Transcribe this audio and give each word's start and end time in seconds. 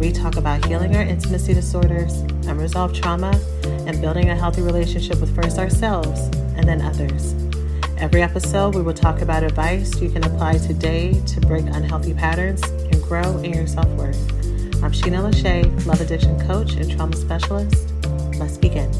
we 0.00 0.10
talk 0.10 0.36
about 0.36 0.64
healing 0.64 0.96
our 0.96 1.02
intimacy 1.02 1.52
disorders, 1.52 2.20
unresolved 2.48 2.94
trauma, 2.96 3.38
and 3.86 4.00
building 4.00 4.30
a 4.30 4.34
healthy 4.34 4.62
relationship 4.62 5.20
with 5.20 5.34
first 5.36 5.58
ourselves 5.58 6.22
and 6.56 6.66
then 6.66 6.80
others. 6.80 7.34
Every 7.98 8.22
episode, 8.22 8.74
we 8.74 8.80
will 8.80 8.94
talk 8.94 9.20
about 9.20 9.42
advice 9.42 10.00
you 10.00 10.08
can 10.10 10.24
apply 10.24 10.56
today 10.56 11.20
to 11.26 11.40
break 11.42 11.66
unhealthy 11.66 12.14
patterns 12.14 12.62
and 12.62 13.02
grow 13.02 13.36
in 13.40 13.52
your 13.52 13.66
self 13.66 13.86
worth. 13.88 14.18
I'm 14.82 14.90
Sheena 14.90 15.30
Lachey, 15.30 15.84
love 15.84 16.00
addiction 16.00 16.40
coach 16.46 16.72
and 16.76 16.90
trauma 16.90 17.14
specialist. 17.14 17.92
Let's 18.38 18.56
begin. 18.56 18.90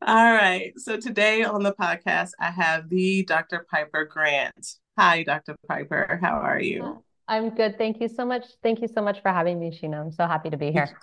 All 0.00 0.32
right. 0.32 0.72
So 0.78 0.98
today 0.98 1.44
on 1.44 1.62
the 1.62 1.74
podcast, 1.74 2.30
I 2.40 2.50
have 2.52 2.88
the 2.88 3.22
Dr. 3.24 3.66
Piper 3.70 4.06
Grant. 4.06 4.76
Hi, 4.96 5.24
Dr. 5.24 5.56
Piper. 5.68 6.18
How 6.22 6.38
are 6.38 6.60
you? 6.60 7.04
I'm 7.26 7.50
good. 7.50 7.78
Thank 7.78 8.00
you 8.00 8.08
so 8.08 8.24
much. 8.24 8.44
Thank 8.62 8.80
you 8.80 8.88
so 8.88 9.02
much 9.02 9.22
for 9.22 9.30
having 9.30 9.58
me, 9.58 9.70
Sheena. 9.70 10.00
I'm 10.00 10.12
so 10.12 10.26
happy 10.26 10.50
to 10.50 10.56
be 10.56 10.70
here. 10.70 10.98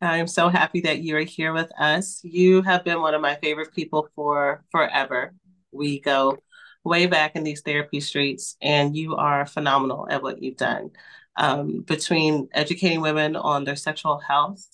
I'm 0.00 0.26
so 0.26 0.48
happy 0.48 0.80
that 0.82 1.00
you 1.00 1.16
are 1.16 1.20
here 1.20 1.52
with 1.52 1.70
us. 1.78 2.20
You 2.24 2.62
have 2.62 2.84
been 2.84 3.00
one 3.00 3.14
of 3.14 3.20
my 3.20 3.34
favorite 3.36 3.74
people 3.74 4.08
for 4.14 4.64
forever. 4.70 5.34
We 5.72 6.00
go 6.00 6.38
way 6.84 7.06
back 7.06 7.36
in 7.36 7.44
these 7.44 7.60
therapy 7.60 8.00
streets, 8.00 8.56
and 8.62 8.96
you 8.96 9.16
are 9.16 9.44
phenomenal 9.44 10.08
at 10.10 10.22
what 10.22 10.42
you've 10.42 10.56
done. 10.56 10.90
Um, 11.36 11.82
between 11.82 12.48
educating 12.52 13.02
women 13.02 13.36
on 13.36 13.64
their 13.64 13.76
sexual 13.76 14.18
health 14.18 14.66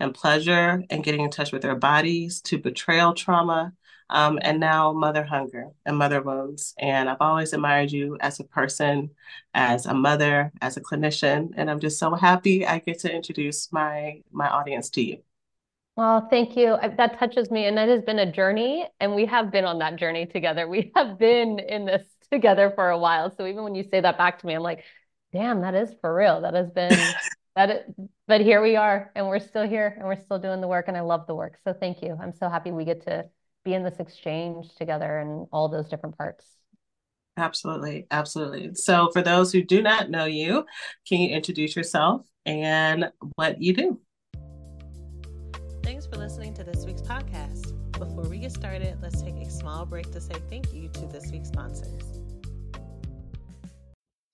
and 0.00 0.12
pleasure 0.12 0.82
and 0.90 1.04
getting 1.04 1.22
in 1.22 1.30
touch 1.30 1.52
with 1.52 1.62
their 1.62 1.76
bodies 1.76 2.40
to 2.42 2.58
betrayal 2.58 3.14
trauma 3.14 3.72
um, 4.10 4.38
and 4.42 4.60
now 4.60 4.92
mother 4.92 5.24
hunger 5.24 5.68
and 5.86 5.96
mother 5.96 6.22
wounds. 6.22 6.74
And 6.78 7.08
I've 7.08 7.20
always 7.20 7.52
admired 7.52 7.92
you 7.92 8.16
as 8.20 8.40
a 8.40 8.44
person, 8.44 9.10
as 9.54 9.86
a 9.86 9.94
mother, 9.94 10.52
as 10.60 10.76
a 10.76 10.80
clinician, 10.80 11.50
and 11.56 11.70
I'm 11.70 11.80
just 11.80 11.98
so 11.98 12.14
happy 12.14 12.66
I 12.66 12.78
get 12.78 13.00
to 13.00 13.12
introduce 13.14 13.72
my 13.72 14.22
my 14.30 14.48
audience 14.48 14.90
to 14.90 15.02
you. 15.02 15.18
Well, 15.96 16.26
thank 16.28 16.56
you. 16.56 16.76
That 16.96 17.18
touches 17.20 17.50
me, 17.52 17.66
and 17.66 17.78
that 17.78 17.88
has 17.88 18.02
been 18.02 18.18
a 18.18 18.30
journey, 18.30 18.84
and 18.98 19.14
we 19.14 19.26
have 19.26 19.52
been 19.52 19.64
on 19.64 19.78
that 19.78 19.96
journey 19.96 20.26
together. 20.26 20.66
We 20.68 20.90
have 20.96 21.18
been 21.18 21.60
in 21.60 21.84
this 21.84 22.04
together 22.32 22.72
for 22.74 22.90
a 22.90 22.98
while. 22.98 23.30
So 23.36 23.46
even 23.46 23.62
when 23.62 23.74
you 23.76 23.84
say 23.84 24.00
that 24.00 24.18
back 24.18 24.40
to 24.40 24.46
me, 24.46 24.54
I'm 24.54 24.62
like, 24.62 24.82
damn, 25.32 25.60
that 25.60 25.74
is 25.74 25.94
for 26.00 26.12
real. 26.14 26.40
That 26.40 26.54
has 26.54 26.70
been 26.70 26.98
that. 27.56 27.70
Is, 27.70 28.06
but 28.26 28.40
here 28.40 28.60
we 28.60 28.74
are, 28.74 29.12
and 29.14 29.28
we're 29.28 29.38
still 29.38 29.66
here, 29.66 29.94
and 29.96 30.06
we're 30.06 30.20
still 30.20 30.38
doing 30.38 30.60
the 30.60 30.68
work, 30.68 30.88
and 30.88 30.96
I 30.96 31.00
love 31.00 31.26
the 31.28 31.34
work. 31.34 31.58
So 31.62 31.72
thank 31.72 32.02
you. 32.02 32.18
I'm 32.20 32.32
so 32.32 32.48
happy 32.48 32.72
we 32.72 32.84
get 32.84 33.02
to 33.06 33.26
be 33.64 33.74
in 33.74 33.82
this 33.82 33.98
exchange 33.98 34.74
together 34.76 35.18
and 35.18 35.46
all 35.52 35.68
those 35.68 35.88
different 35.88 36.16
parts. 36.16 36.44
Absolutely. 37.36 38.06
Absolutely. 38.10 38.74
So, 38.74 39.10
for 39.12 39.22
those 39.22 39.50
who 39.50 39.62
do 39.62 39.82
not 39.82 40.10
know 40.10 40.24
you, 40.24 40.64
can 41.08 41.20
you 41.20 41.34
introduce 41.34 41.74
yourself 41.74 42.26
and 42.46 43.10
what 43.34 43.60
you 43.60 43.74
do? 43.74 44.00
Thanks 45.82 46.06
for 46.06 46.16
listening 46.16 46.54
to 46.54 46.64
this 46.64 46.84
week's 46.84 47.02
podcast. 47.02 47.72
Before 47.92 48.28
we 48.28 48.38
get 48.38 48.52
started, 48.52 48.98
let's 49.02 49.20
take 49.20 49.36
a 49.36 49.50
small 49.50 49.84
break 49.84 50.10
to 50.12 50.20
say 50.20 50.34
thank 50.48 50.72
you 50.72 50.88
to 50.88 51.06
this 51.06 51.30
week's 51.32 51.48
sponsors. 51.48 52.20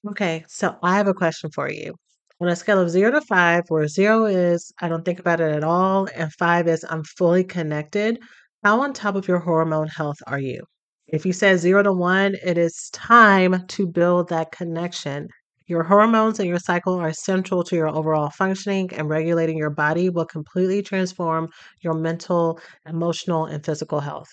Okay, 0.08 0.44
so 0.48 0.76
I 0.82 0.96
have 0.96 1.08
a 1.08 1.14
question 1.14 1.50
for 1.50 1.70
you. 1.70 1.94
On 2.40 2.48
a 2.48 2.56
scale 2.56 2.80
of 2.80 2.88
zero 2.88 3.10
to 3.12 3.20
five, 3.20 3.64
where 3.68 3.86
zero 3.86 4.24
is 4.24 4.72
I 4.80 4.88
don't 4.88 5.04
think 5.04 5.20
about 5.20 5.40
it 5.40 5.54
at 5.54 5.64
all, 5.64 6.08
and 6.14 6.32
five 6.34 6.68
is 6.68 6.84
I'm 6.88 7.04
fully 7.04 7.44
connected, 7.44 8.18
how 8.62 8.82
on 8.82 8.92
top 8.92 9.14
of 9.14 9.26
your 9.26 9.38
hormone 9.38 9.88
health 9.88 10.18
are 10.26 10.38
you? 10.38 10.62
If 11.06 11.24
you 11.24 11.32
said 11.32 11.58
zero 11.58 11.82
to 11.82 11.92
one, 11.92 12.36
it 12.44 12.58
is 12.58 12.90
time 12.92 13.66
to 13.66 13.86
build 13.86 14.28
that 14.28 14.52
connection. 14.52 15.28
Your 15.66 15.82
hormones 15.82 16.38
and 16.38 16.48
your 16.48 16.58
cycle 16.58 16.94
are 16.96 17.12
central 17.12 17.64
to 17.64 17.76
your 17.76 17.88
overall 17.88 18.28
functioning, 18.30 18.90
and 18.92 19.08
regulating 19.08 19.56
your 19.56 19.70
body 19.70 20.10
will 20.10 20.26
completely 20.26 20.82
transform 20.82 21.48
your 21.80 21.94
mental, 21.94 22.60
emotional, 22.86 23.46
and 23.46 23.64
physical 23.64 24.00
health. 24.00 24.28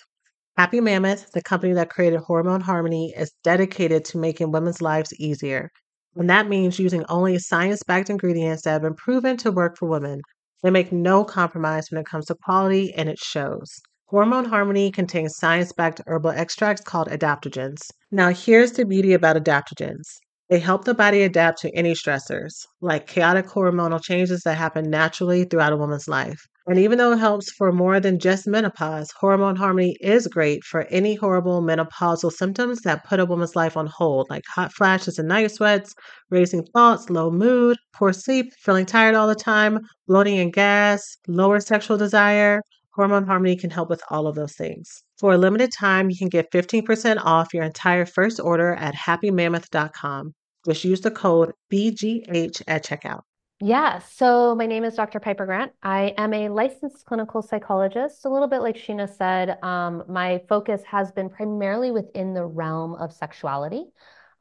Happy 0.57 0.81
Mammoth, 0.81 1.31
the 1.31 1.41
company 1.41 1.73
that 1.73 1.89
created 1.89 2.19
Hormone 2.19 2.61
Harmony, 2.61 3.13
is 3.15 3.31
dedicated 3.44 4.03
to 4.05 4.17
making 4.17 4.51
women's 4.51 4.81
lives 4.81 5.13
easier. 5.19 5.69
And 6.15 6.29
that 6.29 6.49
means 6.49 6.79
using 6.79 7.05
only 7.07 7.39
science 7.39 7.81
backed 7.83 8.09
ingredients 8.09 8.63
that 8.63 8.71
have 8.71 8.81
been 8.81 8.95
proven 8.95 9.38
to 9.38 9.51
work 9.51 9.77
for 9.77 9.88
women. 9.88 10.19
They 10.63 10.71
make 10.71 10.91
no 10.91 11.23
compromise 11.23 11.89
when 11.89 12.01
it 12.01 12.07
comes 12.07 12.25
to 12.25 12.35
quality, 12.44 12.94
and 12.94 13.07
it 13.07 13.19
shows. 13.19 13.79
Hormone 14.09 14.45
Harmony 14.45 14.90
contains 14.90 15.35
science 15.35 15.73
backed 15.73 16.00
herbal 16.07 16.29
extracts 16.29 16.81
called 16.81 17.09
adaptogens. 17.09 17.79
Now, 18.09 18.29
here's 18.29 18.72
the 18.72 18.85
beauty 18.85 19.12
about 19.12 19.35
adaptogens 19.35 20.06
they 20.50 20.59
help 20.59 20.85
the 20.85 20.94
body 20.94 21.23
adapt 21.23 21.59
to 21.59 21.75
any 21.75 21.94
stressors, 21.94 22.53
like 22.79 23.06
chaotic 23.06 23.47
hormonal 23.47 24.01
changes 24.01 24.44
that 24.44 24.57
happen 24.57 24.90
naturally 24.90 25.44
throughout 25.44 25.73
a 25.73 25.78
woman's 25.78 26.07
life. 26.07 26.40
And 26.68 26.79
even 26.79 26.97
though 26.97 27.12
it 27.12 27.19
helps 27.19 27.51
for 27.51 27.73
more 27.73 28.00
than 28.00 28.18
just 28.18 28.47
menopause, 28.47 29.12
Hormone 29.19 29.57
Harmony 29.57 29.97
is 30.00 30.28
great 30.28 30.63
for 30.63 30.84
any 30.84 31.16
horrible 31.16 31.62
menopausal 31.62 32.31
symptoms 32.31 32.84
that 32.84 33.03
put 33.03 33.19
a 33.19 33.25
woman's 33.25 33.57
life 33.57 33.75
on 33.75 33.88
hold, 33.88 34.28
like 34.29 34.44
hot 34.47 34.72
flashes 34.72 35.19
and 35.19 35.28
night 35.28 35.51
sweats, 35.51 35.94
racing 36.29 36.66
thoughts, 36.74 37.09
low 37.09 37.29
mood, 37.29 37.78
poor 37.94 38.13
sleep, 38.13 38.53
feeling 38.57 38.85
tired 38.85 39.16
all 39.16 39.28
the 39.28 39.35
time, 39.35 39.79
bloating 40.07 40.39
and 40.39 40.53
gas, 40.53 41.18
lower 41.28 41.59
sexual 41.59 41.97
desire, 41.97 42.62
Hormone 42.97 43.28
Harmony 43.28 43.56
can 43.56 43.69
help 43.69 43.90
with 43.90 44.02
all 44.09 44.28
of 44.28 44.35
those 44.35 44.53
things. 44.53 45.03
For 45.19 45.34
a 45.34 45.38
limited 45.38 45.72
time, 45.72 46.09
you 46.09 46.18
can 46.18 46.30
get 46.30 46.52
15% 46.52 47.24
off 47.24 47.53
your 47.53 47.63
entire 47.63 48.06
first 48.06 48.40
order 48.40 48.74
at 48.74 48.96
happymammoth.com. 48.96 50.34
Just 50.66 50.84
use 50.84 51.02
the 51.02 51.12
code 51.12 51.53
BGH 51.72 52.63
at 52.68 52.84
checkout. 52.84 53.22
Yeah, 53.59 54.00
so 54.00 54.56
my 54.56 54.66
name 54.66 54.84
is 54.84 54.96
Dr. 54.96 55.19
Piper 55.19 55.46
Grant. 55.46 55.72
I 55.81 56.13
am 56.18 56.34
a 56.34 56.50
licensed 56.50 57.06
clinical 57.06 57.41
psychologist. 57.41 58.25
A 58.25 58.30
little 58.30 58.47
bit 58.47 58.62
like 58.62 58.75
Sheena 58.75 59.07
said, 59.07 59.63
um, 59.63 60.03
my 60.07 60.41
focus 60.50 60.84
has 60.84 61.12
been 61.12 61.30
primarily 61.30 61.91
within 61.91 62.34
the 62.34 62.46
realm 62.46 62.96
of 62.96 63.13
sexuality. 63.13 63.86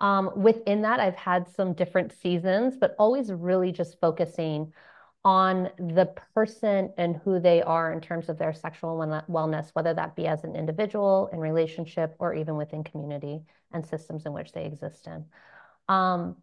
Um, 0.00 0.30
within 0.34 0.82
that, 0.82 1.00
I've 1.00 1.16
had 1.16 1.46
some 1.48 1.72
different 1.74 2.12
seasons, 2.12 2.76
but 2.78 2.94
always 2.98 3.32
really 3.32 3.72
just 3.72 4.00
focusing 4.00 4.72
on 5.26 5.68
the 5.76 6.06
person 6.34 6.92
and 6.96 7.16
who 7.16 7.40
they 7.40 7.60
are 7.60 7.92
in 7.92 8.00
terms 8.00 8.28
of 8.28 8.38
their 8.38 8.54
sexual 8.54 8.96
wellness, 9.28 9.70
whether 9.72 9.92
that 9.92 10.14
be 10.14 10.28
as 10.28 10.44
an 10.44 10.54
individual, 10.54 11.28
in 11.32 11.40
relationship, 11.40 12.14
or 12.20 12.32
even 12.32 12.54
within 12.54 12.84
community 12.84 13.42
and 13.72 13.84
systems 13.84 14.24
in 14.24 14.32
which 14.32 14.52
they 14.52 14.64
exist 14.64 15.08
in. 15.08 15.24
Um, 15.88 16.36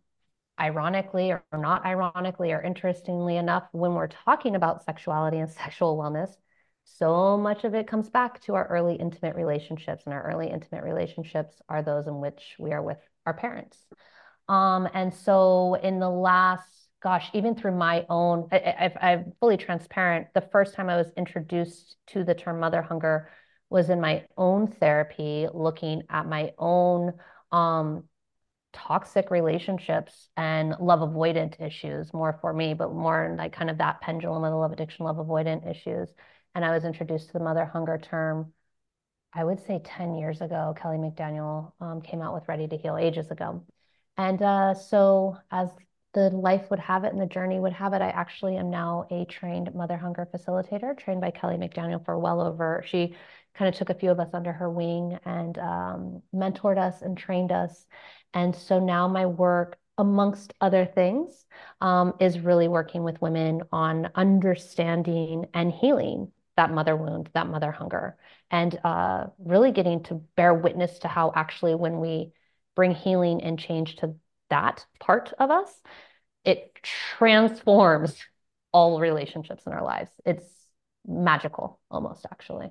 ironically, 0.59 1.31
or 1.31 1.45
not 1.53 1.85
ironically, 1.85 2.51
or 2.51 2.61
interestingly 2.61 3.37
enough, 3.37 3.63
when 3.71 3.93
we're 3.93 4.09
talking 4.09 4.53
about 4.53 4.83
sexuality 4.83 5.37
and 5.37 5.49
sexual 5.63 5.97
wellness, 5.97 6.35
so 6.83 7.37
much 7.37 7.63
of 7.63 7.73
it 7.73 7.87
comes 7.87 8.09
back 8.09 8.41
to 8.41 8.55
our 8.55 8.67
early 8.67 8.95
intimate 8.95 9.37
relationships, 9.37 10.03
and 10.05 10.13
our 10.13 10.23
early 10.23 10.49
intimate 10.49 10.83
relationships 10.83 11.61
are 11.69 11.81
those 11.81 12.07
in 12.07 12.19
which 12.19 12.57
we 12.59 12.73
are 12.73 12.83
with 12.83 12.99
our 13.25 13.33
parents. 13.33 13.77
Um, 14.49 14.89
and 14.93 15.13
so, 15.13 15.75
in 15.75 15.99
the 15.99 16.09
last 16.09 16.82
gosh, 17.03 17.29
even 17.33 17.53
through 17.53 17.75
my 17.75 18.05
own, 18.09 18.47
I, 18.49 18.91
am 19.01 19.33
fully 19.41 19.57
transparent. 19.57 20.27
The 20.33 20.47
first 20.53 20.73
time 20.73 20.89
I 20.89 20.95
was 20.95 21.11
introduced 21.17 21.97
to 22.07 22.23
the 22.23 22.33
term 22.33 22.61
mother 22.61 22.81
hunger 22.81 23.29
was 23.69 23.89
in 23.89 23.99
my 23.99 24.25
own 24.37 24.67
therapy, 24.67 25.47
looking 25.53 26.03
at 26.09 26.25
my 26.27 26.53
own 26.57 27.13
um, 27.51 28.05
toxic 28.71 29.31
relationships 29.31 30.29
and 30.37 30.75
love 30.79 31.01
avoidant 31.01 31.59
issues, 31.59 32.13
more 32.13 32.37
for 32.39 32.53
me, 32.53 32.73
but 32.73 32.93
more 32.93 33.35
like 33.37 33.51
kind 33.51 33.69
of 33.69 33.79
that 33.79 33.99
pendulum 33.99 34.45
of 34.45 34.51
the 34.51 34.57
love 34.57 34.71
addiction, 34.71 35.03
love 35.05 35.17
avoidant 35.17 35.69
issues. 35.69 36.09
And 36.55 36.63
I 36.63 36.71
was 36.71 36.85
introduced 36.85 37.27
to 37.27 37.33
the 37.33 37.43
mother 37.43 37.65
hunger 37.65 37.97
term, 37.97 38.53
I 39.33 39.43
would 39.43 39.59
say 39.65 39.81
10 39.83 40.15
years 40.15 40.39
ago. 40.39 40.73
Kelly 40.79 40.97
McDaniel 40.97 41.73
um, 41.81 42.01
came 42.01 42.21
out 42.21 42.33
with 42.33 42.47
Ready 42.47 42.67
to 42.69 42.77
Heal 42.77 42.95
ages 42.95 43.29
ago. 43.29 43.65
And 44.15 44.41
uh, 44.41 44.75
so, 44.75 45.37
as 45.51 45.69
the 46.13 46.29
life 46.29 46.69
would 46.69 46.79
have 46.79 47.03
it 47.03 47.11
and 47.13 47.21
the 47.21 47.25
journey 47.25 47.59
would 47.59 47.73
have 47.73 47.93
it. 47.93 48.01
I 48.01 48.09
actually 48.09 48.57
am 48.57 48.69
now 48.69 49.07
a 49.09 49.25
trained 49.25 49.73
mother 49.73 49.97
hunger 49.97 50.27
facilitator, 50.33 50.97
trained 50.97 51.21
by 51.21 51.31
Kelly 51.31 51.57
McDaniel 51.57 52.03
for 52.03 52.17
well 52.17 52.41
over. 52.41 52.83
She 52.87 53.15
kind 53.55 53.69
of 53.69 53.75
took 53.75 53.89
a 53.89 53.93
few 53.95 54.11
of 54.11 54.19
us 54.19 54.33
under 54.33 54.51
her 54.51 54.69
wing 54.69 55.19
and 55.25 55.57
um, 55.57 56.21
mentored 56.33 56.77
us 56.77 57.01
and 57.01 57.17
trained 57.17 57.51
us. 57.51 57.87
And 58.33 58.55
so 58.55 58.79
now 58.79 59.07
my 59.07 59.25
work 59.25 59.77
amongst 59.97 60.53
other 60.59 60.85
things, 60.85 61.45
um, 61.81 62.13
is 62.19 62.39
really 62.39 62.67
working 62.67 63.03
with 63.03 63.21
women 63.21 63.61
on 63.71 64.09
understanding 64.15 65.45
and 65.53 65.71
healing 65.71 66.31
that 66.55 66.71
mother 66.71 66.95
wound, 66.95 67.29
that 67.33 67.47
mother 67.47 67.71
hunger, 67.71 68.17
and 68.51 68.79
uh, 68.83 69.25
really 69.39 69.71
getting 69.71 70.03
to 70.03 70.15
bear 70.35 70.53
witness 70.53 70.99
to 70.99 71.07
how 71.07 71.31
actually 71.35 71.75
when 71.75 71.99
we 71.99 72.31
bring 72.75 72.91
healing 72.91 73.41
and 73.43 73.59
change 73.59 73.95
to 73.97 74.15
that 74.53 74.85
part 74.99 75.33
of 75.39 75.49
us, 75.49 75.71
it 76.45 76.77
transforms 76.83 78.15
all 78.71 78.99
relationships 78.99 79.65
in 79.65 79.73
our 79.73 79.83
lives. 79.83 80.11
It's 80.25 80.45
magical 81.05 81.79
almost 81.89 82.25
actually. 82.31 82.69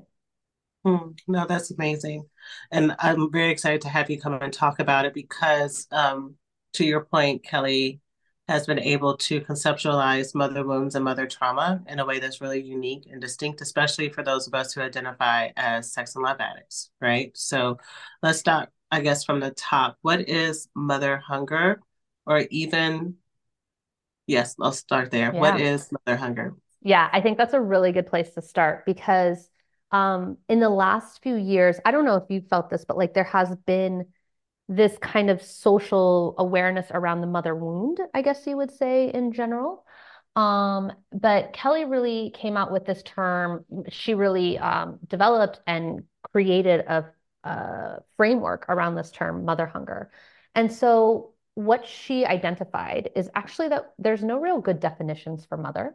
Hmm. 0.85 1.11
No, 1.29 1.47
that's 1.47 1.71
amazing. 1.71 2.27
And 2.71 2.95
I'm 2.99 3.31
very 3.31 3.51
excited 3.51 3.83
to 3.83 3.89
have 3.89 4.11
you 4.11 4.21
come 4.21 4.35
and 4.35 4.53
talk 4.53 4.81
about 4.81 5.05
it 5.05 5.15
because, 5.15 5.87
um, 5.93 6.37
to 6.75 6.85
your 6.85 7.05
point, 7.05 7.45
Kelly 7.45 8.01
has 8.49 8.67
been 8.67 8.81
able 8.81 9.17
to 9.17 9.41
conceptualize 9.43 10.35
mother 10.35 10.67
wounds 10.67 10.95
and 10.95 11.05
mother 11.05 11.27
trauma 11.27 11.83
in 11.87 12.01
a 12.01 12.05
way 12.05 12.19
that's 12.19 12.41
really 12.41 12.61
unique 12.61 13.07
and 13.11 13.21
distinct, 13.21 13.61
especially 13.61 14.09
for 14.09 14.23
those 14.23 14.47
of 14.49 14.55
us 14.55 14.73
who 14.73 14.81
identify 14.81 15.51
as 15.57 15.93
sex 15.93 16.17
and 16.17 16.25
love 16.25 16.41
addicts, 16.41 16.91
right? 17.01 17.31
So 17.35 17.79
let's 18.23 18.41
start, 18.41 18.71
I 18.93 19.01
guess, 19.01 19.25
from 19.25 19.41
the 19.41 19.51
top. 19.51 19.97
What 20.03 20.29
is 20.29 20.69
mother 20.75 21.17
hunger? 21.17 21.81
Or 22.27 22.45
even, 22.51 23.17
yes, 24.27 24.55
I'll 24.61 24.71
start 24.71 25.11
there. 25.11 25.33
Yeah. 25.33 25.41
What 25.41 25.61
is 25.61 25.91
mother 25.91 26.17
hunger? 26.17 26.55
Yeah, 26.83 27.09
I 27.11 27.23
think 27.23 27.39
that's 27.39 27.55
a 27.55 27.61
really 27.61 27.93
good 27.93 28.07
place 28.07 28.31
to 28.35 28.43
start 28.43 28.85
because 28.85 29.49
um, 29.93 30.37
in 30.49 30.61
the 30.61 30.69
last 30.69 31.23
few 31.23 31.37
years, 31.37 31.81
I 31.85 31.91
don't 31.91 32.05
know 32.05 32.17
if 32.17 32.25
you 32.29 32.43
felt 32.43 32.69
this, 32.69 32.85
but 32.85 32.99
like 32.99 33.15
there 33.15 33.25
has 33.25 33.57
been 33.67 34.07
this 34.69 34.97
kind 34.99 35.31
of 35.31 35.43
social 35.43 36.35
awareness 36.39 36.87
around 36.91 37.23
the 37.23 37.27
mother 37.27 37.55
wound, 37.55 37.99
I 38.15 38.21
guess 38.23 38.47
you 38.47 38.57
would 38.59 38.71
say 38.71 39.11
in 39.11 39.33
general. 39.33 39.85
Um, 40.37 40.93
but 41.13 41.53
Kelly 41.53 41.85
really 41.85 42.31
came 42.31 42.57
out 42.57 42.73
with 42.73 42.85
this 42.85 43.03
term. 43.03 43.65
She 43.89 44.15
really 44.15 44.59
um, 44.59 44.99
developed 45.07 45.61
and 45.67 46.05
created 46.31 46.81
a, 46.81 47.07
a 47.45 47.99
framework 48.17 48.67
around 48.69 48.95
this 48.95 49.11
term, 49.11 49.45
mother 49.45 49.67
hunger. 49.67 50.11
And 50.55 50.73
so 50.73 51.33
what 51.55 51.87
she 51.87 52.25
identified 52.25 53.11
is 53.15 53.29
actually 53.35 53.69
that 53.69 53.93
there's 53.99 54.23
no 54.23 54.41
real 54.41 54.61
good 54.61 54.81
definitions 54.81 55.45
for 55.45 55.57
mother. 55.57 55.95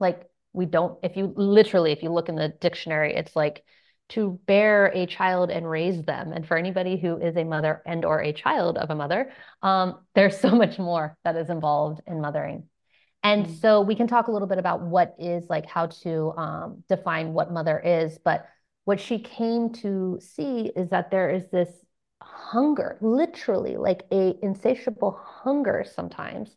Like 0.00 0.28
we 0.52 0.66
don't, 0.66 0.98
if 1.02 1.16
you 1.16 1.32
literally, 1.36 1.92
if 1.92 2.02
you 2.02 2.10
look 2.10 2.28
in 2.28 2.36
the 2.36 2.48
dictionary, 2.48 3.14
it's 3.14 3.36
like 3.36 3.64
to 4.10 4.38
bear 4.46 4.86
a 4.94 5.06
child 5.06 5.50
and 5.50 5.68
raise 5.68 6.02
them. 6.02 6.32
And 6.32 6.46
for 6.46 6.56
anybody 6.56 6.96
who 6.96 7.16
is 7.16 7.36
a 7.36 7.44
mother 7.44 7.82
and 7.86 8.04
or 8.04 8.20
a 8.20 8.32
child 8.32 8.76
of 8.78 8.90
a 8.90 8.94
mother, 8.94 9.32
um, 9.62 10.00
there's 10.14 10.38
so 10.40 10.50
much 10.50 10.78
more 10.78 11.16
that 11.24 11.36
is 11.36 11.50
involved 11.50 12.00
in 12.06 12.20
mothering. 12.20 12.64
And 13.22 13.46
mm-hmm. 13.46 13.54
so 13.54 13.80
we 13.80 13.94
can 13.94 14.06
talk 14.06 14.28
a 14.28 14.30
little 14.30 14.48
bit 14.48 14.58
about 14.58 14.82
what 14.82 15.16
is 15.18 15.46
like 15.48 15.66
how 15.66 15.86
to 15.86 16.32
um, 16.36 16.84
define 16.88 17.32
what 17.32 17.50
mother 17.50 17.78
is. 17.78 18.18
But 18.18 18.46
what 18.84 19.00
she 19.00 19.18
came 19.18 19.70
to 19.72 20.18
see 20.20 20.70
is 20.76 20.90
that 20.90 21.10
there 21.10 21.30
is 21.30 21.46
this 21.50 21.70
hunger, 22.22 22.98
literally 23.00 23.76
like 23.76 24.04
a 24.10 24.34
insatiable 24.42 25.18
hunger 25.22 25.84
sometimes 25.94 26.56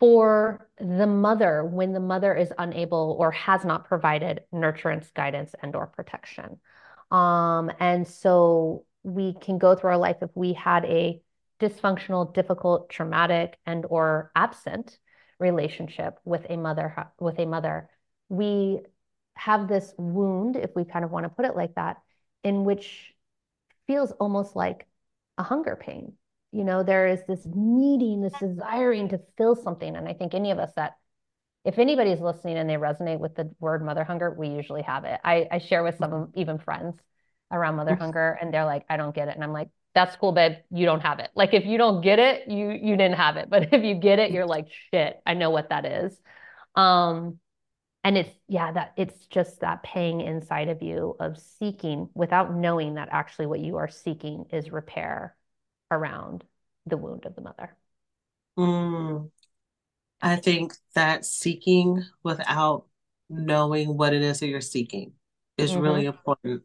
for 0.00 0.68
the 0.78 1.06
mother 1.06 1.64
when 1.64 1.92
the 1.92 2.00
mother 2.00 2.34
is 2.34 2.52
unable 2.58 3.16
or 3.20 3.30
has 3.30 3.64
not 3.64 3.84
provided 3.86 4.40
nurturance, 4.52 5.12
guidance, 5.14 5.54
and 5.62 5.76
or 5.76 5.86
protection. 5.86 6.58
Um, 7.10 7.70
and 7.78 8.06
so 8.06 8.84
we 9.04 9.34
can 9.34 9.58
go 9.58 9.74
through 9.76 9.90
our 9.90 9.98
life 9.98 10.16
if 10.22 10.30
we 10.34 10.54
had 10.54 10.84
a 10.86 11.22
dysfunctional, 11.60 12.34
difficult, 12.34 12.90
traumatic, 12.90 13.58
and 13.66 13.86
or 13.88 14.32
absent 14.34 14.98
relationship 15.38 16.18
with 16.24 16.46
a 16.48 16.56
mother 16.56 17.10
with 17.20 17.38
a 17.38 17.46
mother, 17.46 17.88
we 18.28 18.80
have 19.34 19.68
this 19.68 19.92
wound, 19.96 20.56
if 20.56 20.70
we 20.74 20.84
kind 20.84 21.04
of 21.04 21.10
want 21.10 21.24
to 21.24 21.30
put 21.30 21.44
it 21.44 21.56
like 21.56 21.74
that, 21.74 21.98
in 22.44 22.64
which 22.64 23.12
feels 23.86 24.12
almost 24.12 24.56
like 24.56 24.86
a 25.38 25.42
hunger 25.42 25.76
pain. 25.80 26.12
You 26.52 26.64
know 26.64 26.82
there 26.82 27.06
is 27.06 27.20
this 27.26 27.46
needing 27.46 28.20
this 28.20 28.34
desiring 28.38 29.08
to 29.08 29.20
fill 29.38 29.56
something. 29.56 29.96
And 29.96 30.06
i 30.08 30.12
think 30.12 30.34
any 30.34 30.50
of 30.50 30.58
us 30.58 30.70
that 30.76 30.96
if 31.64 31.78
anybody's 31.78 32.20
listening 32.20 32.58
and 32.58 32.68
they 32.68 32.74
resonate 32.74 33.20
with 33.20 33.34
the 33.34 33.50
word 33.60 33.84
mother 33.84 34.04
hunger 34.04 34.30
we 34.30 34.48
usually 34.48 34.82
have 34.82 35.04
it. 35.04 35.18
I, 35.24 35.48
I 35.50 35.58
share 35.58 35.82
with 35.82 35.96
some 35.96 36.30
even 36.34 36.58
friends 36.58 36.96
around 37.50 37.76
mother 37.76 37.94
hunger 37.94 38.38
and 38.40 38.52
they're 38.52 38.64
like 38.64 38.84
i 38.88 38.96
don't 38.96 39.14
get 39.14 39.28
it. 39.28 39.34
And 39.34 39.44
i'm 39.44 39.52
like 39.52 39.68
that's 39.94 40.16
cool 40.16 40.32
babe. 40.32 40.56
You 40.70 40.86
don't 40.86 41.00
have 41.02 41.18
it. 41.18 41.30
Like 41.34 41.52
if 41.52 41.66
you 41.66 41.78
don't 41.78 42.02
get 42.02 42.18
it 42.18 42.48
you 42.48 42.70
you 42.70 42.96
didn't 42.96 43.16
have 43.16 43.36
it. 43.36 43.48
But 43.48 43.72
if 43.72 43.82
you 43.82 43.94
get 43.94 44.18
it 44.18 44.30
you're 44.30 44.46
like 44.46 44.68
shit 44.92 45.20
i 45.24 45.34
know 45.34 45.50
what 45.50 45.70
that 45.70 45.84
is. 45.86 46.20
Um 46.74 47.38
and 48.04 48.18
it's 48.18 48.30
yeah 48.48 48.72
that 48.72 48.92
it's 48.96 49.26
just 49.26 49.60
that 49.60 49.82
paying 49.82 50.20
inside 50.20 50.68
of 50.68 50.82
you 50.82 51.16
of 51.20 51.38
seeking 51.38 52.08
without 52.14 52.54
knowing 52.54 52.94
that 52.94 53.08
actually 53.12 53.46
what 53.46 53.60
you 53.60 53.76
are 53.76 53.88
seeking 53.88 54.46
is 54.52 54.72
repair 54.72 55.36
around 55.90 56.44
the 56.86 56.96
wound 56.96 57.26
of 57.26 57.34
the 57.34 57.42
mother. 57.42 57.76
Mm, 58.58 59.30
I 60.20 60.36
think 60.36 60.74
that 60.94 61.24
seeking 61.24 62.02
without 62.22 62.86
knowing 63.30 63.96
what 63.96 64.12
it 64.12 64.22
is 64.22 64.40
that 64.40 64.48
you're 64.48 64.60
seeking 64.60 65.12
is 65.56 65.72
mm-hmm. 65.72 65.80
really 65.80 66.06
important. 66.06 66.62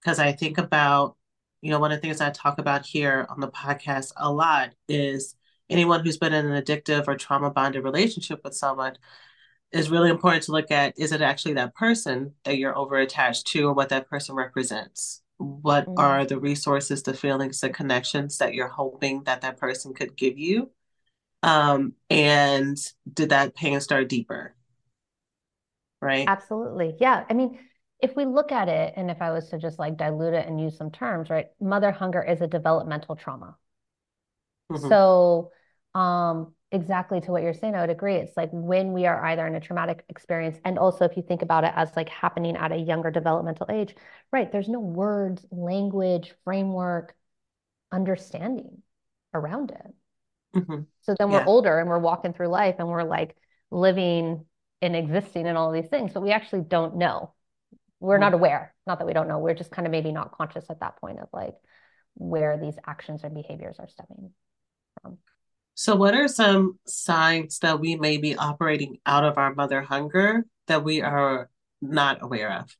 Because 0.00 0.18
I 0.18 0.32
think 0.32 0.58
about, 0.58 1.16
you 1.60 1.70
know, 1.70 1.78
one 1.78 1.92
of 1.92 1.98
the 1.98 2.02
things 2.02 2.20
I 2.20 2.30
talk 2.30 2.58
about 2.58 2.86
here 2.86 3.26
on 3.28 3.40
the 3.40 3.48
podcast 3.48 4.12
a 4.16 4.32
lot 4.32 4.70
is 4.88 5.34
anyone 5.68 6.04
who's 6.04 6.18
been 6.18 6.32
in 6.32 6.46
an 6.46 6.62
addictive 6.62 7.08
or 7.08 7.16
trauma 7.16 7.50
bonded 7.50 7.84
relationship 7.84 8.40
with 8.44 8.54
someone 8.54 8.96
is 9.72 9.90
really 9.90 10.10
important 10.10 10.44
to 10.44 10.52
look 10.52 10.70
at 10.70 10.94
is 10.98 11.12
it 11.12 11.20
actually 11.20 11.54
that 11.54 11.74
person 11.74 12.32
that 12.44 12.58
you're 12.58 12.76
over 12.76 12.96
attached 12.96 13.46
to 13.48 13.68
or 13.68 13.72
what 13.72 13.88
that 13.88 14.08
person 14.08 14.34
represents? 14.34 15.22
What 15.38 15.86
mm-hmm. 15.86 15.98
are 15.98 16.24
the 16.24 16.38
resources 16.38 17.02
the 17.02 17.14
feelings 17.14 17.60
the 17.60 17.70
connections 17.70 18.38
that 18.38 18.54
you're 18.54 18.68
hoping 18.68 19.24
that 19.24 19.42
that 19.42 19.58
person 19.58 19.94
could 19.94 20.16
give 20.16 20.38
you? 20.38 20.70
Um 21.42 21.94
and 22.08 22.76
did 23.12 23.30
that 23.30 23.54
pain 23.54 23.80
start 23.80 24.08
deeper? 24.08 24.54
Right? 26.00 26.26
Absolutely. 26.28 26.94
Yeah. 27.00 27.24
I 27.28 27.34
mean 27.34 27.58
if 28.00 28.14
we 28.14 28.24
look 28.24 28.52
at 28.52 28.68
it 28.68 28.92
and 28.96 29.10
if 29.10 29.22
i 29.22 29.30
was 29.30 29.48
to 29.48 29.58
just 29.58 29.78
like 29.78 29.96
dilute 29.96 30.34
it 30.34 30.46
and 30.46 30.60
use 30.60 30.76
some 30.76 30.90
terms 30.90 31.30
right 31.30 31.46
mother 31.60 31.90
hunger 31.90 32.22
is 32.22 32.40
a 32.40 32.46
developmental 32.46 33.16
trauma. 33.16 33.56
Mm-hmm. 34.70 34.88
so 34.88 35.50
um 35.94 36.52
exactly 36.72 37.20
to 37.20 37.30
what 37.30 37.42
you're 37.42 37.54
saying, 37.54 37.74
I 37.74 37.80
would 37.80 37.90
agree. 37.90 38.16
It's 38.16 38.36
like 38.36 38.50
when 38.52 38.92
we 38.92 39.06
are 39.06 39.24
either 39.26 39.46
in 39.46 39.54
a 39.54 39.60
traumatic 39.60 40.04
experience, 40.08 40.58
and 40.64 40.78
also 40.78 41.04
if 41.04 41.16
you 41.16 41.22
think 41.22 41.42
about 41.42 41.64
it 41.64 41.72
as 41.76 41.94
like 41.96 42.08
happening 42.08 42.56
at 42.56 42.72
a 42.72 42.76
younger 42.76 43.10
developmental 43.10 43.66
age, 43.70 43.94
right? 44.32 44.50
There's 44.50 44.68
no 44.68 44.80
words, 44.80 45.46
language, 45.50 46.34
framework, 46.44 47.14
understanding 47.92 48.82
around 49.32 49.70
it. 49.70 50.58
Mm-hmm. 50.58 50.82
So 51.02 51.14
then 51.18 51.30
we're 51.30 51.44
older 51.44 51.78
and 51.78 51.88
we're 51.88 51.98
walking 51.98 52.32
through 52.32 52.48
life 52.48 52.76
and 52.78 52.88
we're 52.88 53.02
like 53.02 53.36
living 53.70 54.44
and 54.82 54.96
existing 54.96 55.46
in 55.46 55.56
all 55.56 55.72
these 55.72 55.88
things, 55.88 56.12
but 56.12 56.22
we 56.22 56.32
actually 56.32 56.62
don't 56.62 56.96
know. 56.96 57.34
We're 58.00 58.14
mm-hmm. 58.14 58.22
not 58.22 58.34
aware. 58.34 58.74
Not 58.86 58.98
that 58.98 59.06
we 59.06 59.12
don't 59.12 59.28
know. 59.28 59.38
We're 59.38 59.54
just 59.54 59.70
kind 59.70 59.86
of 59.86 59.92
maybe 59.92 60.12
not 60.12 60.32
conscious 60.32 60.64
at 60.70 60.80
that 60.80 60.96
point 60.96 61.20
of 61.20 61.28
like 61.32 61.54
where 62.14 62.58
these 62.58 62.76
actions 62.86 63.22
and 63.22 63.34
behaviors 63.34 63.76
are 63.78 63.88
stemming 63.88 64.30
from. 65.02 65.18
So, 65.78 65.94
what 65.94 66.14
are 66.14 66.26
some 66.26 66.78
signs 66.86 67.58
that 67.58 67.80
we 67.80 67.96
may 67.96 68.16
be 68.16 68.34
operating 68.34 68.96
out 69.04 69.24
of 69.24 69.36
our 69.36 69.54
mother 69.54 69.82
hunger 69.82 70.46
that 70.68 70.82
we 70.82 71.02
are 71.02 71.50
not 71.82 72.22
aware 72.22 72.50
of? 72.60 72.74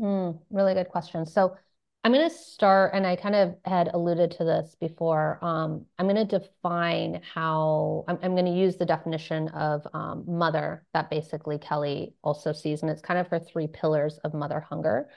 Mm, 0.00 0.40
really 0.48 0.72
good 0.72 0.88
question. 0.88 1.26
So, 1.26 1.58
I'm 2.02 2.12
going 2.12 2.26
to 2.26 2.34
start, 2.34 2.92
and 2.94 3.06
I 3.06 3.16
kind 3.16 3.34
of 3.34 3.56
had 3.66 3.90
alluded 3.92 4.30
to 4.32 4.44
this 4.44 4.74
before. 4.80 5.38
Um, 5.44 5.84
I'm 5.98 6.06
going 6.06 6.26
to 6.26 6.38
define 6.38 7.20
how 7.34 8.06
I'm, 8.08 8.18
I'm, 8.22 8.32
going 8.32 8.46
to 8.46 8.50
use 8.50 8.76
the 8.76 8.86
definition 8.86 9.48
of 9.48 9.86
um, 9.92 10.24
mother 10.26 10.86
that 10.94 11.10
basically 11.10 11.58
Kelly 11.58 12.14
also 12.22 12.54
sees, 12.54 12.80
and 12.80 12.90
it's 12.90 13.02
kind 13.02 13.20
of 13.20 13.26
her 13.26 13.38
three 13.38 13.66
pillars 13.66 14.16
of 14.24 14.32
mother 14.32 14.60
hunger. 14.60 15.10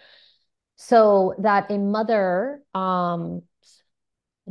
So, 0.76 1.36
that 1.40 1.72
a 1.72 1.78
mother 1.78 2.62
um, 2.74 3.44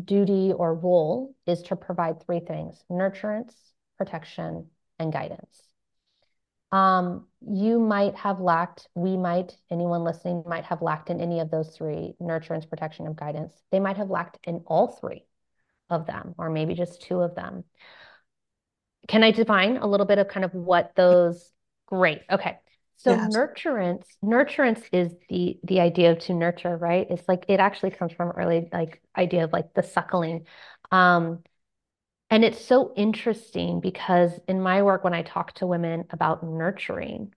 duty 0.03 0.53
or 0.53 0.75
role 0.75 1.35
is 1.47 1.63
to 1.63 1.77
provide 1.77 2.23
three 2.23 2.41
things 2.41 2.83
nurturance, 2.91 3.55
protection, 3.99 4.67
and 4.99 5.13
guidance. 5.13 5.63
Um, 6.73 7.27
you 7.41 7.81
might 7.81 8.15
have 8.15 8.39
lacked, 8.41 8.89
we 8.95 9.17
might, 9.17 9.57
anyone 9.71 10.05
listening 10.05 10.45
might 10.47 10.65
have 10.65 10.83
lacked 10.83 11.11
in 11.11 11.21
any 11.21 11.41
of 11.41 11.51
those 11.51 11.77
three 11.77 12.15
nurturance, 12.23 12.69
protection, 12.69 13.07
and 13.07 13.17
guidance. 13.17 13.55
They 13.73 13.81
might 13.81 13.97
have 13.97 14.11
lacked 14.11 14.39
in 14.45 14.63
all 14.67 14.89
three 14.89 15.25
of 15.89 16.07
them, 16.07 16.35
or 16.39 16.49
maybe 16.49 16.75
just 16.75 17.03
two 17.03 17.21
of 17.21 17.35
them. 17.35 17.65
Can 19.09 19.25
I 19.25 19.33
define 19.33 19.79
a 19.79 19.87
little 19.87 20.07
bit 20.07 20.19
of 20.19 20.29
kind 20.29 20.45
of 20.45 20.55
what 20.55 20.93
those? 20.95 21.51
Great. 21.87 22.21
Okay. 22.31 22.59
So 23.03 23.17
yeah, 23.17 23.29
nurturance, 23.29 24.05
nurturance 24.23 24.83
is 24.93 25.15
the 25.29 25.59
the 25.65 25.81
idea 25.81 26.13
of 26.13 26.19
to 26.21 26.35
nurture, 26.35 26.77
right? 26.77 27.07
It's 27.11 27.27
like 27.29 27.47
it 27.49 27.59
actually 27.61 27.93
comes 27.93 28.13
from 28.13 28.31
early 28.31 28.69
like 28.73 29.01
idea 29.17 29.45
of 29.45 29.53
like 29.53 29.73
the 29.75 29.83
suckling. 29.83 30.47
Um, 30.91 31.43
And 32.31 32.45
it's 32.45 32.65
so 32.65 32.95
interesting 32.97 33.81
because 33.81 34.33
in 34.49 34.61
my 34.63 34.83
work, 34.83 35.05
when 35.05 35.15
I 35.15 35.23
talk 35.23 35.55
to 35.57 35.67
women 35.67 36.07
about 36.11 36.43
nurturing, 36.45 37.35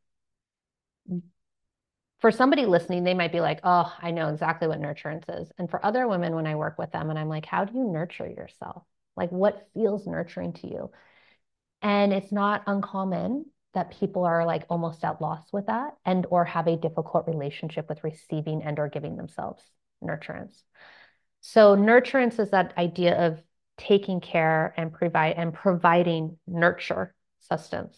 for 2.20 2.32
somebody 2.32 2.66
listening, 2.66 3.04
they 3.04 3.14
might 3.14 3.32
be 3.34 3.42
like, 3.42 3.60
oh, 3.64 3.94
I 4.02 4.12
know 4.12 4.30
exactly 4.30 4.68
what 4.68 4.80
nurturance 4.80 5.26
is. 5.42 5.52
And 5.58 5.70
for 5.70 5.86
other 5.86 6.08
women, 6.08 6.36
when 6.36 6.48
I 6.48 6.56
work 6.56 6.78
with 6.78 6.92
them 6.92 7.10
and 7.10 7.20
I'm 7.20 7.28
like, 7.28 7.46
how 7.46 7.66
do 7.66 7.74
you 7.78 7.84
nurture 7.92 8.28
yourself? 8.28 8.84
Like, 9.18 9.32
what 9.32 9.68
feels 9.74 10.08
nurturing 10.08 10.54
to 10.54 10.68
you? 10.68 10.92
And 11.82 12.14
it's 12.14 12.32
not 12.32 12.64
uncommon 12.68 13.48
that 13.74 13.98
people 14.00 14.24
are 14.24 14.46
like 14.46 14.66
almost 14.70 15.04
at 15.04 15.22
loss 15.22 15.52
with 15.52 15.66
that 15.68 15.96
and 16.06 16.26
or 16.30 16.46
have 16.46 16.68
a 16.68 16.78
difficult 16.78 17.28
relationship 17.28 17.90
with 17.90 18.04
receiving 18.04 18.64
and 18.64 18.78
or 18.80 18.88
giving 18.88 19.16
themselves 19.16 19.64
nurturance. 20.04 20.62
So 21.42 21.76
nurturance 21.76 22.40
is 22.40 22.52
that 22.52 22.78
idea 22.78 23.28
of 23.28 23.42
taking 23.78 24.22
care 24.22 24.74
and 24.78 24.94
provide 24.94 25.36
and 25.38 25.54
providing 25.54 26.38
nurture 26.48 27.14
sustenance. 27.40 27.98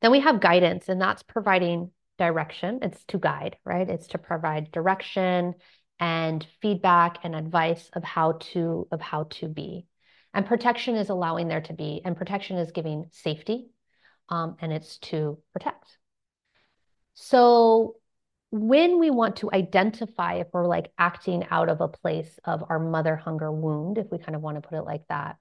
Then 0.00 0.10
we 0.10 0.20
have 0.20 0.40
guidance, 0.40 0.88
and 0.88 1.00
that's 1.00 1.22
providing 1.22 1.90
direction. 2.18 2.78
It's 2.82 3.04
to 3.04 3.18
guide, 3.18 3.56
right? 3.64 3.88
It's 3.88 4.08
to 4.08 4.18
provide 4.18 4.72
direction 4.72 5.54
and 5.98 6.46
feedback 6.62 7.18
and 7.22 7.34
advice 7.34 7.90
of 7.92 8.02
how 8.02 8.32
to 8.52 8.88
of 8.90 9.00
how 9.00 9.24
to 9.24 9.48
be. 9.48 9.86
And 10.32 10.46
protection 10.46 10.94
is 10.94 11.10
allowing 11.10 11.48
there 11.48 11.60
to 11.62 11.74
be, 11.74 12.00
and 12.04 12.16
protection 12.16 12.56
is 12.56 12.72
giving 12.72 13.06
safety, 13.10 13.68
um, 14.30 14.56
and 14.60 14.72
it's 14.72 14.98
to 14.98 15.38
protect. 15.52 15.98
So 17.14 17.96
when 18.50 18.98
we 18.98 19.10
want 19.10 19.36
to 19.36 19.50
identify 19.52 20.34
if 20.34 20.48
we're 20.52 20.66
like 20.66 20.92
acting 20.98 21.46
out 21.50 21.68
of 21.68 21.80
a 21.80 21.88
place 21.88 22.38
of 22.44 22.64
our 22.68 22.78
mother 22.78 23.16
hunger 23.16 23.52
wound, 23.52 23.98
if 23.98 24.10
we 24.10 24.18
kind 24.18 24.34
of 24.34 24.42
want 24.42 24.56
to 24.56 24.66
put 24.66 24.78
it 24.78 24.82
like 24.82 25.06
that, 25.08 25.36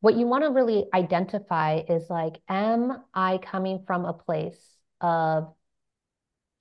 what 0.00 0.16
you 0.16 0.26
want 0.26 0.42
to 0.44 0.50
really 0.50 0.86
identify 0.92 1.82
is 1.88 2.10
like, 2.10 2.40
am 2.48 3.02
I 3.14 3.38
coming 3.38 3.84
from 3.86 4.04
a 4.04 4.12
place 4.12 4.60
of 5.00 5.52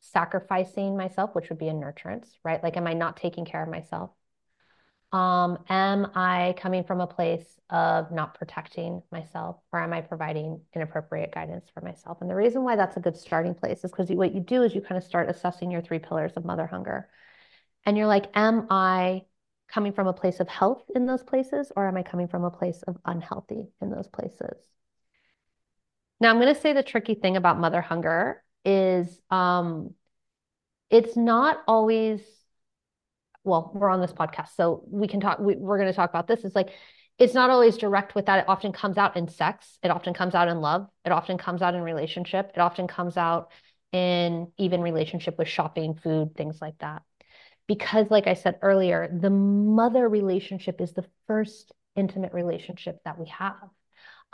sacrificing 0.01 0.98
myself, 0.98 1.34
which 1.34 1.50
would 1.50 1.58
be 1.58 1.68
a 1.68 1.74
nurturance, 1.74 2.27
right? 2.44 2.62
Like, 2.62 2.77
am 2.77 2.88
I 2.88 2.94
not 2.94 3.18
taking 3.18 3.46
care 3.46 3.63
of 3.63 3.70
myself? 3.70 4.12
Um, 5.12 5.60
am 5.70 6.12
I 6.15 6.56
coming 6.58 6.86
from 6.86 7.01
a 7.01 7.08
place 7.08 7.60
of 7.70 8.12
not 8.12 8.36
protecting 8.36 9.01
myself, 9.12 9.58
or 9.74 9.82
am 9.82 9.91
I 9.91 10.01
providing 10.01 10.62
inappropriate 10.74 11.34
guidance 11.34 11.70
for 11.74 11.82
myself? 11.82 12.20
And 12.22 12.30
the 12.30 12.36
reason 12.36 12.63
why 12.63 12.77
that's 12.77 12.96
a 12.98 13.01
good 13.01 13.18
starting 13.18 13.53
place 13.53 13.84
is 13.84 13.91
because 13.91 14.10
what 14.10 14.34
you 14.34 14.39
do 14.39 14.63
is 14.63 14.74
you 14.74 14.82
kind 14.82 14.98
of 14.98 15.03
start 15.03 15.30
assessing 15.30 15.70
your 15.70 15.82
three 15.82 16.00
pillars 16.00 16.32
of 16.38 16.46
mother 16.46 16.65
hunger. 16.65 17.10
And 17.86 17.98
you're 17.98 18.08
like, 18.08 18.30
am 18.36 18.68
I 18.70 19.24
coming 19.68 19.94
from 19.94 20.08
a 20.08 20.13
place 20.13 20.39
of 20.39 20.48
health 20.48 20.84
in 20.96 21.06
those 21.06 21.24
places, 21.24 21.72
or 21.75 21.88
am 21.88 21.98
I 21.98 22.03
coming 22.03 22.27
from 22.27 22.44
a 22.44 22.51
place 22.51 22.82
of 22.84 22.98
unhealthy 23.06 23.68
in 23.82 23.89
those 23.89 24.08
places? 24.08 24.58
Now, 26.20 26.30
I'm 26.30 26.39
going 26.39 26.53
to 26.53 26.60
say 26.60 26.72
the 26.72 26.84
tricky 26.84 27.15
thing 27.15 27.36
about 27.36 27.60
mother 27.60 27.82
hunger 27.82 28.44
is 28.63 29.20
um, 29.30 29.94
it's 30.89 31.18
not 31.18 31.63
always 31.68 32.22
well, 33.43 33.71
we're 33.74 33.89
on 33.89 34.01
this 34.01 34.13
podcast, 34.13 34.55
so 34.55 34.83
we 34.88 35.07
can 35.07 35.19
talk, 35.19 35.39
we, 35.39 35.55
we're 35.55 35.77
going 35.77 35.89
to 35.89 35.95
talk 35.95 36.10
about 36.10 36.27
this. 36.27 36.43
It's 36.43 36.55
like, 36.55 36.69
it's 37.17 37.33
not 37.33 37.50
always 37.50 37.77
direct 37.77 38.15
with 38.15 38.25
that. 38.25 38.39
It 38.39 38.45
often 38.48 38.71
comes 38.71 38.98
out 38.98 39.15
in 39.15 39.27
sex. 39.27 39.77
It 39.83 39.91
often 39.91 40.13
comes 40.13 40.33
out 40.33 40.48
in 40.48 40.60
love. 40.60 40.88
It 41.05 41.12
often 41.12 41.38
comes 41.38 41.62
out 41.62 41.75
in 41.75 41.81
relationship. 41.81 42.51
It 42.55 42.60
often 42.60 42.88
comes 42.88 43.17
out 43.17 43.51
in 43.91 44.51
even 44.57 44.81
relationship 44.81 45.38
with 45.38 45.48
shopping, 45.48 45.95
food, 45.95 46.36
things 46.36 46.60
like 46.62 46.77
that. 46.79 47.03
Because, 47.67 48.10
like 48.10 48.27
I 48.27 48.33
said 48.33 48.57
earlier, 48.62 49.07
the 49.12 49.29
mother 49.29 50.07
relationship 50.07 50.81
is 50.81 50.93
the 50.93 51.05
first 51.27 51.71
intimate 51.95 52.33
relationship 52.33 53.00
that 53.05 53.19
we 53.19 53.27
have. 53.27 53.69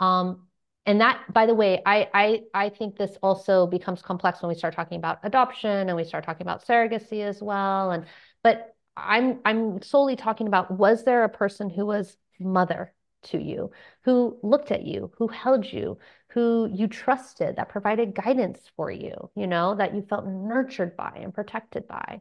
Um, 0.00 0.46
and 0.86 1.02
that, 1.02 1.20
by 1.32 1.44
the 1.44 1.54
way, 1.54 1.82
I, 1.84 2.08
I 2.14 2.42
I 2.54 2.68
think 2.70 2.96
this 2.96 3.18
also 3.22 3.66
becomes 3.66 4.00
complex 4.00 4.40
when 4.40 4.48
we 4.48 4.54
start 4.54 4.74
talking 4.74 4.96
about 4.96 5.18
adoption 5.22 5.88
and 5.88 5.96
we 5.96 6.04
start 6.04 6.24
talking 6.24 6.46
about 6.46 6.66
surrogacy 6.66 7.20
as 7.22 7.42
well. 7.42 7.90
And 7.90 8.06
but 8.42 8.74
I'm 8.98 9.40
I'm 9.44 9.82
solely 9.82 10.16
talking 10.16 10.46
about 10.46 10.70
was 10.70 11.04
there 11.04 11.24
a 11.24 11.28
person 11.28 11.70
who 11.70 11.86
was 11.86 12.16
mother 12.40 12.94
to 13.24 13.38
you, 13.42 13.70
who 14.04 14.38
looked 14.42 14.70
at 14.70 14.84
you, 14.84 15.12
who 15.18 15.28
held 15.28 15.66
you, 15.66 15.98
who 16.30 16.68
you 16.72 16.86
trusted, 16.88 17.56
that 17.56 17.68
provided 17.68 18.14
guidance 18.14 18.60
for 18.76 18.90
you, 18.90 19.30
you 19.34 19.46
know, 19.46 19.74
that 19.74 19.94
you 19.94 20.02
felt 20.02 20.26
nurtured 20.26 20.96
by 20.96 21.12
and 21.22 21.34
protected 21.34 21.86
by. 21.88 22.20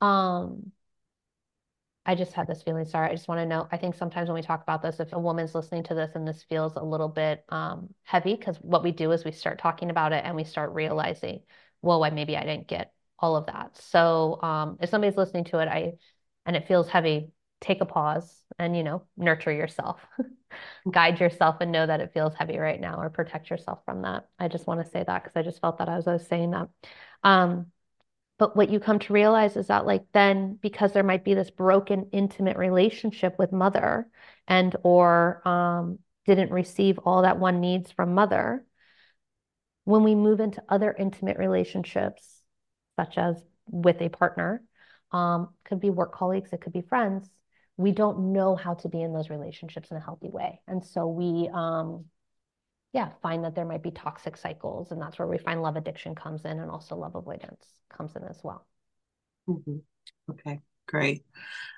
Um, 0.00 0.72
I 2.04 2.14
just 2.14 2.32
had 2.32 2.46
this 2.46 2.62
feeling. 2.62 2.84
Sorry, 2.84 3.08
I 3.08 3.14
just 3.14 3.26
want 3.28 3.40
to 3.40 3.46
know. 3.46 3.66
I 3.72 3.76
think 3.78 3.94
sometimes 3.96 4.28
when 4.28 4.36
we 4.36 4.42
talk 4.42 4.62
about 4.62 4.80
this, 4.82 5.00
if 5.00 5.12
a 5.12 5.18
woman's 5.18 5.54
listening 5.54 5.82
to 5.84 5.94
this 5.94 6.12
and 6.14 6.26
this 6.26 6.44
feels 6.44 6.76
a 6.76 6.82
little 6.82 7.08
bit 7.08 7.44
um, 7.48 7.92
heavy, 8.04 8.36
because 8.36 8.56
what 8.58 8.84
we 8.84 8.92
do 8.92 9.10
is 9.10 9.24
we 9.24 9.32
start 9.32 9.58
talking 9.58 9.90
about 9.90 10.12
it 10.12 10.24
and 10.24 10.36
we 10.36 10.44
start 10.44 10.72
realizing, 10.72 11.42
well, 11.82 11.98
why 12.00 12.10
maybe 12.10 12.36
I 12.36 12.44
didn't 12.44 12.68
get 12.68 12.92
all 13.18 13.36
of 13.36 13.46
that. 13.46 13.76
So 13.76 14.40
um, 14.42 14.78
if 14.80 14.90
somebody's 14.90 15.16
listening 15.16 15.44
to 15.44 15.58
it, 15.58 15.68
I 15.68 15.94
and 16.44 16.56
it 16.56 16.68
feels 16.68 16.88
heavy, 16.88 17.30
take 17.60 17.80
a 17.80 17.86
pause 17.86 18.42
and 18.58 18.76
you 18.76 18.82
know 18.82 19.02
nurture 19.16 19.52
yourself, 19.52 20.00
guide 20.90 21.20
yourself, 21.20 21.56
and 21.60 21.72
know 21.72 21.86
that 21.86 22.00
it 22.00 22.12
feels 22.12 22.34
heavy 22.34 22.58
right 22.58 22.80
now, 22.80 23.00
or 23.00 23.10
protect 23.10 23.50
yourself 23.50 23.80
from 23.84 24.02
that. 24.02 24.28
I 24.38 24.48
just 24.48 24.66
want 24.66 24.84
to 24.84 24.90
say 24.90 25.04
that 25.06 25.24
because 25.24 25.36
I 25.36 25.42
just 25.42 25.60
felt 25.60 25.78
that 25.78 25.88
as 25.88 26.06
I 26.06 26.12
was 26.12 26.26
saying 26.26 26.50
that. 26.52 26.68
Um, 27.22 27.66
but 28.38 28.54
what 28.54 28.68
you 28.68 28.80
come 28.80 28.98
to 28.98 29.12
realize 29.12 29.56
is 29.56 29.68
that 29.68 29.86
like 29.86 30.04
then 30.12 30.58
because 30.60 30.92
there 30.92 31.02
might 31.02 31.24
be 31.24 31.34
this 31.34 31.50
broken 31.50 32.10
intimate 32.12 32.56
relationship 32.56 33.38
with 33.38 33.52
mother 33.52 34.08
and 34.46 34.76
or 34.82 35.46
um, 35.48 35.98
didn't 36.26 36.50
receive 36.50 36.98
all 36.98 37.22
that 37.22 37.38
one 37.38 37.60
needs 37.60 37.90
from 37.92 38.14
mother 38.14 38.64
when 39.84 40.02
we 40.02 40.14
move 40.14 40.40
into 40.40 40.62
other 40.68 40.94
intimate 40.98 41.38
relationships 41.38 42.35
such 42.96 43.18
as 43.18 43.42
with 43.70 44.00
a 44.00 44.08
partner, 44.08 44.62
um, 45.12 45.50
could 45.64 45.80
be 45.80 45.90
work 45.90 46.12
colleagues, 46.14 46.52
it 46.52 46.60
could 46.60 46.72
be 46.72 46.82
friends. 46.82 47.28
We 47.76 47.92
don't 47.92 48.32
know 48.32 48.56
how 48.56 48.74
to 48.74 48.88
be 48.88 49.02
in 49.02 49.12
those 49.12 49.30
relationships 49.30 49.90
in 49.90 49.96
a 49.96 50.00
healthy 50.00 50.30
way. 50.30 50.60
And 50.66 50.84
so 50.84 51.06
we, 51.06 51.50
um, 51.52 52.06
yeah, 52.92 53.10
find 53.22 53.44
that 53.44 53.54
there 53.54 53.66
might 53.66 53.82
be 53.82 53.90
toxic 53.90 54.36
cycles. 54.36 54.90
And 54.90 55.00
that's 55.00 55.18
where 55.18 55.28
we 55.28 55.38
find 55.38 55.60
love 55.60 55.76
addiction 55.76 56.14
comes 56.14 56.44
in 56.44 56.58
and 56.58 56.70
also 56.70 56.96
love 56.96 57.14
avoidance 57.14 57.64
comes 57.90 58.16
in 58.16 58.24
as 58.24 58.40
well. 58.42 58.66
Mm-hmm. 59.48 59.76
Okay, 60.30 60.60
great. 60.88 61.24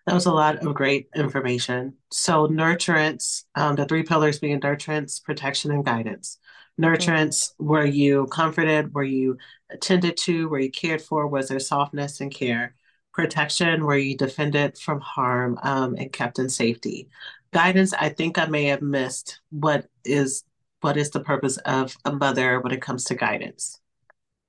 That 0.07 0.15
was 0.15 0.27
a 0.27 0.33
lot 0.33 0.65
of 0.65 0.75
great 0.75 1.09
information. 1.15 1.95
So, 2.11 2.47
nurturance, 2.47 3.45
um, 3.55 3.77
the 3.77 3.85
three 3.85 4.05
pillars 4.05 4.39
being 4.39 4.61
nurturance, 4.61 5.23
protection, 5.23 5.71
and 5.71 5.85
guidance. 5.85 6.39
Nurturance, 6.79 7.53
mm-hmm. 7.53 7.67
were 7.67 7.85
you 7.85 8.27
comforted? 8.27 8.95
Were 8.95 9.03
you 9.03 9.39
attended 9.71 10.17
to? 10.19 10.49
Were 10.49 10.61
you 10.61 10.71
cared 10.71 11.03
for? 11.03 11.27
Was 11.27 11.49
there 11.49 11.59
softness 11.59 12.21
and 12.21 12.33
care? 12.33 12.75
Protection, 13.13 13.85
were 13.85 13.97
you 13.97 14.17
defended 14.17 14.79
from 14.79 15.01
harm 15.01 15.59
um, 15.63 15.97
and 15.97 16.13
kept 16.13 16.39
in 16.39 16.49
safety? 16.49 17.09
Guidance, 17.53 17.93
I 17.95 18.11
think 18.11 18.39
I 18.39 18.47
may 18.47 18.65
have 18.65 18.83
missed 18.83 19.41
what 19.51 19.87
is 20.05 20.45
what 20.81 20.97
is 20.97 21.11
the 21.11 21.21
purpose 21.21 21.57
of 21.59 21.97
a 22.05 22.13
mother 22.13 22.61
when 22.61 22.73
it 22.73 22.81
comes 22.81 23.05
to 23.05 23.17
guidance? 23.17 23.81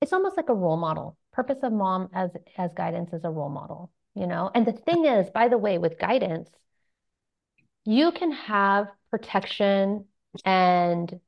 It's 0.01 0.13
almost 0.13 0.37
like 0.37 0.49
a 0.49 0.53
role 0.53 0.77
model. 0.77 1.17
Purpose 1.33 1.57
of 1.63 1.73
mom 1.73 2.09
as 2.13 2.29
as 2.57 2.69
guidance 2.75 3.11
is 3.13 3.23
a 3.23 3.29
role 3.29 3.49
model, 3.49 3.91
you 4.13 4.27
know. 4.27 4.51
And 4.53 4.65
the 4.65 4.73
thing 4.73 5.05
is, 5.05 5.29
by 5.31 5.47
the 5.47 5.57
way, 5.57 5.79
with 5.79 5.97
guidance, 5.97 6.49
you 7.85 8.11
can 8.11 8.31
have 8.31 8.87
protection 9.09 10.05
and 10.45 11.19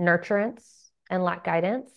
nurturance 0.00 0.88
and 1.10 1.22
lack 1.22 1.44
guidance. 1.44 1.90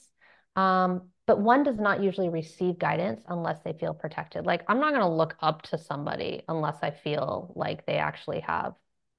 Um, 0.56 1.10
but 1.26 1.40
one 1.40 1.64
does 1.64 1.80
not 1.80 2.04
usually 2.04 2.30
receive 2.30 2.78
guidance 2.78 3.24
unless 3.28 3.62
they 3.64 3.74
feel 3.74 3.94
protected. 3.94 4.46
Like 4.46 4.64
I'm 4.68 4.80
not 4.80 4.90
going 4.92 5.02
to 5.02 5.08
look 5.08 5.36
up 5.40 5.62
to 5.64 5.78
somebody 5.78 6.44
unless 6.50 6.78
I 6.82 6.92
feel 6.92 7.54
like 7.56 7.86
they 7.86 7.96
actually 7.96 8.42
have 8.42 8.74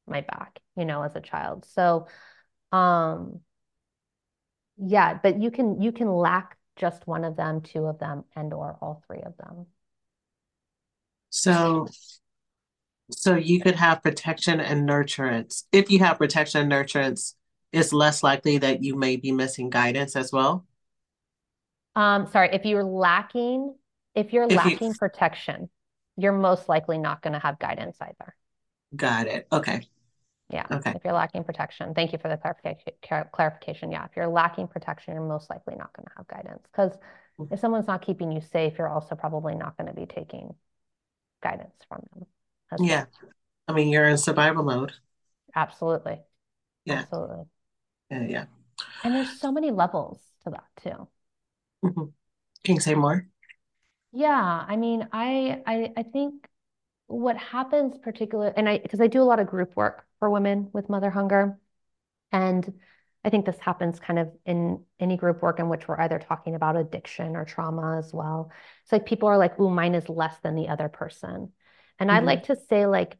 my 0.07 0.21
back, 0.21 0.59
you 0.77 0.85
know, 0.85 1.03
as 1.03 1.17
a 1.17 1.21
child. 1.21 1.65
So, 1.65 2.07
um, 2.73 3.41
yeah, 4.77 5.19
but 5.23 5.41
you 5.41 5.51
can 5.51 5.81
you 5.81 5.93
can 5.93 6.09
lack 6.09 6.59
just 6.77 7.07
one 7.07 7.25
of 7.25 7.37
them, 7.37 7.63
two 7.63 7.87
of 7.87 7.99
them, 7.99 8.25
and 8.37 8.53
or 8.53 8.77
all 8.83 9.03
three 9.07 9.23
of 9.23 9.37
them. 9.39 9.67
So, 11.31 11.89
so 13.11 13.37
you 13.37 13.61
could 13.61 13.77
have 13.77 14.03
protection 14.03 14.61
and 14.61 14.89
nurturance. 14.89 15.65
If 15.73 15.91
you 15.91 16.01
have 16.01 16.19
protection 16.19 16.63
and 16.63 16.73
nurturance, 16.73 17.35
it's 17.75 17.93
less 17.93 18.23
likely 18.23 18.59
that 18.59 18.83
you 18.83 18.97
may 18.97 19.17
be 19.17 19.33
missing 19.33 19.71
guidance 19.71 20.17
as 20.17 20.33
well? 20.33 20.65
Um, 21.97 22.27
sorry, 22.27 22.51
if 22.53 22.65
you're 22.65 22.85
lacking, 22.85 23.75
if 24.15 24.33
you're 24.33 24.45
if 24.45 24.57
lacking 24.57 24.89
you... 24.89 24.99
protection, 24.99 25.69
you're 26.17 26.33
most 26.33 26.69
likely 26.69 26.99
not 26.99 27.23
going 27.23 27.33
to 27.33 27.39
have 27.39 27.59
guidance 27.59 27.97
either. 28.01 28.35
Got 28.95 29.27
it. 29.27 29.47
Okay. 29.53 29.87
Yeah. 30.51 30.67
Okay. 30.71 30.93
If 30.95 31.05
you're 31.05 31.15
lacking 31.15 31.45
protection, 31.45 31.95
thank 31.95 32.13
you 32.13 32.19
for 32.19 32.29
the 32.29 32.37
clarification. 32.37 32.93
Clarification. 33.33 33.91
Yeah. 33.91 34.05
If 34.05 34.11
you're 34.17 34.29
lacking 34.29 34.69
protection, 34.69 35.15
you're 35.15 35.27
most 35.27 35.51
likely 35.51 35.75
not 35.75 35.93
going 35.95 36.07
to 36.07 36.13
have 36.17 36.29
guidance 36.29 36.63
because 36.71 36.93
mm-hmm. 37.39 37.53
if 37.53 37.61
someone's 37.61 37.87
not 37.87 38.03
keeping 38.03 38.31
you 38.31 38.41
safe, 38.41 38.75
you're 38.79 38.89
also 38.89 39.15
probably 39.15 39.55
not 39.55 39.77
going 39.77 39.89
to 39.89 39.95
be 39.95 40.07
taking 40.07 40.55
guidance 41.43 41.75
from 41.89 42.03
them. 42.15 42.27
Yeah. 42.79 43.07
Well. 43.23 43.31
I 43.69 43.73
mean, 43.73 43.89
you're 43.89 44.07
in 44.07 44.19
survival 44.19 44.65
mode. 44.65 44.93
Absolutely. 45.55 46.21
Yeah. 46.85 47.01
Absolutely. 47.01 47.45
Yeah, 48.11 48.27
yeah. 48.29 48.47
And 49.05 49.15
there's 49.15 49.39
so 49.39 49.53
many 49.53 49.71
levels 49.71 50.21
to 50.43 50.51
that 50.51 50.67
too. 50.83 51.09
Mhm. 51.85 52.13
Can 52.65 52.75
you 52.77 52.81
say 52.81 52.95
more? 52.95 53.29
Yeah, 54.13 54.65
I 54.69 54.77
mean, 54.77 55.09
I 55.13 55.63
I 55.67 55.93
I 55.97 56.03
think 56.05 56.49
what 57.07 57.37
happens 57.39 57.99
particular 57.99 58.49
and 58.57 58.69
I 58.69 58.79
because 58.79 59.01
I 59.01 59.07
do 59.09 59.23
a 59.23 59.25
lot 59.25 59.41
of 59.41 59.47
group 59.49 59.77
work 59.77 60.07
for 60.19 60.31
women 60.31 60.71
with 60.73 60.89
mother 60.89 61.11
hunger, 61.11 61.59
and 62.33 62.81
I 63.25 63.31
think 63.31 63.47
this 63.47 63.59
happens 63.61 64.01
kind 64.01 64.19
of 64.21 64.33
in 64.47 64.85
any 65.01 65.17
group 65.19 65.43
work 65.43 65.61
in 65.61 65.69
which 65.71 65.89
we're 65.89 66.01
either 66.01 66.19
talking 66.21 66.55
about 66.57 66.77
addiction 66.77 67.37
or 67.37 67.45
trauma 67.47 67.99
as 67.99 68.15
well. 68.15 68.53
It's 68.85 68.93
like 68.93 69.07
people 69.07 69.29
are 69.29 69.39
like, 69.39 69.59
"Ooh, 69.61 69.71
mine 69.71 69.95
is 69.97 70.09
less 70.11 70.39
than 70.41 70.57
the 70.57 70.69
other 70.69 70.89
person," 70.91 71.53
and 72.01 72.13
I'd 72.13 72.25
hmm 72.25 72.27
like 72.27 72.45
to 72.45 72.57
say 72.57 72.87
like, 72.87 73.19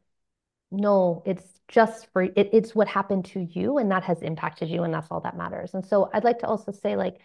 no, 0.71 1.23
it's 1.25 1.43
just 1.67 2.07
for 2.13 2.23
it, 2.23 2.33
it's 2.53 2.75
what 2.75 2.87
happened 2.87 3.25
to 3.25 3.41
you, 3.41 3.77
and 3.77 3.91
that 3.91 4.03
has 4.03 4.21
impacted 4.21 4.69
you, 4.69 4.83
and 4.83 4.93
that's 4.93 5.07
all 5.11 5.21
that 5.21 5.37
matters. 5.37 5.73
And 5.73 5.85
so 5.85 6.09
I'd 6.13 6.23
like 6.23 6.39
to 6.39 6.47
also 6.47 6.71
say 6.71 6.95
like 6.95 7.19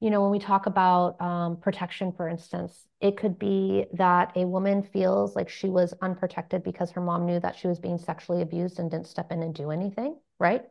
you 0.00 0.10
know, 0.10 0.22
when 0.22 0.30
we 0.30 0.38
talk 0.38 0.66
about 0.66 1.20
um, 1.20 1.56
protection, 1.58 2.12
for 2.12 2.28
instance, 2.28 2.86
it 3.00 3.16
could 3.16 3.38
be 3.38 3.86
that 3.94 4.32
a 4.36 4.46
woman 4.46 4.82
feels 4.82 5.36
like 5.36 5.48
she 5.48 5.68
was 5.70 5.94
unprotected 6.02 6.62
because 6.64 6.90
her 6.92 7.00
mom 7.00 7.26
knew 7.26 7.40
that 7.40 7.56
she 7.56 7.68
was 7.68 7.78
being 7.78 7.98
sexually 7.98 8.42
abused 8.42 8.78
and 8.78 8.90
didn't 8.90 9.06
step 9.08 9.32
in 9.32 9.42
and 9.42 9.54
do 9.54 9.70
anything, 9.70 10.16
right? 10.38 10.64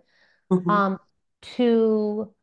hmm 0.49 0.77
Um, 0.77 0.99
to 1.57 2.33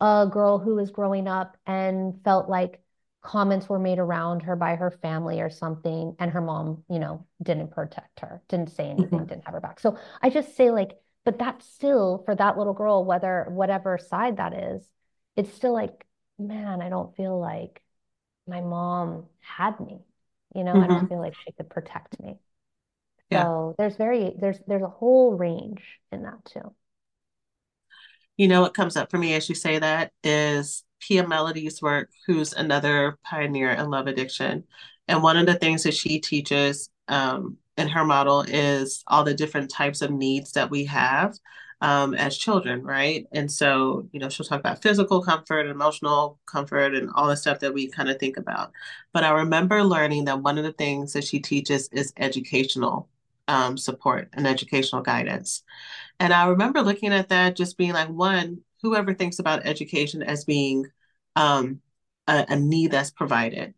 a 0.00 0.28
girl 0.32 0.58
who 0.60 0.76
was 0.76 0.92
growing 0.92 1.28
up 1.28 1.58
and 1.66 2.22
felt 2.24 2.50
like 2.50 2.83
comments 3.24 3.68
were 3.68 3.80
made 3.80 3.98
around 3.98 4.42
her 4.42 4.56
by 4.56 4.76
her 4.76 4.92
family 4.92 5.40
or 5.42 5.50
something, 5.50 6.16
and 6.20 6.32
her 6.32 6.42
mom, 6.42 6.84
you 6.90 7.00
know, 7.00 7.26
didn't 7.42 7.72
protect 7.72 8.20
her, 8.20 8.42
didn't 8.48 8.70
say 8.70 8.90
anything, 8.90 9.24
hmm 9.24 9.26
didn't 9.26 9.44
have 9.46 9.54
her 9.54 9.60
back. 9.60 9.80
So 9.80 9.98
I 10.22 10.30
just 10.30 10.56
say 10.56 10.70
like, 10.70 10.92
but 11.24 11.38
that's 11.38 11.66
still 11.66 12.22
for 12.26 12.36
that 12.36 12.58
little 12.58 12.74
girl, 12.74 13.04
whether 13.04 13.46
whatever 13.50 13.98
side 13.98 14.38
that 14.38 14.54
is, 14.54 14.86
it's 15.36 15.52
still 15.54 15.72
like, 15.74 16.06
man, 16.38 16.82
I 16.82 16.90
don't 16.90 17.16
feel 17.16 17.38
like 17.40 17.82
my 18.48 18.60
mom 18.62 19.26
had 19.40 19.80
me. 19.80 20.00
You 20.54 20.64
know, 20.64 20.78
I 20.78 20.86
don't 20.88 21.06
hmm 21.06 21.08
feel 21.08 21.20
like 21.20 21.34
she 21.36 21.52
could 21.52 21.70
protect 21.70 22.20
me. 22.20 22.38
Yeah. 23.30 23.48
So 23.52 23.74
there's 23.78 23.96
very 23.96 24.34
there's 24.38 24.60
there's 24.66 24.82
a 24.82 24.88
whole 24.88 25.34
range 25.36 26.00
in 26.12 26.22
that 26.22 26.44
too. 26.46 26.74
You 28.36 28.48
know 28.48 28.62
what 28.62 28.74
comes 28.74 28.96
up 28.96 29.10
for 29.10 29.18
me 29.18 29.34
as 29.34 29.48
you 29.48 29.54
say 29.54 29.78
that 29.78 30.12
is 30.22 30.84
Pia 31.00 31.24
Mellody's 31.24 31.80
work, 31.82 32.10
who's 32.26 32.52
another 32.52 33.18
pioneer 33.24 33.70
in 33.70 33.90
love 33.90 34.06
addiction. 34.06 34.64
And 35.06 35.22
one 35.22 35.36
of 35.36 35.46
the 35.46 35.54
things 35.54 35.82
that 35.84 35.94
she 35.94 36.18
teaches 36.18 36.90
um, 37.08 37.58
in 37.76 37.88
her 37.88 38.04
model 38.04 38.42
is 38.42 39.04
all 39.06 39.24
the 39.24 39.34
different 39.34 39.70
types 39.70 40.02
of 40.02 40.10
needs 40.10 40.52
that 40.52 40.70
we 40.70 40.84
have 40.86 41.38
um, 41.80 42.14
as 42.14 42.38
children, 42.38 42.82
right? 42.82 43.26
And 43.32 43.50
so, 43.50 44.08
you 44.12 44.18
know, 44.18 44.28
she'll 44.28 44.46
talk 44.46 44.60
about 44.60 44.82
physical 44.82 45.22
comfort, 45.22 45.66
emotional 45.66 46.38
comfort, 46.46 46.94
and 46.94 47.10
all 47.14 47.28
the 47.28 47.36
stuff 47.36 47.60
that 47.60 47.74
we 47.74 47.88
kind 47.88 48.08
of 48.08 48.18
think 48.18 48.36
about. 48.38 48.72
But 49.12 49.24
I 49.24 49.30
remember 49.30 49.84
learning 49.84 50.24
that 50.24 50.40
one 50.40 50.56
of 50.56 50.64
the 50.64 50.72
things 50.72 51.12
that 51.12 51.24
she 51.24 51.40
teaches 51.40 51.88
is 51.92 52.12
educational 52.16 53.08
um, 53.48 53.76
support 53.76 54.28
and 54.32 54.46
educational 54.46 55.02
guidance. 55.02 55.62
And 56.20 56.32
I 56.32 56.46
remember 56.46 56.82
looking 56.82 57.12
at 57.12 57.28
that, 57.28 57.56
just 57.56 57.76
being 57.76 57.92
like, 57.92 58.08
one, 58.08 58.60
whoever 58.82 59.14
thinks 59.14 59.38
about 59.38 59.66
education 59.66 60.22
as 60.22 60.44
being 60.44 60.86
um, 61.36 61.80
a, 62.26 62.46
a 62.48 62.56
need 62.56 62.90
that's 62.90 63.10
provided. 63.10 63.74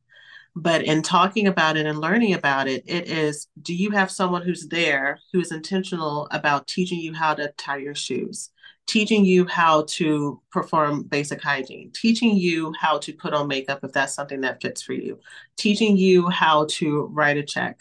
But 0.54 0.84
in 0.84 1.02
talking 1.02 1.48
about 1.48 1.76
it 1.76 1.84
and 1.84 1.98
learning 2.00 2.32
about 2.32 2.66
it, 2.66 2.82
it 2.86 3.08
is 3.08 3.48
do 3.60 3.74
you 3.74 3.90
have 3.90 4.10
someone 4.10 4.42
who's 4.42 4.66
there 4.68 5.20
who 5.32 5.40
is 5.40 5.52
intentional 5.52 6.28
about 6.30 6.66
teaching 6.66 6.98
you 6.98 7.12
how 7.12 7.34
to 7.34 7.52
tie 7.58 7.76
your 7.76 7.94
shoes, 7.94 8.50
teaching 8.86 9.24
you 9.24 9.46
how 9.46 9.84
to 9.88 10.40
perform 10.50 11.02
basic 11.02 11.42
hygiene, 11.42 11.90
teaching 11.92 12.36
you 12.36 12.72
how 12.80 12.96
to 12.98 13.12
put 13.12 13.34
on 13.34 13.48
makeup 13.48 13.80
if 13.84 13.92
that's 13.92 14.14
something 14.14 14.40
that 14.40 14.62
fits 14.62 14.80
for 14.80 14.94
you, 14.94 15.18
teaching 15.58 15.94
you 15.94 16.30
how 16.30 16.64
to 16.70 17.02
write 17.12 17.36
a 17.36 17.42
check, 17.42 17.78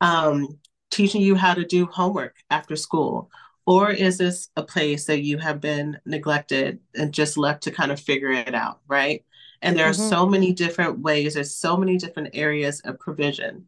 um, 0.00 0.58
teaching 0.94 1.22
you 1.22 1.34
how 1.36 1.54
to 1.54 1.64
do 1.64 1.86
homework 1.86 2.36
after 2.50 2.76
school? 2.76 3.30
Or 3.66 3.90
is 3.90 4.18
this 4.18 4.50
a 4.56 4.62
place 4.62 5.06
that 5.06 5.22
you 5.22 5.38
have 5.38 5.60
been 5.60 5.98
neglected 6.06 6.80
and 6.94 7.12
just 7.14 7.38
left 7.38 7.62
to 7.64 7.70
kind 7.70 7.92
of 7.92 8.00
figure 8.00 8.30
it 8.32 8.54
out, 8.54 8.80
right? 8.88 9.24
And 9.62 9.76
there 9.76 9.88
are 9.88 9.92
hmm 9.92 10.14
so 10.14 10.26
many 10.26 10.52
different 10.52 11.00
ways, 11.00 11.34
there's 11.34 11.54
so 11.56 11.76
many 11.76 11.96
different 11.98 12.30
areas 12.34 12.80
of 12.82 12.98
provision 12.98 13.66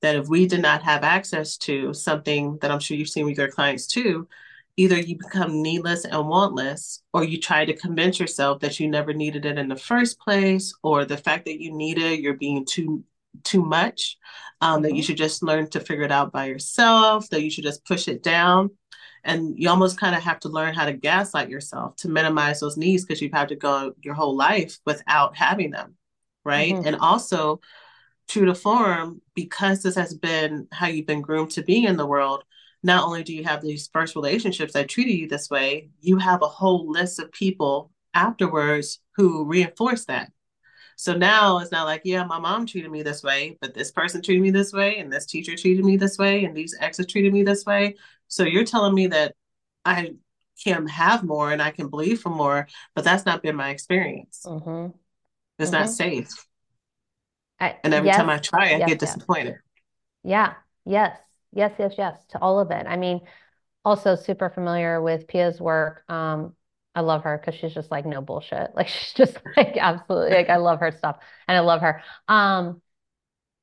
that 0.00 0.16
if 0.16 0.28
we 0.28 0.46
did 0.46 0.62
not 0.62 0.82
have 0.82 1.02
access 1.04 1.56
to 1.58 1.94
something 1.94 2.58
that 2.60 2.70
I'm 2.70 2.80
sure 2.80 2.96
you've 2.96 3.08
seen 3.08 3.26
with 3.26 3.38
your 3.38 3.48
clients 3.50 3.86
too, 3.86 4.28
either 4.76 4.98
you 4.98 5.16
become 5.16 5.62
needless 5.62 6.04
and 6.04 6.14
wantless, 6.14 7.00
or 7.12 7.24
you 7.24 7.40
try 7.40 7.64
to 7.64 7.76
convince 7.76 8.18
yourself 8.20 8.60
that 8.60 8.78
you 8.80 8.88
never 8.88 9.12
needed 9.14 9.46
it 9.46 9.58
in 9.58 9.68
the 9.68 9.76
first 9.76 10.18
place, 10.18 10.74
or 10.82 11.04
the 11.04 11.16
fact 11.16 11.44
that 11.46 11.60
you 11.60 11.72
need 11.72 11.98
it, 11.98 12.20
you're 12.20 12.34
being 12.34 12.64
too 12.64 13.04
too 13.44 13.64
much, 13.64 14.16
um, 14.60 14.82
that 14.82 14.94
you 14.94 15.02
hmm 15.02 15.04
should 15.04 15.16
just 15.16 15.42
learn 15.42 15.68
to 15.70 15.80
figure 15.80 16.04
it 16.04 16.12
out 16.12 16.32
by 16.32 16.46
yourself, 16.46 17.28
that 17.30 17.42
you 17.42 17.50
should 17.50 17.64
just 17.64 17.84
push 17.84 18.08
it 18.08 18.22
down. 18.22 18.70
And 19.24 19.54
you 19.58 19.70
almost 19.70 19.98
kind 19.98 20.14
of 20.14 20.22
have 20.22 20.40
to 20.40 20.48
learn 20.50 20.74
how 20.74 20.84
to 20.84 20.92
gaslight 20.92 21.48
yourself 21.48 21.96
to 21.96 22.08
minimize 22.08 22.60
those 22.60 22.76
needs 22.76 23.04
because 23.04 23.22
you've 23.22 23.32
had 23.32 23.48
to 23.48 23.56
go 23.56 23.94
your 24.02 24.14
whole 24.14 24.36
life 24.36 24.78
without 24.84 25.36
having 25.36 25.70
them, 25.70 25.94
right? 26.44 26.78
hmm 26.78 26.84
And 26.84 26.96
also, 26.96 27.60
true 28.28 28.46
to 28.46 28.54
form, 28.54 29.20
because 29.34 29.82
this 29.82 29.96
has 29.96 30.14
been 30.14 30.66
how 30.72 30.86
you've 30.86 31.06
been 31.06 31.20
groomed 31.20 31.50
to 31.52 31.62
be 31.62 31.84
in 31.86 31.96
the 31.96 32.06
world, 32.06 32.44
not 32.82 33.04
only 33.04 33.22
do 33.22 33.34
you 33.34 33.44
have 33.44 33.62
these 33.62 33.88
first 33.92 34.14
relationships 34.16 34.72
that 34.74 34.88
treated 34.88 35.14
you 35.14 35.28
this 35.28 35.50
way, 35.50 35.90
you 36.00 36.18
have 36.18 36.42
a 36.42 36.48
whole 36.48 36.90
list 36.90 37.18
of 37.18 37.32
people 37.32 37.90
afterwards 38.14 39.00
who 39.16 39.44
reinforce 39.44 40.04
that. 40.06 40.32
So 40.96 41.14
now 41.14 41.58
it's 41.58 41.72
not 41.72 41.84
like, 41.84 42.02
yeah, 42.04 42.24
my 42.24 42.38
mom 42.38 42.66
treated 42.66 42.90
me 42.90 43.02
this 43.02 43.22
way, 43.22 43.58
but 43.60 43.74
this 43.74 43.90
person 43.92 44.22
treated 44.22 44.42
me 44.42 44.50
this 44.50 44.72
way, 44.72 44.98
and 44.98 45.12
this 45.12 45.26
teacher 45.26 45.56
treated 45.56 45.84
me 45.84 45.96
this 45.96 46.18
way, 46.18 46.44
and 46.44 46.56
these 46.56 46.76
exes 46.80 47.06
treated 47.06 47.32
me 47.32 47.42
this 47.42 47.64
way. 47.66 47.96
So 48.28 48.44
you're 48.44 48.64
telling 48.64 48.94
me 48.94 49.08
that 49.08 49.34
I 49.84 50.14
can 50.62 50.86
have 50.88 51.24
more 51.24 51.52
and 51.52 51.60
I 51.62 51.70
can 51.70 51.88
believe 51.88 52.20
for 52.20 52.30
more, 52.30 52.68
but 52.94 53.04
that's 53.04 53.26
not 53.26 53.42
been 53.42 53.56
my 53.56 53.70
experience. 53.70 54.50
hmm 54.50 54.92
It's 55.58 55.72
not 55.72 55.88
hmm 55.88 55.90
safe. 55.90 56.46
I, 57.60 57.78
And 57.84 57.94
every 57.94 58.10
time 58.10 58.28
I 58.30 58.38
try, 58.38 58.74
I 58.74 58.80
yes, 58.80 58.80
get 58.80 58.98
yes. 59.02 59.20
disappointed. 59.20 59.58
Yeah, 60.22 60.54
yes, 60.84 61.18
yes, 61.52 61.72
yes, 61.78 61.94
yes, 61.98 62.24
to 62.30 62.40
all 62.40 62.58
of 62.60 62.70
it. 62.70 62.86
I 62.86 62.96
mean, 62.96 63.20
also 63.84 64.16
super 64.16 64.50
familiar 64.50 65.00
with 65.02 65.28
Pia's 65.28 65.60
work. 65.60 66.04
Um, 66.10 66.56
I 66.94 67.00
love 67.00 67.24
her 67.24 67.38
because 67.38 67.58
she's 67.58 67.74
just 67.74 67.90
like 67.90 68.06
no 68.06 68.20
bullshit. 68.20 68.70
Like 68.76 68.88
she's 68.88 69.12
just 69.12 69.38
like 69.56 69.76
absolutely 69.78 70.36
like 70.36 70.50
I 70.50 70.56
love 70.56 70.80
her 70.80 70.92
stuff 70.92 71.18
and 71.48 71.56
I 71.56 71.60
love 71.60 71.80
her. 71.80 72.02
Um, 72.28 72.80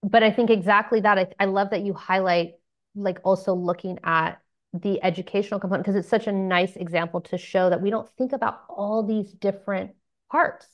but 0.04 0.24
I 0.24 0.32
think 0.32 0.50
exactly 0.50 1.02
that. 1.02 1.18
I, 1.18 1.28
I 1.40 1.46
love 1.46 1.72
that 1.72 1.82
you 1.84 1.94
highlight 1.94 2.54
like 2.96 3.20
also 3.24 3.54
looking 3.54 4.00
at 4.04 4.42
the 4.74 5.04
educational 5.04 5.60
component 5.60 5.86
because 5.86 5.96
it's 5.98 6.10
such 6.10 6.28
a 6.28 6.32
nice 6.32 6.76
example 6.76 7.22
to 7.22 7.38
show 7.38 7.70
that 7.70 7.82
we 7.82 7.90
don't 7.90 8.10
think 8.18 8.34
about 8.34 8.62
all 8.70 9.04
these 9.04 9.32
different 9.32 9.92
parts 10.32 10.68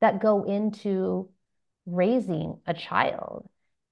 that 0.00 0.20
go 0.20 0.44
into 0.44 1.28
raising 1.86 2.60
a 2.66 2.74
child. 2.74 3.48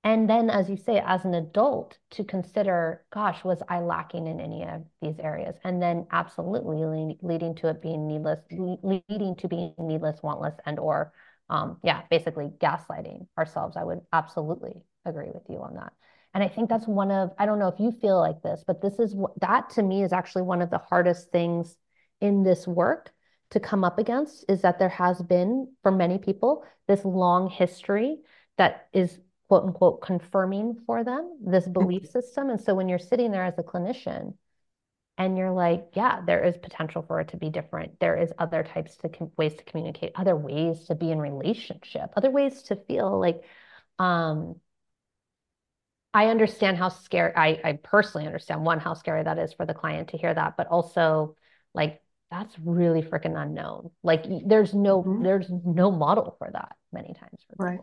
And 0.06 0.30
then, 0.30 0.50
as 0.50 0.70
you 0.70 0.76
say, 0.76 1.02
as 1.04 1.24
an 1.24 1.34
adult, 1.34 1.98
to 2.10 2.22
consider, 2.22 3.04
gosh, 3.12 3.42
was 3.42 3.60
I 3.68 3.80
lacking 3.80 4.28
in 4.28 4.38
any 4.38 4.62
of 4.62 4.84
these 5.02 5.18
areas? 5.18 5.56
And 5.64 5.82
then 5.82 6.06
absolutely 6.12 6.76
lead, 6.84 7.18
leading 7.22 7.56
to 7.56 7.70
it 7.70 7.82
being 7.82 8.06
needless, 8.06 8.38
leading 8.52 9.34
to 9.34 9.48
being 9.48 9.74
needless, 9.80 10.20
wantless, 10.20 10.54
and 10.64 10.78
or 10.78 11.12
um, 11.50 11.78
yeah, 11.82 12.02
basically 12.08 12.52
gaslighting 12.60 13.26
ourselves. 13.36 13.76
I 13.76 13.82
would 13.82 14.00
absolutely 14.12 14.80
agree 15.04 15.30
with 15.34 15.42
you 15.48 15.60
on 15.60 15.74
that. 15.74 15.92
And 16.34 16.44
I 16.44 16.48
think 16.50 16.68
that's 16.68 16.86
one 16.86 17.10
of, 17.10 17.32
I 17.36 17.44
don't 17.44 17.58
know 17.58 17.66
if 17.66 17.80
you 17.80 17.90
feel 17.90 18.20
like 18.20 18.42
this, 18.42 18.62
but 18.64 18.80
this 18.80 19.00
is 19.00 19.12
what 19.12 19.32
that 19.40 19.70
to 19.70 19.82
me 19.82 20.04
is 20.04 20.12
actually 20.12 20.42
one 20.42 20.62
of 20.62 20.70
the 20.70 20.78
hardest 20.78 21.32
things 21.32 21.76
in 22.20 22.44
this 22.44 22.64
work 22.64 23.12
to 23.50 23.58
come 23.58 23.82
up 23.82 23.98
against 23.98 24.44
is 24.48 24.62
that 24.62 24.78
there 24.78 24.88
has 24.88 25.20
been, 25.20 25.72
for 25.82 25.90
many 25.90 26.18
people, 26.18 26.64
this 26.86 27.04
long 27.04 27.50
history 27.50 28.18
that 28.56 28.86
is 28.92 29.18
quote 29.48 29.64
unquote 29.64 30.02
confirming 30.02 30.76
for 30.86 31.04
them 31.04 31.38
this 31.44 31.68
belief 31.68 32.06
system. 32.08 32.50
And 32.50 32.60
so 32.60 32.74
when 32.74 32.88
you're 32.88 32.98
sitting 32.98 33.30
there 33.30 33.44
as 33.44 33.58
a 33.58 33.62
clinician 33.62 34.34
and 35.18 35.38
you're 35.38 35.52
like, 35.52 35.88
yeah, 35.94 36.20
there 36.26 36.44
is 36.44 36.56
potential 36.58 37.02
for 37.02 37.20
it 37.20 37.28
to 37.28 37.36
be 37.38 37.50
different. 37.50 38.00
There 38.00 38.16
is 38.16 38.32
other 38.38 38.62
types 38.64 38.96
to 38.98 39.10
ways 39.38 39.54
to 39.56 39.64
communicate, 39.64 40.12
other 40.16 40.36
ways 40.36 40.84
to 40.86 40.94
be 40.94 41.10
in 41.10 41.18
relationship, 41.20 42.10
other 42.16 42.30
ways 42.30 42.62
to 42.64 42.76
feel 42.76 43.18
like 43.20 43.42
um 43.98 44.56
I 46.14 46.28
understand 46.28 46.78
how 46.78 46.88
scary 46.88 47.32
I, 47.36 47.60
I 47.62 47.72
personally 47.82 48.26
understand 48.26 48.64
one, 48.64 48.80
how 48.80 48.94
scary 48.94 49.22
that 49.22 49.38
is 49.38 49.52
for 49.52 49.66
the 49.66 49.74
client 49.74 50.08
to 50.10 50.16
hear 50.18 50.32
that, 50.32 50.56
but 50.56 50.66
also 50.68 51.36
like 51.74 52.00
that's 52.30 52.58
really 52.58 53.02
freaking 53.02 53.40
unknown. 53.40 53.90
Like 54.02 54.24
there's 54.46 54.72
no 54.74 55.04
Mhm. 55.04 55.18
there's 55.18 55.50
no 55.50 55.90
model 55.90 56.34
for 56.38 56.50
that 56.52 56.76
many 56.92 57.12
times 57.14 57.44
for 57.48 57.56
Right. 57.58 57.80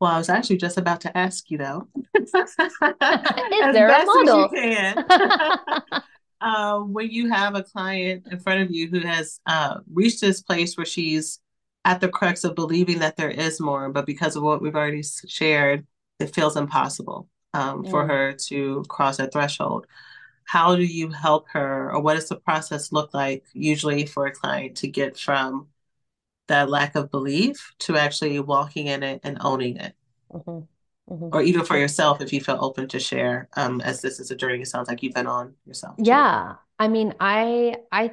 Well, 0.00 0.10
I 0.10 0.18
was 0.18 0.30
actually 0.30 0.56
just 0.56 0.78
about 0.78 1.02
to 1.02 1.16
ask 1.16 1.50
you 1.50 1.58
though, 1.58 1.88
Is 2.14 2.32
as 2.34 3.74
there 3.74 3.86
a 3.86 3.88
best 3.88 4.10
as 4.22 4.28
you 4.28 4.48
can. 4.48 5.04
uh, 6.40 6.78
when 6.80 7.10
you 7.10 7.30
have 7.30 7.54
a 7.54 7.62
client 7.62 8.26
in 8.30 8.38
front 8.40 8.62
of 8.62 8.70
you 8.70 8.88
who 8.88 9.00
has 9.00 9.40
uh, 9.46 9.80
reached 9.92 10.22
this 10.22 10.42
place 10.42 10.76
where 10.76 10.86
she's 10.86 11.38
at 11.84 12.00
the 12.00 12.08
crux 12.08 12.44
of 12.44 12.54
believing 12.54 13.00
that 13.00 13.16
there 13.16 13.30
is 13.30 13.60
more, 13.60 13.90
but 13.90 14.06
because 14.06 14.36
of 14.36 14.42
what 14.42 14.62
we've 14.62 14.76
already 14.76 15.02
shared, 15.26 15.86
it 16.18 16.34
feels 16.34 16.56
impossible 16.56 17.28
um, 17.52 17.84
for 17.84 18.06
her 18.06 18.32
to 18.32 18.84
cross 18.88 19.18
that 19.18 19.32
threshold. 19.32 19.86
How 20.44 20.76
do 20.76 20.82
you 20.82 21.10
help 21.10 21.46
her, 21.50 21.92
or 21.92 22.00
what 22.00 22.14
does 22.14 22.28
the 22.28 22.36
process 22.36 22.90
look 22.90 23.12
like 23.12 23.44
usually 23.52 24.06
for 24.06 24.26
a 24.26 24.32
client 24.32 24.78
to 24.78 24.88
get 24.88 25.18
from 25.18 25.68
that 26.50 26.68
lack 26.68 26.94
of 26.94 27.10
belief 27.10 27.74
to 27.78 27.96
actually 27.96 28.38
walking 28.40 28.86
in 28.86 29.02
it 29.02 29.20
and 29.22 29.38
owning 29.40 29.76
it? 29.76 29.94
Mm-hmm. 30.32 30.60
Mm-hmm. 31.12 31.28
Or 31.32 31.42
even 31.42 31.64
for 31.64 31.76
yourself, 31.76 32.20
if 32.20 32.32
you 32.32 32.40
feel 32.40 32.58
open 32.60 32.86
to 32.88 33.00
share, 33.00 33.48
um, 33.54 33.80
as 33.80 34.00
this 34.00 34.20
is 34.20 34.30
a 34.30 34.36
journey, 34.36 34.62
it 34.62 34.68
sounds 34.68 34.88
like 34.88 35.02
you've 35.02 35.14
been 35.14 35.26
on 35.26 35.54
yourself. 35.66 35.96
Too. 35.96 36.04
Yeah, 36.04 36.54
I 36.78 36.88
mean, 36.88 37.14
I, 37.18 37.76
I, 37.90 38.12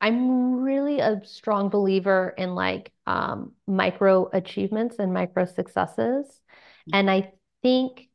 I'm 0.00 0.60
really 0.60 0.98
a 0.98 1.20
strong 1.24 1.68
believer 1.68 2.34
in 2.36 2.54
like 2.56 2.92
um, 3.06 3.52
micro 3.66 4.28
achievements 4.32 4.96
and 4.98 5.12
micro 5.12 5.44
successes, 5.44 6.26
mm-hmm. 6.26 6.94
and 6.94 7.10
I 7.10 7.32
think 7.62 8.08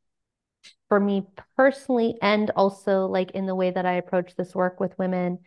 for 0.89 0.99
me 0.99 1.25
personally, 1.55 2.17
and 2.21 2.49
also 2.51 3.05
like 3.05 3.31
in 3.31 3.45
the 3.45 3.55
way 3.55 3.71
that 3.71 3.85
I 3.85 3.93
approach 3.93 4.35
this 4.35 4.53
work 4.53 4.81
with 4.81 4.97
women, 4.99 5.39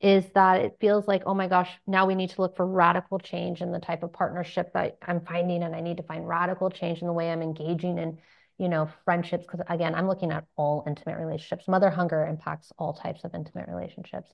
is 0.00 0.24
that 0.34 0.62
it 0.62 0.76
feels 0.80 1.06
like, 1.06 1.22
oh 1.26 1.34
my 1.34 1.46
gosh, 1.46 1.70
now 1.86 2.06
we 2.06 2.14
need 2.14 2.30
to 2.30 2.40
look 2.40 2.56
for 2.56 2.66
radical 2.66 3.18
change 3.18 3.60
in 3.60 3.70
the 3.70 3.78
type 3.78 4.02
of 4.02 4.12
partnership 4.12 4.72
that 4.72 4.96
I'm 5.06 5.20
finding. 5.20 5.62
And 5.62 5.76
I 5.76 5.80
need 5.80 5.98
to 5.98 6.02
find 6.02 6.26
radical 6.26 6.70
change 6.70 7.00
in 7.00 7.06
the 7.06 7.12
way 7.12 7.30
I'm 7.30 7.42
engaging 7.42 7.98
in, 7.98 8.18
you 8.58 8.68
know, 8.68 8.88
friendships. 9.04 9.44
Cause 9.46 9.60
again, 9.68 9.94
I'm 9.94 10.08
looking 10.08 10.32
at 10.32 10.44
all 10.56 10.84
intimate 10.86 11.18
relationships. 11.18 11.68
Mother 11.68 11.90
hunger 11.90 12.24
impacts 12.26 12.72
all 12.78 12.94
types 12.94 13.24
of 13.24 13.34
intimate 13.34 13.68
relationships. 13.68 14.32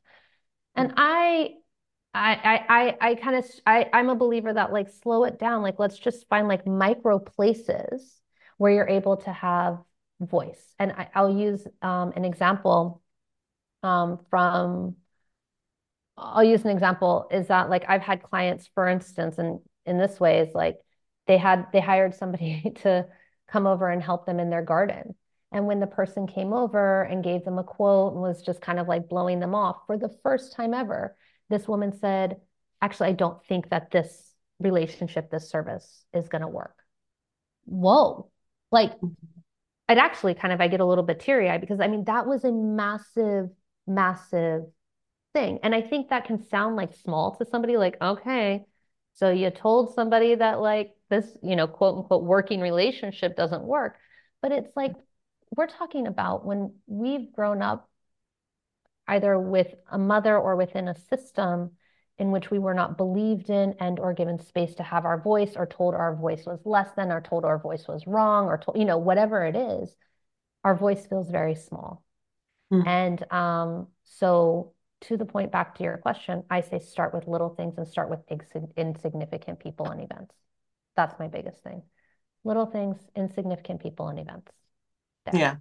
And 0.77 0.93
I, 0.97 1.55
I, 2.15 2.97
I, 3.01 3.11
I 3.11 3.15
kind 3.17 3.37
of, 3.37 3.45
I, 3.67 3.91
I'm 3.93 4.09
a 4.09 4.15
believer 4.15 4.53
that 4.53 4.73
like 4.73 4.89
slow 5.03 5.25
it 5.25 5.39
down. 5.39 5.63
Like, 5.63 5.81
let's 5.81 5.99
just 5.99 6.29
find 6.29 6.47
like 6.47 6.65
micro 6.65 7.19
places 7.19 8.21
where 8.57 8.73
you're 8.73 8.89
able 8.89 9.17
to 9.19 9.33
have 9.33 9.79
voice. 10.21 10.63
And 10.79 10.93
I 10.93 11.09
I, 11.15 11.23
will 11.23 11.39
use 11.39 11.67
um, 11.83 12.13
an 12.17 12.25
example 12.25 13.03
um, 13.83 14.21
from 14.31 14.97
I'll 16.19 16.45
use 16.45 16.65
an 16.65 16.71
example 16.71 17.29
is 17.31 17.49
that 17.49 17.69
like 17.71 17.85
I've 17.89 18.03
had 18.03 18.23
clients, 18.23 18.69
for 18.75 18.89
instance, 18.89 19.39
and 19.39 19.61
in 19.85 19.99
this 19.99 20.19
way 20.19 20.41
is 20.41 20.55
like 20.55 20.79
they 21.27 21.39
had 21.39 21.67
they 21.73 21.81
hired 21.81 22.15
somebody 22.15 22.73
to 22.83 23.07
come 23.49 23.67
over 23.67 23.89
and 23.89 24.03
help 24.03 24.27
them 24.27 24.41
in 24.41 24.51
their 24.51 24.63
garden. 24.63 25.15
And 25.53 25.67
when 25.67 25.81
the 25.81 25.87
person 25.87 26.27
came 26.27 26.53
over 26.53 27.03
and 27.03 27.23
gave 27.23 27.45
them 27.45 27.59
a 27.59 27.65
quote 27.65 28.13
and 28.13 28.21
was 28.21 28.43
just 28.43 28.61
kind 28.61 28.79
of 28.79 28.89
like 28.89 29.09
blowing 29.09 29.41
them 29.41 29.55
off 29.55 29.77
for 29.87 29.97
the 29.97 30.15
first 30.23 30.55
time 30.55 30.75
ever, 30.75 31.17
this 31.49 31.69
woman 31.69 31.93
said, 31.99 32.41
Actually, 32.83 33.11
I 33.11 33.13
don't 33.13 33.43
think 33.47 33.71
that 33.71 33.91
this 33.91 34.35
relationship, 34.59 35.31
this 35.31 35.49
service 35.49 36.05
is 36.13 36.29
going 36.29 36.43
to 36.43 36.49
work. 36.49 36.77
Whoa. 37.65 38.31
Like, 38.71 38.93
I'd 39.89 39.99
actually 39.99 40.35
kind 40.35 40.53
of, 40.53 40.61
I 40.61 40.69
get 40.69 40.81
a 40.81 40.85
little 40.85 41.05
bit 41.05 41.21
teary 41.21 41.49
eyed 41.49 41.61
because 41.61 41.81
I 41.81 41.89
mean, 41.89 42.05
that 42.05 42.27
was 42.27 42.45
a 42.45 42.53
massive, 42.53 43.49
massive 43.87 44.65
thing. 45.37 45.59
And 45.62 45.75
I 45.75 45.83
think 45.83 46.09
that 46.09 46.25
can 46.25 46.49
sound 46.49 46.77
like 46.77 46.94
small 46.94 47.37
to 47.37 47.44
somebody 47.44 47.77
like, 47.77 48.01
okay, 48.01 48.64
so 49.12 49.31
you 49.31 49.51
told 49.51 49.94
somebody 49.94 50.35
that 50.35 50.61
like 50.61 50.94
this, 51.11 51.27
you 51.42 51.57
know, 51.57 51.66
quote 51.66 51.99
unquote 51.99 52.25
working 52.25 52.61
relationship 52.61 53.37
doesn't 53.37 53.62
work. 53.62 53.96
But 54.40 54.53
it's 54.53 54.75
like 54.75 54.94
we're 55.55 55.66
talking 55.66 56.07
about 56.07 56.46
when 56.46 56.72
we've 56.87 57.33
grown 57.33 57.61
up 57.61 57.88
either 59.09 59.38
with 59.38 59.75
a 59.90 59.99
mother 59.99 60.38
or 60.38 60.57
within 60.57 60.88
a 60.88 60.94
system 60.94 61.72
in 62.18 62.31
which 62.31 62.51
we 62.51 62.59
were 62.59 62.75
not 62.75 62.96
believed 62.96 63.51
in 63.51 63.75
and 63.79 63.99
or 63.99 64.14
given 64.14 64.38
space 64.38 64.75
to 64.77 64.83
have 64.83 65.05
our 65.05 65.20
voice 65.20 65.53
or 65.55 65.66
told 65.66 65.94
our 65.94 66.16
voice 66.16 66.46
was 66.46 66.61
less 66.64 66.88
than 66.96 67.12
or 67.12 67.20
told 67.20 67.44
our 67.44 67.59
voice 67.59 67.87
was 67.87 68.07
wrong 68.07 68.46
or 68.46 68.57
told 68.57 68.79
you 68.79 68.87
know 68.87 68.96
whatever 68.96 69.44
it 69.44 69.55
is 69.55 69.94
our 70.64 70.75
voice 70.75 71.07
feels 71.07 71.31
very 71.31 71.55
small 71.55 72.03
mm. 72.72 72.87
and 72.87 73.31
um, 73.31 73.87
so 74.05 74.72
to 75.03 75.17
the 75.17 75.25
point 75.25 75.53
back 75.53 75.75
to 75.77 75.85
your 75.85 75.99
question, 75.99 76.43
I 76.51 76.61
say 76.61 76.79
start 76.79 77.13
with 77.13 77.27
little 77.27 77.51
things 77.51 77.75
and 77.77 77.87
start 77.87 78.11
with 78.11 78.21
insignificant 78.77 79.61
people 79.61 79.87
and 79.87 80.03
events. 80.03 80.35
That's 80.97 81.19
my 81.19 81.29
biggest 81.29 81.63
thing. 81.63 81.83
Little 82.45 82.67
things, 82.67 82.97
insignificant 83.15 83.83
people 83.83 84.09
and 84.09 84.19
events. 84.19 84.53
There. 85.27 85.41
Yeah. 85.41 85.57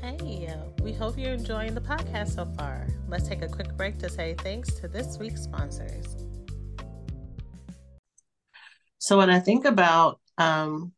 Hey, 0.00 0.54
we 0.82 0.92
hope 0.92 1.18
you're 1.18 1.32
enjoying 1.32 1.74
the 1.74 1.80
podcast 1.80 2.34
so 2.36 2.44
far. 2.56 2.86
Let's 3.08 3.28
take 3.28 3.42
a 3.42 3.48
quick 3.48 3.76
break 3.76 3.98
to 3.98 4.08
say 4.08 4.36
thanks 4.38 4.74
to 4.74 4.88
this 4.88 5.18
week's 5.18 5.42
sponsors. 5.42 6.24
So, 8.98 9.18
when 9.18 9.28
I 9.28 9.40
think 9.40 9.64
about 9.64 10.20
um, 10.38 10.92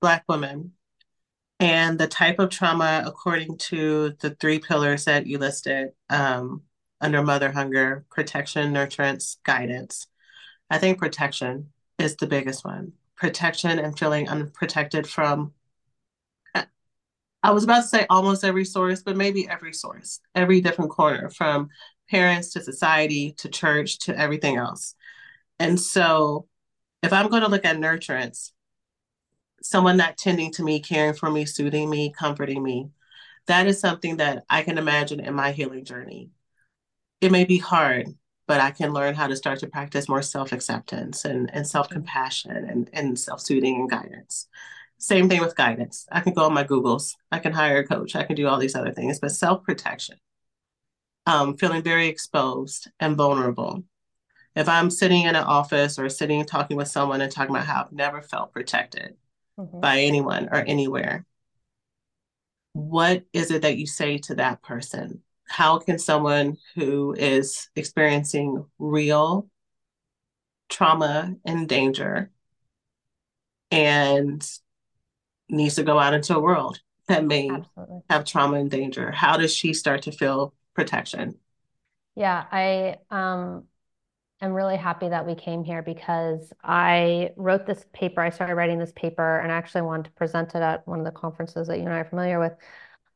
Black 0.00 0.24
women 0.28 0.72
and 1.62 1.96
the 1.96 2.08
type 2.08 2.40
of 2.40 2.50
trauma 2.50 3.04
according 3.06 3.56
to 3.56 4.16
the 4.18 4.30
three 4.30 4.58
pillars 4.58 5.04
that 5.04 5.28
you 5.28 5.38
listed 5.38 5.90
um, 6.10 6.62
under 7.00 7.22
mother 7.22 7.52
hunger 7.52 8.04
protection 8.10 8.74
nurturance 8.74 9.36
guidance. 9.44 10.08
I 10.68 10.78
think 10.78 10.98
protection 10.98 11.72
is 12.00 12.16
the 12.16 12.26
biggest 12.26 12.64
one. 12.64 12.94
Protection 13.14 13.78
and 13.78 13.96
feeling 13.96 14.28
unprotected 14.28 15.06
from 15.06 15.52
i 17.44 17.50
was 17.50 17.64
about 17.64 17.82
to 17.82 17.88
say 17.88 18.06
almost 18.08 18.44
every 18.44 18.64
source 18.64 19.02
but 19.02 19.16
maybe 19.16 19.48
every 19.48 19.72
source 19.72 20.20
every 20.36 20.60
different 20.60 20.92
corner 20.92 21.28
from 21.28 21.68
parents 22.08 22.52
to 22.52 22.62
society 22.62 23.32
to 23.32 23.48
church 23.48 23.98
to 23.98 24.16
everything 24.16 24.56
else. 24.56 24.94
And 25.60 25.78
so 25.78 26.48
if 27.02 27.12
i'm 27.12 27.28
going 27.28 27.42
to 27.42 27.48
look 27.48 27.64
at 27.64 27.76
nurturance 27.76 28.51
someone 29.62 29.96
not 29.96 30.18
tending 30.18 30.52
to 30.52 30.62
me, 30.62 30.80
caring 30.80 31.14
for 31.14 31.30
me, 31.30 31.44
soothing 31.44 31.88
me, 31.88 32.12
comforting 32.12 32.62
me. 32.62 32.90
That 33.46 33.66
is 33.66 33.80
something 33.80 34.18
that 34.18 34.44
I 34.48 34.62
can 34.62 34.78
imagine 34.78 35.20
in 35.20 35.34
my 35.34 35.52
healing 35.52 35.84
journey. 35.84 36.30
It 37.20 37.32
may 37.32 37.44
be 37.44 37.58
hard, 37.58 38.08
but 38.46 38.60
I 38.60 38.70
can 38.70 38.92
learn 38.92 39.14
how 39.14 39.26
to 39.26 39.36
start 39.36 39.60
to 39.60 39.66
practice 39.66 40.08
more 40.08 40.22
self 40.22 40.52
acceptance 40.52 41.24
and, 41.24 41.50
and 41.52 41.66
self 41.66 41.88
compassion 41.88 42.50
and, 42.52 42.90
and 42.92 43.18
self 43.18 43.40
soothing 43.40 43.76
and 43.76 43.90
guidance. 43.90 44.48
Same 44.98 45.28
thing 45.28 45.40
with 45.40 45.56
guidance. 45.56 46.06
I 46.12 46.20
can 46.20 46.32
go 46.32 46.44
on 46.44 46.54
my 46.54 46.64
Googles, 46.64 47.14
I 47.32 47.38
can 47.40 47.52
hire 47.52 47.78
a 47.78 47.86
coach, 47.86 48.14
I 48.14 48.24
can 48.24 48.36
do 48.36 48.46
all 48.46 48.58
these 48.58 48.76
other 48.76 48.92
things, 48.92 49.18
but 49.20 49.32
self 49.32 49.64
protection, 49.64 50.16
um, 51.26 51.56
feeling 51.56 51.82
very 51.82 52.08
exposed 52.08 52.88
and 53.00 53.16
vulnerable. 53.16 53.84
If 54.54 54.68
I'm 54.68 54.90
sitting 54.90 55.22
in 55.22 55.34
an 55.34 55.44
office 55.44 55.98
or 55.98 56.08
sitting 56.08 56.44
talking 56.44 56.76
with 56.76 56.88
someone 56.88 57.20
and 57.22 57.32
talking 57.32 57.54
about 57.54 57.66
how 57.66 57.82
I've 57.84 57.92
never 57.92 58.20
felt 58.20 58.52
protected, 58.52 59.16
mm-hmm. 59.58 59.80
by 59.80 60.00
anyone 60.00 60.48
or 60.50 60.58
anywhere. 60.58 61.26
What 62.72 63.24
is 63.32 63.50
it 63.50 63.62
that 63.62 63.76
you 63.76 63.86
say 63.86 64.18
to 64.18 64.36
that 64.36 64.62
person? 64.62 65.22
How 65.48 65.78
can 65.78 65.98
someone 65.98 66.56
who 66.74 67.14
is 67.18 67.68
experiencing 67.76 68.64
real 68.78 69.48
trauma 70.70 71.34
and 71.44 71.68
danger 71.68 72.30
and 73.70 74.42
needs 75.48 75.74
to 75.74 75.82
go 75.82 75.98
out 75.98 76.14
into 76.14 76.36
a 76.36 76.40
world 76.40 76.80
that 77.08 77.24
may 77.24 77.50
Absolutely. 77.50 78.00
have 78.08 78.24
trauma 78.24 78.58
and 78.58 78.70
danger, 78.70 79.10
how 79.10 79.36
does 79.36 79.54
she 79.54 79.74
start 79.74 80.02
to 80.02 80.12
feel 80.12 80.54
protection? 80.74 81.38
Yeah, 82.14 82.44
I 82.50 82.96
um 83.10 83.64
am 84.42 84.52
really 84.52 84.76
happy 84.76 85.08
that 85.08 85.26
we 85.26 85.34
came 85.34 85.62
here 85.62 85.82
because 85.82 86.52
I 86.62 87.30
wrote 87.36 87.66
this 87.66 87.84
paper. 87.92 88.20
I 88.20 88.30
started 88.30 88.56
writing 88.56 88.78
this 88.78 88.92
paper 88.94 89.38
and 89.38 89.52
I 89.52 89.54
actually 89.54 89.82
wanted 89.82 90.06
to 90.06 90.10
present 90.12 90.54
it 90.54 90.62
at 90.62 90.86
one 90.86 90.98
of 90.98 91.04
the 91.04 91.12
conferences 91.12 91.68
that 91.68 91.78
you 91.78 91.84
and 91.84 91.92
I 91.94 91.98
are 91.98 92.04
familiar 92.04 92.40
with 92.40 92.52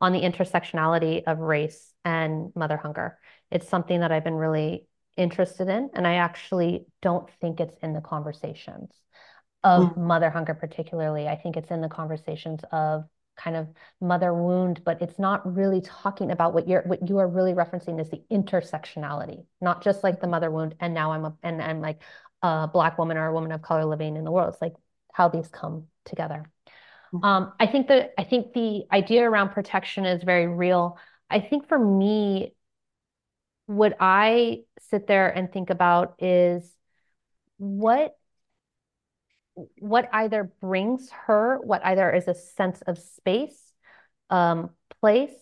on 0.00 0.12
the 0.12 0.20
intersectionality 0.20 1.22
of 1.26 1.38
race 1.38 1.92
and 2.04 2.52
mother 2.54 2.76
hunger. 2.76 3.18
It's 3.50 3.68
something 3.68 4.00
that 4.00 4.12
I've 4.12 4.24
been 4.24 4.34
really 4.34 4.86
interested 5.16 5.68
in, 5.68 5.90
and 5.94 6.06
I 6.06 6.14
actually 6.16 6.86
don't 7.02 7.28
think 7.40 7.60
it's 7.60 7.76
in 7.82 7.92
the 7.92 8.00
conversations 8.00 8.90
of 9.64 9.94
mm. 9.94 9.96
mother 9.96 10.30
hunger, 10.30 10.54
particularly. 10.54 11.26
I 11.26 11.36
think 11.36 11.56
it's 11.56 11.70
in 11.70 11.80
the 11.80 11.88
conversations 11.88 12.60
of 12.70 13.04
kind 13.36 13.56
of 13.56 13.68
mother 14.00 14.32
wound, 14.32 14.82
but 14.84 15.00
it's 15.02 15.18
not 15.18 15.54
really 15.54 15.80
talking 15.80 16.30
about 16.30 16.54
what 16.54 16.68
you're 16.68 16.82
what 16.82 17.08
you 17.08 17.18
are 17.18 17.28
really 17.28 17.52
referencing 17.52 18.00
is 18.00 18.10
the 18.10 18.22
intersectionality, 18.30 19.44
not 19.60 19.82
just 19.82 20.02
like 20.02 20.20
the 20.20 20.26
mother 20.26 20.50
wound. 20.50 20.74
And 20.80 20.94
now 20.94 21.12
I'm 21.12 21.24
a 21.24 21.36
and 21.42 21.62
I'm 21.62 21.80
like 21.80 22.02
a 22.42 22.68
black 22.72 22.98
woman 22.98 23.16
or 23.16 23.26
a 23.26 23.32
woman 23.32 23.52
of 23.52 23.62
color 23.62 23.84
living 23.84 24.16
in 24.16 24.24
the 24.24 24.30
world. 24.30 24.52
It's 24.52 24.62
like 24.62 24.74
how 25.12 25.28
these 25.28 25.48
come 25.48 25.86
together. 26.04 26.50
Mm-hmm. 27.12 27.24
Um, 27.24 27.52
I 27.60 27.66
think 27.66 27.88
that 27.88 28.12
I 28.18 28.24
think 28.24 28.52
the 28.52 28.84
idea 28.92 29.28
around 29.28 29.50
protection 29.50 30.04
is 30.04 30.22
very 30.22 30.46
real. 30.46 30.98
I 31.30 31.40
think 31.40 31.68
for 31.68 31.78
me, 31.78 32.54
what 33.66 33.96
I 34.00 34.62
sit 34.90 35.06
there 35.06 35.28
and 35.28 35.52
think 35.52 35.70
about 35.70 36.14
is 36.20 36.70
what 37.58 38.16
what 39.78 40.08
either 40.12 40.52
brings 40.60 41.10
her, 41.10 41.58
what 41.62 41.84
either 41.84 42.10
is 42.10 42.28
a 42.28 42.34
sense 42.34 42.82
of 42.82 42.98
space, 42.98 43.72
um, 44.30 44.70
place, 45.00 45.32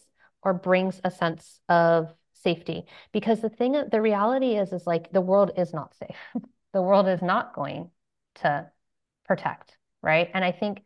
or 0.42 0.54
brings 0.54 1.00
a 1.04 1.10
sense 1.10 1.60
of 1.68 2.12
safety. 2.32 2.84
Because 3.12 3.40
the 3.40 3.48
thing, 3.48 3.72
the 3.90 4.00
reality 4.00 4.56
is, 4.56 4.72
is 4.72 4.86
like 4.86 5.10
the 5.12 5.20
world 5.20 5.52
is 5.56 5.72
not 5.72 5.94
safe. 5.94 6.16
the 6.72 6.82
world 6.82 7.08
is 7.08 7.22
not 7.22 7.54
going 7.54 7.90
to 8.36 8.70
protect, 9.26 9.76
right? 10.02 10.30
And 10.32 10.44
I 10.44 10.52
think 10.52 10.82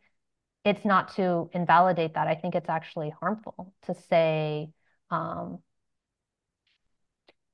it's 0.65 0.85
not 0.85 1.15
to 1.15 1.49
invalidate 1.53 2.15
that. 2.15 2.27
I 2.27 2.35
think 2.35 2.55
it's 2.55 2.69
actually 2.69 3.11
harmful 3.19 3.73
to 3.83 3.93
say, 3.93 4.69
um, 5.11 5.59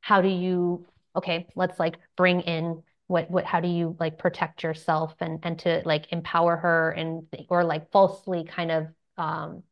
how 0.01 0.21
do 0.21 0.27
you, 0.27 0.85
okay, 1.15 1.47
let's 1.55 1.79
like 1.79 1.97
bring 2.15 2.41
in 2.41 2.83
what 3.07 3.29
what 3.29 3.45
how 3.45 3.59
do 3.59 3.67
you 3.67 3.95
like 3.99 4.17
protect 4.17 4.63
yourself 4.63 5.13
and 5.19 5.39
and 5.43 5.59
to 5.59 5.81
like 5.85 6.11
empower 6.11 6.57
her 6.57 6.91
and 6.91 7.23
or 7.49 7.63
like 7.63 7.91
falsely 7.91 8.43
kind 8.43 8.71
of 8.71 8.87
um 9.17 9.63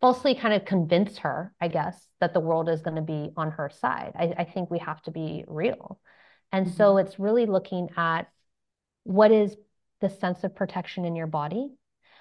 falsely 0.00 0.34
kind 0.34 0.54
of 0.54 0.64
convince 0.64 1.18
her 1.18 1.54
i 1.60 1.68
guess 1.68 2.06
that 2.20 2.32
the 2.32 2.40
world 2.40 2.68
is 2.68 2.82
going 2.82 2.96
to 2.96 3.02
be 3.02 3.30
on 3.36 3.50
her 3.52 3.70
side. 3.70 4.12
I, 4.18 4.34
I 4.38 4.44
think 4.44 4.70
we 4.70 4.78
have 4.78 5.02
to 5.02 5.10
be 5.10 5.44
real. 5.46 5.98
And 6.52 6.66
mm-hmm. 6.66 6.76
so 6.76 6.96
it's 6.96 7.18
really 7.18 7.46
looking 7.46 7.90
at 7.96 8.28
what 9.04 9.32
is 9.32 9.56
the 10.00 10.10
sense 10.10 10.44
of 10.44 10.54
protection 10.54 11.04
in 11.04 11.16
your 11.16 11.26
body? 11.26 11.68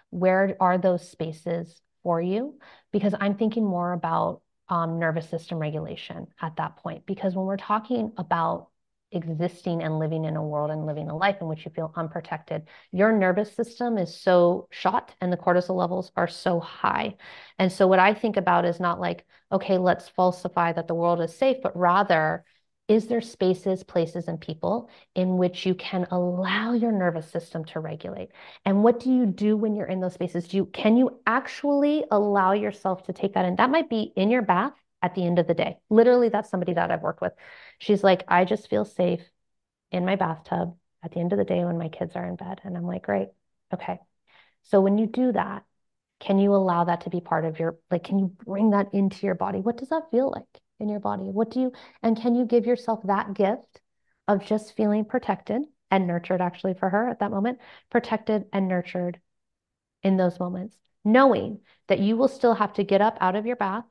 Where 0.10 0.56
are 0.60 0.78
those 0.78 1.10
spaces 1.10 1.82
for 2.04 2.22
you? 2.22 2.60
Because 2.92 3.16
i'm 3.20 3.36
thinking 3.36 3.66
more 3.66 3.94
about 3.94 4.42
um, 4.68 5.00
nervous 5.00 5.30
system 5.30 5.60
regulation 5.60 6.28
at 6.42 6.56
that 6.58 6.78
point. 6.78 7.06
Because 7.06 7.36
when 7.36 7.46
we're 7.46 7.58
talking 7.58 8.12
about 8.18 8.70
existing 9.12 9.82
and 9.82 10.00
living 10.00 10.26
in 10.26 10.36
a 10.36 10.44
world 10.44 10.72
and 10.72 10.86
living 10.86 11.10
a 11.10 11.16
life 11.16 11.38
in 11.42 11.48
which 11.48 11.66
you 11.66 11.72
feel 11.72 11.94
unprotected. 11.96 12.68
Your 12.92 13.12
nervous 13.12 13.54
system 13.54 13.98
is 13.98 14.20
so 14.20 14.68
shot 14.72 15.16
and 15.22 15.32
the 15.32 15.38
cortisol 15.38 15.76
levels 15.76 16.12
are 16.16 16.28
so 16.28 16.60
high. 16.60 17.16
And 17.60 17.72
so, 17.72 17.88
what 17.88 18.00
I 18.00 18.14
think 18.14 18.38
about 18.38 18.66
is 18.66 18.80
not 18.80 19.00
like, 19.00 19.26
okay, 19.52 19.78
let's 19.78 20.10
falsify 20.10 20.74
that 20.74 20.88
the 20.88 20.96
world 20.96 21.22
is 21.22 21.36
safe, 21.36 21.58
but 21.64 21.78
rather, 21.78 22.44
is 22.88 23.08
there 23.08 23.22
spaces, 23.22 23.84
places, 23.84 24.28
and 24.28 24.40
people 24.40 24.90
in 25.16 25.38
which 25.38 25.66
you 25.66 25.74
can 25.74 26.06
allow 26.12 26.74
your 26.74 26.92
nervous 26.92 27.30
system 27.32 27.66
to 27.66 27.80
regulate? 27.80 28.30
And 28.64 28.84
what 28.84 29.00
do 29.00 29.12
you 29.12 29.26
do 29.26 29.58
when 29.58 29.76
you're 29.76 29.88
in 29.88 30.02
those 30.02 30.14
spaces? 30.14 30.48
Do 30.48 30.58
you 30.58 30.66
can 30.68 30.98
you 30.98 31.20
actually 31.26 32.06
allow 32.12 32.52
yourself 32.54 33.04
to 33.04 33.14
take 33.14 33.34
that 33.34 33.46
in? 33.46 33.56
That 33.56 33.72
might 33.72 33.90
be 33.90 34.14
in 34.16 34.30
your 34.30 34.44
bath 34.44 34.74
at 35.06 35.14
the 35.14 35.24
end 35.24 35.38
of 35.38 35.46
the 35.46 35.54
day. 35.54 35.78
Literally, 35.92 36.30
that's 36.30 36.50
somebody 36.50 36.74
that 36.74 36.90
I've 36.90 37.04
worked 37.04 37.22
with. 37.22 37.34
She's 37.78 38.04
like, 38.04 38.24
I 38.28 38.44
just 38.44 38.72
feel 38.72 38.86
safe 38.86 39.22
in 39.92 40.04
my 40.04 40.16
bathtub 40.16 40.76
at 41.04 41.12
the 41.12 41.20
end 41.20 41.32
of 41.32 41.38
the 41.38 41.46
day 41.46 41.64
when 41.64 41.78
my 41.78 41.90
kids 41.90 42.16
are 42.16 42.26
in 42.26 42.36
bed. 42.36 42.60
And 42.64 42.76
I'm 42.76 42.88
like, 42.88 43.04
great. 43.04 43.28
Okay. 43.72 44.00
So 44.64 44.82
when 44.82 44.98
you 44.98 45.06
do 45.06 45.32
that, 45.32 45.64
can 46.20 46.40
you 46.40 46.56
allow 46.56 46.86
that 46.86 47.02
to 47.02 47.12
be 47.12 47.22
part 47.22 47.46
of 47.46 47.60
your, 47.60 47.78
like, 47.92 48.04
can 48.04 48.18
you 48.18 48.36
bring 48.48 48.72
that 48.72 48.96
into 48.96 49.28
your 49.28 49.36
body? 49.36 49.60
What 49.60 49.78
does 49.78 49.90
that 49.90 50.10
feel 50.10 50.32
like 50.32 50.62
in 50.80 50.90
your 50.90 51.00
body? 51.00 51.26
What 51.26 51.52
do 51.52 51.60
you, 51.60 51.72
and 52.02 52.20
can 52.20 52.34
you 52.34 52.46
give 52.46 52.66
yourself 52.66 53.02
that 53.04 53.36
gift 53.36 53.82
of 54.28 54.44
just 54.44 54.76
feeling 54.76 55.06
protected 55.06 55.62
and 55.92 56.08
nurtured 56.08 56.42
actually 56.42 56.74
for 56.74 56.90
her 56.90 57.08
at 57.08 57.20
that 57.20 57.30
moment, 57.30 57.60
protected 57.92 58.46
and 58.52 58.68
nurtured 58.68 59.20
in 60.02 60.18
those 60.18 60.40
moments, 60.40 60.76
knowing 61.04 61.60
that 61.90 62.00
you 62.00 62.18
will 62.18 62.28
still 62.28 62.56
have 62.56 62.74
to 62.74 62.84
get 62.84 63.02
up 63.02 63.20
out 63.22 63.36
of 63.36 63.46
your 63.46 63.56
bath 63.56 63.86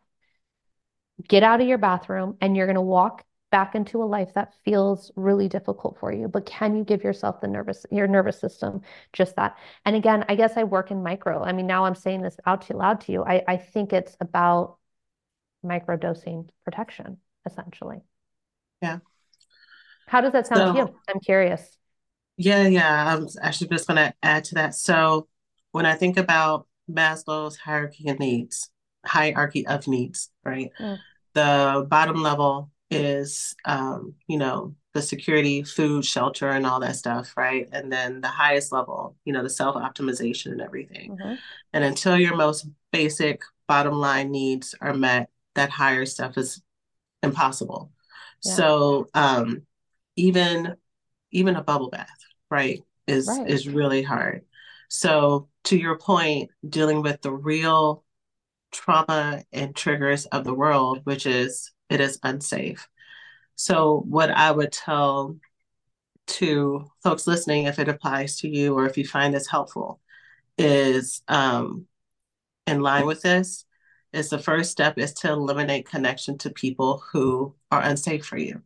get 1.27 1.42
out 1.42 1.61
of 1.61 1.68
your 1.68 1.79
bathroom 1.79 2.37
and 2.40 2.57
you're 2.57 2.66
going 2.66 2.74
to 2.74 2.81
walk 2.81 3.24
back 3.55 3.77
into 3.77 4.03
a 4.03 4.05
life 4.05 4.35
that 4.35 4.53
feels 4.64 5.12
really 5.14 5.48
difficult 5.48 5.96
for 6.00 6.12
you. 6.12 6.27
But 6.27 6.44
can 6.44 6.77
you 6.77 6.83
give 6.83 7.05
yourself 7.05 7.40
the 7.40 7.46
nervous 7.46 7.87
your 7.88 8.09
nervous 8.09 8.40
system 8.40 8.81
just 9.12 9.37
that? 9.37 9.57
And 9.85 9.94
again 9.94 10.24
i 10.29 10.35
guess 10.35 10.57
i 10.57 10.64
work 10.64 10.90
in 10.90 11.05
micro. 11.05 11.40
I 11.40 11.53
mean 11.53 11.68
now 11.68 11.85
i'm 11.85 11.94
saying 11.94 12.22
this 12.22 12.37
out 12.46 12.66
too 12.66 12.74
loud 12.74 13.03
to 13.03 13.12
you. 13.12 13.22
I, 13.22 13.44
I 13.46 13.57
think 13.59 13.92
it's 13.92 14.16
about 14.20 14.79
micro 15.62 15.96
dosing 15.96 16.50
protection 16.64 17.18
essentially. 17.46 17.98
Yeah. 18.83 18.98
How 20.09 20.20
does 20.20 20.33
that 20.33 20.48
sound 20.48 20.59
so, 20.59 20.72
to 20.72 20.79
you? 20.90 20.96
I'm 21.09 21.20
curious. 21.20 21.79
Yeah 22.37 22.66
yeah 22.66 23.12
i 23.12 23.14
was 23.14 23.38
actually 23.40 23.68
just 23.68 23.87
going 23.87 23.98
to 23.98 24.12
add 24.20 24.42
to 24.46 24.57
that. 24.57 24.74
So 24.74 25.29
when 25.70 25.87
i 25.87 25.94
think 25.94 26.16
about 26.16 26.66
maslow's 26.90 27.57
hierarchy 27.57 28.09
of 28.09 28.18
needs 28.18 28.68
hierarchy 29.05 29.67
of 29.67 29.87
needs, 29.88 30.31
right? 30.45 30.71
Mm. 30.81 30.99
The 31.35 31.87
bottom 31.88 32.23
level 32.23 32.71
is, 32.90 33.55
um, 33.64 34.14
you 34.27 34.38
know, 34.38 34.75
the 34.93 35.03
security, 35.03 35.64
food, 35.64 36.05
shelter, 36.05 36.51
and 36.51 36.64
all 36.64 36.81
that 36.81 36.97
stuff, 36.97 37.35
right? 37.37 37.69
And 37.73 37.93
then 37.93 38.21
the 38.21 38.29
highest 38.29 38.71
level, 38.71 39.17
you 39.25 39.33
know, 39.33 39.43
the 39.43 39.51
self 39.51 39.75
optimization 39.75 40.53
and 40.53 40.61
everything. 40.61 41.17
Mm-hmm. 41.17 41.35
And 41.73 41.85
until 41.85 42.17
your 42.17 42.37
most 42.37 42.69
basic 42.93 43.43
bottom 43.67 43.95
line 43.95 44.31
needs 44.31 44.75
are 44.81 44.95
met, 44.95 45.31
that 45.57 45.71
higher 45.71 46.07
stuff 46.07 46.38
is 46.38 46.62
impossible. 47.23 47.90
Yeah. 48.45 48.55
So 48.55 49.09
um, 49.14 49.62
even 50.17 50.77
even 51.33 51.57
a 51.57 51.62
bubble 51.62 51.90
bath, 51.90 52.09
right, 52.51 52.81
is 53.09 53.27
right. 53.27 53.49
is 53.51 53.69
really 53.69 54.03
hard. 54.03 54.45
So 54.88 55.49
to 55.64 55.77
your 55.77 55.99
point, 55.99 56.51
dealing 56.69 57.03
with 57.03 57.21
the 57.23 57.33
real 57.33 58.04
trauma 58.74 59.42
and 59.52 59.74
triggers 59.74 60.26
of 60.26 60.44
the 60.44 60.54
world, 60.54 61.00
which 61.04 61.26
is 61.26 61.72
it 61.88 62.00
is 62.00 62.18
unsafe. 62.22 62.88
So, 63.56 64.04
what 64.08 64.30
I 64.30 64.50
would 64.50 64.72
tell 64.72 65.37
to 66.26 66.90
folks 67.02 67.26
listening, 67.26 67.64
if 67.64 67.78
it 67.78 67.88
applies 67.88 68.38
to 68.40 68.48
you 68.48 68.76
or 68.76 68.87
if 68.87 68.98
you 68.98 69.06
find 69.06 69.32
this 69.32 69.48
helpful, 69.48 70.00
is 70.58 71.22
um, 71.28 71.87
in 72.66 72.80
line 72.80 73.06
with 73.06 73.22
this, 73.22 73.64
is 74.12 74.30
the 74.30 74.38
first 74.38 74.70
step 74.70 74.98
is 74.98 75.12
to 75.12 75.30
eliminate 75.30 75.88
connection 75.88 76.38
to 76.38 76.50
people 76.50 77.02
who 77.12 77.54
are 77.70 77.82
unsafe 77.82 78.24
for 78.24 78.38
you. 78.38 78.62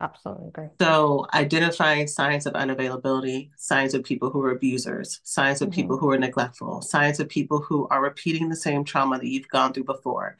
Absolutely 0.00 0.48
agree. 0.48 0.68
So 0.80 1.26
identifying 1.34 2.06
signs 2.06 2.46
of 2.46 2.52
unavailability, 2.54 3.50
signs 3.56 3.94
of 3.94 4.04
people 4.04 4.30
who 4.30 4.40
are 4.42 4.52
abusers, 4.52 5.20
signs 5.24 5.60
of 5.60 5.68
mm-hmm. 5.68 5.74
people 5.74 5.98
who 5.98 6.10
are 6.10 6.18
neglectful, 6.18 6.82
signs 6.82 7.18
of 7.18 7.28
people 7.28 7.60
who 7.60 7.88
are 7.88 8.02
repeating 8.02 8.48
the 8.48 8.56
same 8.56 8.84
trauma 8.84 9.18
that 9.18 9.26
you've 9.26 9.48
gone 9.48 9.72
through 9.72 9.84
before. 9.84 10.36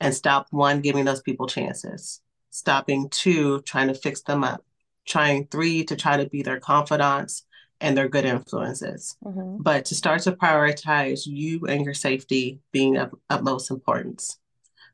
And 0.00 0.14
stop 0.14 0.46
one, 0.50 0.80
giving 0.80 1.04
those 1.04 1.20
people 1.20 1.46
chances. 1.46 2.22
Stopping 2.50 3.08
two, 3.10 3.60
trying 3.62 3.88
to 3.88 3.94
fix 3.94 4.22
them 4.22 4.44
up. 4.44 4.64
Trying 5.06 5.46
three, 5.48 5.84
to 5.84 5.96
try 5.96 6.16
to 6.16 6.28
be 6.28 6.42
their 6.42 6.60
confidants 6.60 7.44
and 7.80 7.96
their 7.96 8.08
good 8.08 8.24
influences. 8.24 9.16
Mm-hmm. 9.24 9.62
But 9.62 9.84
to 9.86 9.94
start 9.94 10.22
to 10.22 10.32
prioritize 10.32 11.26
you 11.26 11.66
and 11.66 11.84
your 11.84 11.94
safety 11.94 12.60
being 12.72 12.96
of 12.96 13.14
utmost 13.28 13.70
importance 13.70 14.38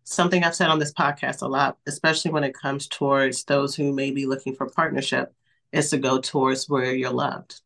something 0.09 0.42
I've 0.42 0.55
said 0.55 0.71
on 0.71 0.79
this 0.79 0.92
podcast 0.92 1.42
a 1.42 1.47
lot, 1.47 1.79
especially 1.87 2.31
when 2.31 2.44
it 2.44 2.55
comes 2.55 2.88
towards 2.88 3.44
those 3.44 3.75
who 3.75 3.92
may 3.92 4.11
be 4.11 4.27
looking 4.27 4.55
for 4.55 4.68
partnership, 4.71 5.35
is 5.73 5.90
to 5.90 5.99
go 5.99 6.18
towards 6.18 6.68
where 6.68 6.94
you're 6.94 7.11
loved. 7.11 7.61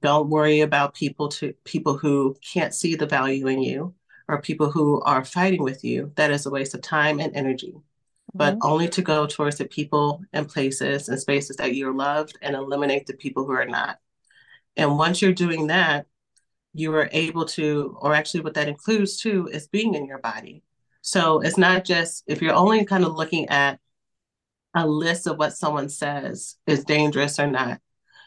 Don't 0.00 0.28
worry 0.28 0.60
about 0.60 0.94
people 0.94 1.28
to 1.28 1.54
people 1.64 1.96
who 1.96 2.36
can't 2.52 2.74
see 2.74 2.94
the 2.94 3.06
value 3.06 3.46
in 3.46 3.62
you 3.62 3.94
or 4.28 4.40
people 4.40 4.70
who 4.70 5.00
are 5.02 5.24
fighting 5.24 5.62
with 5.62 5.84
you. 5.84 6.12
That 6.16 6.30
is 6.30 6.46
a 6.46 6.50
waste 6.50 6.74
of 6.74 6.82
time 6.82 7.20
and 7.20 7.34
energy. 7.34 7.72
Mm-hmm. 7.72 8.38
But 8.38 8.58
only 8.62 8.88
to 8.88 9.02
go 9.02 9.26
towards 9.26 9.58
the 9.58 9.64
people 9.66 10.22
and 10.32 10.48
places 10.48 11.08
and 11.08 11.18
spaces 11.18 11.56
that 11.56 11.74
you're 11.74 11.94
loved 11.94 12.38
and 12.42 12.54
eliminate 12.54 13.06
the 13.06 13.14
people 13.14 13.44
who 13.44 13.52
are 13.52 13.66
not. 13.66 13.98
And 14.76 14.98
once 14.98 15.22
you're 15.22 15.32
doing 15.32 15.68
that, 15.68 16.06
you 16.74 16.94
are 16.94 17.08
able 17.12 17.46
to, 17.46 17.96
or 18.00 18.14
actually, 18.14 18.40
what 18.40 18.54
that 18.54 18.68
includes 18.68 19.16
too, 19.20 19.48
is 19.50 19.66
being 19.66 19.94
in 19.94 20.06
your 20.06 20.18
body 20.18 20.62
so 21.08 21.40
it's 21.40 21.56
not 21.56 21.86
just 21.86 22.22
if 22.26 22.42
you're 22.42 22.52
only 22.52 22.84
kind 22.84 23.02
of 23.02 23.14
looking 23.14 23.48
at 23.48 23.80
a 24.74 24.86
list 24.86 25.26
of 25.26 25.38
what 25.38 25.56
someone 25.56 25.88
says 25.88 26.56
is 26.66 26.84
dangerous 26.84 27.40
or 27.40 27.46
not. 27.46 27.80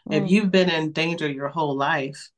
Mm. 0.09 0.23
If 0.23 0.31
you've 0.31 0.49
been 0.49 0.67
in 0.67 0.91
danger 0.91 1.29
your 1.29 1.49
whole 1.49 1.77
life, 1.77 2.31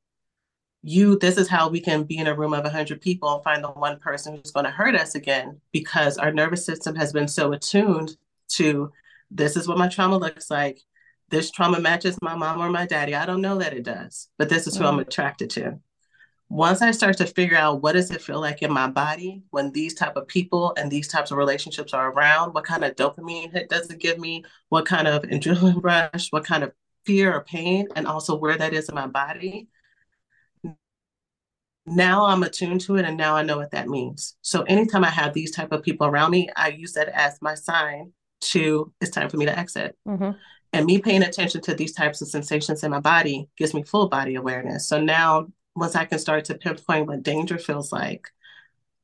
you 0.82 1.18
this 1.18 1.38
is 1.38 1.48
how 1.48 1.70
we 1.70 1.80
can 1.80 2.04
be 2.04 2.18
in 2.18 2.26
a 2.26 2.34
room 2.34 2.52
of 2.52 2.62
100 2.62 3.00
people 3.00 3.34
and 3.34 3.42
find 3.42 3.64
the 3.64 3.68
one 3.68 3.98
person 3.98 4.36
who's 4.36 4.50
going 4.50 4.66
to 4.66 4.70
hurt 4.70 4.94
us 4.94 5.14
again 5.14 5.62
because 5.72 6.18
our 6.18 6.30
nervous 6.30 6.66
system 6.66 6.94
has 6.94 7.10
been 7.10 7.26
so 7.26 7.52
attuned 7.52 8.14
to 8.48 8.92
this 9.30 9.56
is 9.56 9.66
what 9.66 9.78
my 9.78 9.88
trauma 9.88 10.18
looks 10.18 10.50
like 10.50 10.78
this 11.30 11.50
trauma 11.50 11.80
matches 11.80 12.18
my 12.20 12.34
mom 12.34 12.60
or 12.60 12.68
my 12.68 12.84
daddy 12.84 13.14
i 13.14 13.24
don't 13.24 13.40
know 13.40 13.56
that 13.56 13.72
it 13.72 13.82
does 13.82 14.28
but 14.36 14.50
this 14.50 14.66
is 14.66 14.76
who 14.76 14.84
mm. 14.84 14.88
i'm 14.88 14.98
attracted 14.98 15.48
to 15.48 15.80
once 16.48 16.82
I 16.82 16.90
start 16.90 17.16
to 17.18 17.26
figure 17.26 17.56
out 17.56 17.82
what 17.82 17.92
does 17.92 18.10
it 18.10 18.20
feel 18.20 18.40
like 18.40 18.62
in 18.62 18.72
my 18.72 18.86
body 18.86 19.42
when 19.50 19.72
these 19.72 19.94
type 19.94 20.16
of 20.16 20.28
people 20.28 20.74
and 20.76 20.90
these 20.90 21.08
types 21.08 21.30
of 21.30 21.38
relationships 21.38 21.94
are 21.94 22.12
around, 22.12 22.52
what 22.52 22.64
kind 22.64 22.84
of 22.84 22.94
dopamine 22.96 23.52
hit 23.52 23.70
does 23.70 23.90
it 23.90 23.98
give 23.98 24.18
me, 24.18 24.44
what 24.68 24.86
kind 24.86 25.08
of 25.08 25.22
adrenaline 25.22 25.82
rush, 25.82 26.28
what 26.30 26.44
kind 26.44 26.62
of 26.62 26.72
fear 27.06 27.32
or 27.32 27.44
pain, 27.44 27.88
and 27.96 28.06
also 28.06 28.36
where 28.36 28.56
that 28.56 28.74
is 28.74 28.88
in 28.88 28.94
my 28.94 29.06
body. 29.06 29.68
Now 31.86 32.26
I'm 32.26 32.42
attuned 32.42 32.80
to 32.82 32.96
it 32.96 33.04
and 33.04 33.16
now 33.16 33.36
I 33.36 33.42
know 33.42 33.58
what 33.58 33.72
that 33.72 33.88
means. 33.88 34.36
So 34.42 34.62
anytime 34.62 35.04
I 35.04 35.10
have 35.10 35.34
these 35.34 35.50
type 35.50 35.72
of 35.72 35.82
people 35.82 36.06
around 36.06 36.30
me, 36.30 36.48
I 36.56 36.68
use 36.68 36.92
that 36.94 37.08
as 37.08 37.38
my 37.42 37.54
sign 37.54 38.12
to 38.40 38.92
it's 39.00 39.10
time 39.10 39.28
for 39.28 39.36
me 39.38 39.46
to 39.46 39.58
exit. 39.58 39.96
Mm-hmm. 40.06 40.30
And 40.72 40.86
me 40.86 40.98
paying 40.98 41.22
attention 41.22 41.60
to 41.62 41.74
these 41.74 41.92
types 41.92 42.20
of 42.20 42.28
sensations 42.28 42.82
in 42.82 42.90
my 42.90 43.00
body 43.00 43.48
gives 43.56 43.74
me 43.74 43.82
full 43.82 44.08
body 44.08 44.34
awareness. 44.34 44.88
So 44.88 45.00
now 45.00 45.48
once 45.74 45.96
I 45.96 46.04
can 46.04 46.18
start 46.18 46.46
to 46.46 46.54
pinpoint 46.54 47.06
what 47.06 47.22
danger 47.22 47.58
feels 47.58 47.92
like, 47.92 48.28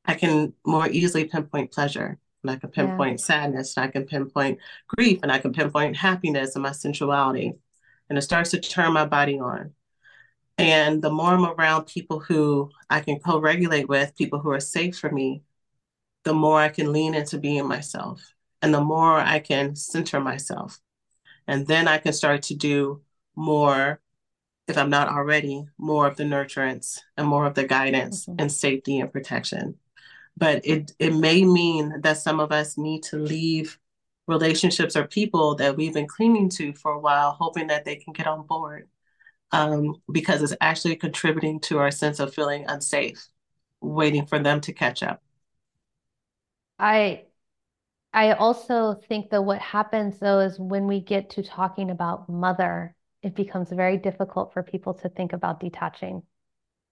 I 0.05 0.15
can 0.15 0.53
more 0.65 0.87
easily 0.89 1.25
pinpoint 1.25 1.71
pleasure 1.71 2.17
and 2.43 2.51
I 2.51 2.55
can 2.55 2.69
pinpoint 2.69 3.19
yeah. 3.19 3.25
sadness 3.25 3.77
and 3.77 3.85
I 3.85 3.91
can 3.91 4.05
pinpoint 4.05 4.59
grief 4.87 5.19
and 5.23 5.31
I 5.31 5.39
can 5.39 5.53
pinpoint 5.53 5.97
happiness 5.97 6.55
and 6.55 6.63
my 6.63 6.71
sensuality. 6.71 7.53
And 8.09 8.17
it 8.17 8.23
starts 8.23 8.51
to 8.51 8.59
turn 8.59 8.93
my 8.93 9.05
body 9.05 9.39
on. 9.39 9.73
And 10.57 11.01
the 11.01 11.11
more 11.11 11.33
I'm 11.33 11.45
around 11.45 11.85
people 11.85 12.19
who 12.19 12.71
I 12.89 12.99
can 12.99 13.19
co 13.19 13.39
regulate 13.39 13.87
with, 13.87 14.15
people 14.15 14.39
who 14.39 14.51
are 14.51 14.59
safe 14.59 14.97
for 14.97 15.09
me, 15.09 15.43
the 16.23 16.33
more 16.33 16.59
I 16.59 16.69
can 16.69 16.91
lean 16.91 17.15
into 17.15 17.37
being 17.37 17.67
myself 17.67 18.33
and 18.61 18.73
the 18.73 18.81
more 18.81 19.17
I 19.17 19.39
can 19.39 19.75
center 19.75 20.19
myself. 20.19 20.79
And 21.47 21.65
then 21.65 21.87
I 21.87 21.97
can 21.97 22.13
start 22.13 22.43
to 22.43 22.55
do 22.55 23.01
more, 23.35 24.00
if 24.71 24.77
I'm 24.77 24.89
not 24.89 25.09
already, 25.09 25.65
more 25.77 26.07
of 26.07 26.17
the 26.17 26.23
nurturance 26.23 26.99
and 27.17 27.27
more 27.27 27.45
of 27.45 27.53
the 27.53 27.65
guidance 27.65 28.25
mm-hmm. 28.25 28.37
and 28.39 28.51
safety 28.51 28.99
and 28.99 29.11
protection. 29.11 29.75
But 30.37 30.65
it, 30.65 30.91
it 30.97 31.13
may 31.13 31.45
mean 31.45 32.01
that 32.01 32.17
some 32.17 32.39
of 32.39 32.51
us 32.51 32.77
need 32.77 33.03
to 33.03 33.17
leave 33.17 33.77
relationships 34.27 34.95
or 34.95 35.05
people 35.05 35.55
that 35.55 35.77
we've 35.77 35.93
been 35.93 36.07
clinging 36.07 36.49
to 36.49 36.73
for 36.73 36.93
a 36.93 36.99
while, 36.99 37.31
hoping 37.31 37.67
that 37.67 37.85
they 37.85 37.97
can 37.97 38.13
get 38.13 38.27
on 38.27 38.47
board 38.47 38.87
um, 39.51 40.01
because 40.11 40.41
it's 40.41 40.55
actually 40.61 40.95
contributing 40.95 41.59
to 41.59 41.79
our 41.79 41.91
sense 41.91 42.19
of 42.19 42.33
feeling 42.33 42.65
unsafe, 42.67 43.27
waiting 43.81 44.25
for 44.25 44.39
them 44.39 44.61
to 44.61 44.73
catch 44.73 45.03
up. 45.03 45.21
I 46.79 47.25
I 48.13 48.33
also 48.33 48.95
think 48.95 49.29
that 49.29 49.43
what 49.43 49.59
happens 49.59 50.19
though 50.19 50.39
is 50.39 50.59
when 50.59 50.87
we 50.87 50.99
get 50.99 51.31
to 51.31 51.43
talking 51.43 51.89
about 51.91 52.27
mother, 52.27 52.95
it 53.23 53.35
becomes 53.35 53.69
very 53.69 53.97
difficult 53.97 54.53
for 54.53 54.63
people 54.63 54.93
to 54.95 55.09
think 55.09 55.33
about 55.33 55.59
detaching. 55.59 56.23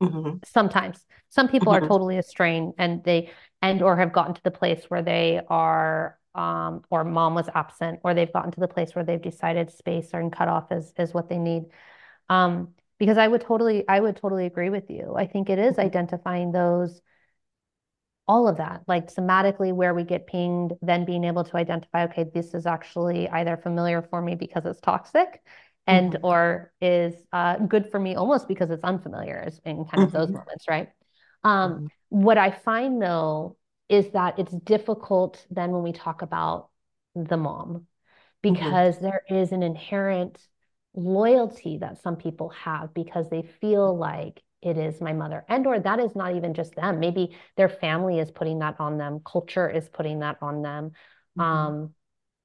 Mm-hmm. 0.02 0.38
Sometimes 0.46 1.06
some 1.30 1.50
people 1.50 1.74
mm-hmm. 1.74 1.84
are 1.84 1.88
totally 1.88 2.18
estranged 2.18 2.76
and 2.78 3.04
they 3.04 3.32
and 3.62 3.82
or 3.82 3.98
have 3.98 4.13
gotten 4.13 4.34
to 4.34 4.44
the 4.44 4.52
place 4.52 4.86
where 4.88 5.02
they 5.02 5.42
are 5.50 6.18
um, 6.36 6.84
or 6.89 7.04
mom 7.04 7.36
was 7.36 7.50
absent 7.54 8.00
or 8.04 8.13
they've 8.13 8.32
gotten 8.32 8.52
to 8.52 8.60
the 8.62 8.68
place 8.68 8.96
where 8.96 9.04
they've 9.04 9.22
decided 9.22 9.72
space 9.72 10.12
and 10.13 10.32
cut 10.32 10.48
off 10.48 10.72
is 10.72 10.94
is 10.98 11.13
what 11.13 11.28
they 11.28 11.38
need. 11.38 11.63
Um, 12.30 12.70
because 12.98 13.18
I 13.18 13.28
would 13.28 13.42
totally 13.42 13.86
I 13.88 14.00
would 14.00 14.15
totally 14.15 14.46
agree 14.46 14.70
with 14.70 14.89
you. 14.89 15.15
I 15.18 15.28
think 15.28 15.50
it 15.50 15.60
is 15.60 15.74
mm-hmm. 15.74 15.82
identifying 15.82 16.52
those 16.52 17.02
all 18.28 18.48
of 18.48 18.58
that, 18.58 18.84
like 18.88 19.12
somatically 19.12 19.74
where 19.74 19.96
we 19.96 20.04
get 20.04 20.28
pinged, 20.28 20.74
then 20.84 21.04
being 21.04 21.24
able 21.24 21.44
to 21.44 21.58
identify, 21.58 22.04
okay, 22.04 22.26
this 22.32 22.54
is 22.54 22.68
actually 22.68 23.28
either 23.28 23.58
familiar 23.58 24.04
for 24.04 24.22
me 24.22 24.36
because 24.36 24.68
it's 24.68 24.80
toxic 24.80 25.42
and 25.89 26.13
mm-hmm. 26.13 26.25
or 26.25 26.71
is 26.82 27.13
uh, 27.34 27.58
good 27.58 27.89
for 27.89 27.99
me 27.99 28.15
almost 28.15 28.47
because 28.47 28.69
it's 28.69 28.84
unfamiliar 28.84 29.49
in 29.65 29.86
kind 29.86 30.04
of 30.04 30.10
mm-hmm. 30.10 30.17
those 30.17 30.30
moments, 30.30 30.65
right? 30.69 30.89
Um, 31.43 31.71
mm-hmm. 31.73 31.86
What 32.10 32.38
I 32.38 32.52
find 32.52 33.02
though 33.02 33.58
is 33.88 34.12
that 34.12 34.38
it's 34.38 34.54
difficult 34.54 35.45
then 35.49 35.71
when 35.71 35.84
we 35.84 35.91
talk 35.91 36.21
about 36.21 36.69
the 37.15 37.38
mom 37.38 37.67
mm-hmm. 37.67 38.54
because 38.54 38.99
there 38.99 39.23
is 39.30 39.52
an 39.52 39.63
inherent 39.63 40.39
loyalty 40.93 41.78
that 41.80 42.02
some 42.02 42.15
people 42.15 42.49
have 42.49 42.93
because 42.93 43.30
they 43.30 43.43
feel 43.62 43.95
like 43.95 44.41
it 44.62 44.78
is 44.78 44.99
my 44.99 45.13
mother 45.13 45.45
and 45.47 45.65
or 45.65 45.80
that 45.80 45.99
is 45.99 46.15
not 46.15 46.36
even 46.36 46.54
just 46.54 46.75
them 46.75 46.99
maybe 46.99 47.36
their 47.56 47.69
family 47.69 48.19
is 48.19 48.32
putting 48.32 48.60
that 48.60 48.75
on 48.80 48.97
them 48.97 49.21
culture 49.23 49.69
is 49.69 49.88
putting 49.88 50.19
that 50.19 50.38
on 50.41 50.62
them 50.62 50.91
mm-hmm. 51.38 51.41
um 51.41 51.93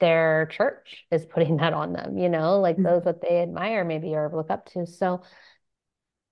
their 0.04 0.46
church 0.52 1.06
is 1.10 1.24
putting 1.24 1.56
that 1.62 1.72
on 1.72 1.92
them 1.94 2.18
you 2.18 2.28
know 2.28 2.60
like 2.60 2.76
mm-hmm. 2.76 2.84
those 2.84 3.04
that 3.04 3.22
they 3.22 3.40
admire 3.40 3.84
maybe 3.84 4.14
or 4.14 4.30
look 4.34 4.50
up 4.50 4.66
to. 4.66 4.86
So 4.86 5.22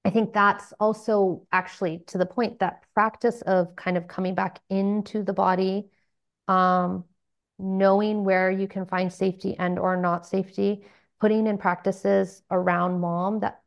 i 0.04 0.10
think 0.10 0.32
that's 0.32 0.72
also 0.78 1.46
actually 1.52 2.02
to 2.08 2.18
the 2.18 2.26
point 2.26 2.58
that 2.58 2.82
practice 2.92 3.40
of 3.42 3.74
kind 3.76 3.96
of 3.96 4.08
coming 4.08 4.34
back 4.34 4.60
into 4.68 5.22
the 5.22 5.32
body 5.32 5.88
um 6.48 7.04
knowing 7.58 8.24
where 8.24 8.50
you 8.50 8.66
can 8.66 8.84
find 8.84 9.12
safety 9.12 9.56
and 9.58 9.78
or 9.78 9.96
not 9.96 10.26
safety 10.26 10.84
putting 11.20 11.46
in 11.46 11.56
practices 11.56 12.42
around 12.50 13.00
mom 13.00 13.40
that 13.40 13.62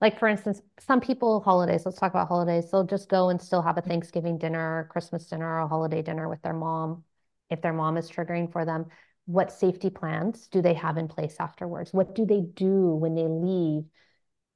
like 0.00 0.18
for 0.18 0.26
instance, 0.26 0.60
some 0.80 1.00
people 1.00 1.40
holidays, 1.40 1.82
let's 1.86 1.96
talk 1.96 2.10
about 2.10 2.26
holidays, 2.26 2.68
they'll 2.68 2.82
just 2.82 3.08
go 3.08 3.28
and 3.28 3.40
still 3.40 3.62
have 3.62 3.78
a 3.78 3.80
Thanksgiving 3.80 4.36
dinner, 4.36 4.88
Christmas 4.90 5.26
dinner, 5.26 5.46
or 5.46 5.60
a 5.60 5.68
holiday 5.68 6.02
dinner 6.02 6.28
with 6.28 6.42
their 6.42 6.52
mom 6.52 7.04
if 7.52 7.60
their 7.60 7.72
mom 7.72 7.96
is 7.96 8.10
triggering 8.10 8.50
for 8.50 8.64
them. 8.64 8.86
What 9.26 9.52
safety 9.52 9.90
plans 9.90 10.48
do 10.48 10.62
they 10.62 10.74
have 10.74 10.96
in 10.96 11.06
place 11.06 11.36
afterwards? 11.38 11.92
What 11.92 12.14
do 12.14 12.26
they 12.26 12.40
do 12.40 12.88
when 12.94 13.14
they 13.14 13.28
leave? 13.28 13.84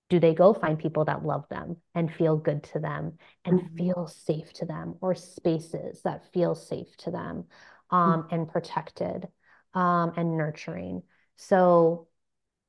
Do 0.09 0.19
they 0.19 0.35
go 0.35 0.55
find 0.55 0.79
people 0.79 1.05
that 1.05 1.25
love 1.25 1.49
them 1.49 1.77
and 1.95 2.13
feel 2.13 2.37
good 2.37 2.65
to 2.73 2.81
them 2.81 3.19
and 3.45 3.61
mm-hmm. 3.61 3.77
feel 3.77 4.07
safe 4.07 4.53
to 4.55 4.65
them 4.65 4.97
or 5.01 5.15
spaces 5.15 6.03
that 6.03 6.33
feel 6.33 6.55
safe 6.55 6.97
to 6.99 7.11
them 7.11 7.45
um, 7.91 8.23
mm-hmm. 8.23 8.35
and 8.35 8.49
protected 8.49 9.29
um, 9.75 10.13
and 10.17 10.37
nurturing? 10.37 11.03
So 11.37 12.09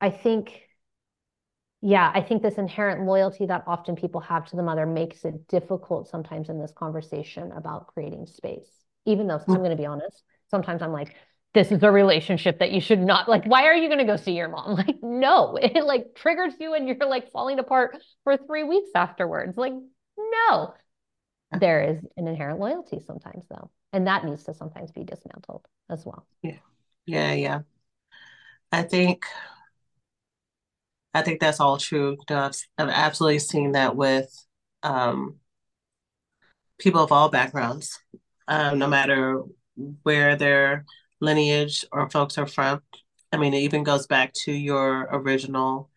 I 0.00 0.10
think 0.10 0.62
yeah, 1.80 2.10
I 2.12 2.22
think 2.22 2.42
this 2.42 2.58
inherent 2.58 3.06
loyalty 3.06 3.46
that 3.46 3.62
often 3.68 3.94
people 3.94 4.20
have 4.22 4.46
to 4.46 4.56
the 4.56 4.64
mother 4.64 4.84
makes 4.84 5.24
it 5.24 5.46
difficult 5.46 6.08
sometimes 6.08 6.48
in 6.48 6.58
this 6.58 6.72
conversation 6.72 7.52
about 7.52 7.86
creating 7.86 8.26
space. 8.26 8.77
Even 9.08 9.26
though 9.26 9.40
I'm 9.50 9.58
going 9.58 9.70
to 9.70 9.76
be 9.76 9.86
honest, 9.86 10.22
sometimes 10.50 10.82
I'm 10.82 10.92
like, 10.92 11.14
this 11.54 11.72
is 11.72 11.82
a 11.82 11.90
relationship 11.90 12.58
that 12.58 12.72
you 12.72 12.80
should 12.80 13.00
not 13.00 13.28
like. 13.28 13.44
Why 13.46 13.64
are 13.64 13.74
you 13.74 13.88
going 13.88 14.00
to 14.00 14.04
go 14.04 14.16
see 14.16 14.32
your 14.32 14.48
mom? 14.48 14.76
Like, 14.76 15.02
no, 15.02 15.56
it 15.56 15.82
like 15.84 16.14
triggers 16.14 16.52
you 16.60 16.74
and 16.74 16.86
you're 16.86 16.96
like 17.08 17.32
falling 17.32 17.58
apart 17.58 17.96
for 18.22 18.36
three 18.36 18.64
weeks 18.64 18.90
afterwards. 18.94 19.56
Like, 19.56 19.72
no, 20.18 20.74
there 21.58 21.82
is 21.82 22.04
an 22.16 22.28
inherent 22.28 22.60
loyalty 22.60 23.00
sometimes, 23.06 23.44
though. 23.50 23.70
And 23.92 24.06
that 24.06 24.24
needs 24.24 24.44
to 24.44 24.54
sometimes 24.54 24.92
be 24.92 25.04
dismantled 25.04 25.66
as 25.88 26.04
well. 26.04 26.26
Yeah. 26.42 26.58
Yeah. 27.06 27.32
Yeah. 27.32 27.60
I 28.70 28.82
think 28.82 29.24
I 31.14 31.22
think 31.22 31.40
that's 31.40 31.60
all 31.60 31.78
true. 31.78 32.16
I've, 32.28 32.54
I've 32.76 32.88
absolutely 32.90 33.38
seen 33.38 33.72
that 33.72 33.96
with 33.96 34.30
um, 34.82 35.36
people 36.78 37.02
of 37.02 37.12
all 37.12 37.28
backgrounds, 37.28 37.98
um, 38.48 38.78
no 38.78 38.88
matter 38.88 39.42
where 40.02 40.36
their 40.36 40.84
lineage 41.20 41.84
or 41.92 42.10
folks 42.10 42.38
are 42.38 42.46
from. 42.46 42.82
I 43.32 43.36
mean, 43.36 43.54
it 43.54 43.58
even 43.60 43.84
goes 43.84 44.06
back 44.06 44.32
to 44.44 44.52
your 44.52 45.08
original 45.12 45.90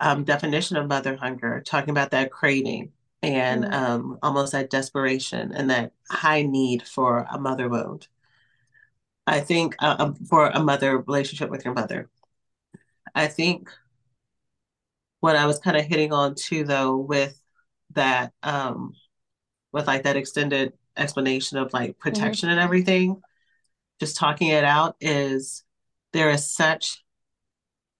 um, 0.00 0.24
definition 0.24 0.76
of 0.76 0.88
mother 0.88 1.16
hunger, 1.16 1.62
talking 1.64 1.90
about 1.90 2.10
that 2.12 2.32
craving 2.32 2.92
and 3.22 3.64
mm-hmm. 3.64 3.74
um, 3.74 4.18
almost 4.22 4.52
that 4.52 4.70
desperation 4.70 5.52
and 5.52 5.70
that 5.70 5.92
high 6.10 6.42
need 6.42 6.82
for 6.82 7.26
a 7.30 7.38
mother 7.38 7.68
wound. 7.68 8.08
I 9.26 9.40
think 9.40 9.76
uh, 9.78 9.96
um, 9.98 10.14
for 10.14 10.48
a 10.48 10.60
mother 10.60 10.98
relationship 10.98 11.50
with 11.50 11.64
your 11.64 11.74
mother. 11.74 12.10
I 13.14 13.26
think 13.28 13.70
what 15.20 15.36
I 15.36 15.46
was 15.46 15.58
kind 15.58 15.76
of 15.76 15.84
hitting 15.84 16.12
on 16.12 16.34
too, 16.34 16.64
though, 16.64 16.96
with 16.96 17.40
that, 17.92 18.32
um, 18.42 18.92
with 19.72 19.86
like 19.86 20.02
that 20.02 20.16
extended 20.16 20.74
explanation 20.96 21.58
of 21.58 21.72
like 21.72 21.98
protection 21.98 22.48
mm-hmm. 22.48 22.58
and 22.58 22.64
everything, 22.64 23.20
just 24.00 24.16
talking 24.16 24.48
it 24.48 24.64
out 24.64 24.96
is 25.00 25.64
there 26.12 26.30
is 26.30 26.50
such, 26.50 27.02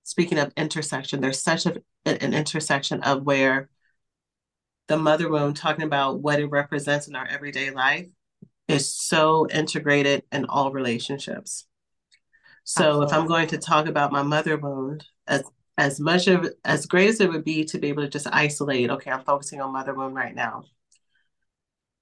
speaking 0.02 0.38
of 0.38 0.52
intersection, 0.57 1.20
there's 1.20 1.42
such 1.42 1.66
a, 1.66 1.83
an 2.07 2.35
intersection 2.35 3.02
of 3.02 3.22
where 3.22 3.68
the 4.87 4.96
mother 4.96 5.30
wound, 5.30 5.57
talking 5.57 5.85
about 5.85 6.20
what 6.20 6.40
it 6.40 6.46
represents 6.46 7.09
in 7.09 7.16
our 7.16 7.26
everyday 7.26 7.70
life, 7.70 8.07
is 8.68 8.94
so 8.94 9.48
integrated 9.50 10.22
in 10.33 10.44
all 10.46 10.72
relationships. 10.72 11.66
So 12.64 12.85
Absolutely. 12.85 13.07
if 13.07 13.12
I'm 13.12 13.26
going 13.26 13.48
to 13.48 13.59
talk 13.59 13.87
about 13.87 14.12
my 14.12 14.22
mother 14.22 14.57
wound 14.57 15.04
as 15.26 15.42
as 15.76 15.98
much 15.98 16.28
of 16.28 16.48
as 16.64 16.87
great 16.87 17.09
as 17.09 17.20
it 17.20 17.28
would 17.28 17.44
be 17.44 17.64
to 17.64 17.78
be 17.78 17.88
able 17.88 18.02
to 18.02 18.09
just 18.09 18.28
isolate, 18.33 18.90
okay, 18.90 19.11
I'm 19.11 19.24
focusing 19.24 19.61
on 19.61 19.72
mother 19.72 19.95
wound 19.95 20.14
right 20.14 20.34
now. 20.34 20.64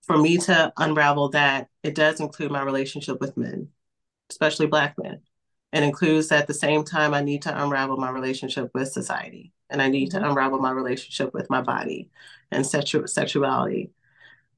For 0.07 0.19
me 0.19 0.37
to 0.39 0.73
unravel 0.77 1.29
that, 1.31 1.69
it 1.83 1.95
does 1.95 2.21
include 2.21 2.51
my 2.51 2.63
relationship 2.63 3.21
with 3.21 3.37
men, 3.37 3.69
especially 4.31 4.67
black 4.67 4.97
men. 4.99 5.21
It 5.73 5.83
includes 5.83 6.31
at 6.33 6.47
the 6.47 6.55
same 6.55 6.85
time 6.85 7.15
I 7.15 7.23
need 7.23 7.43
to 7.43 7.63
unravel 7.63 7.97
my 7.97 8.11
relationship 8.11 8.71
with 8.75 8.93
society 8.93 9.53
and 9.71 9.81
I 9.81 9.89
need 9.89 10.11
mm-hmm. 10.11 10.23
to 10.23 10.29
unravel 10.29 10.59
my 10.59 10.71
relationship 10.71 11.33
with 11.33 11.49
my 11.49 11.63
body 11.63 12.11
and 12.51 12.65
sexu- 12.65 13.09
sexuality. 13.09 13.91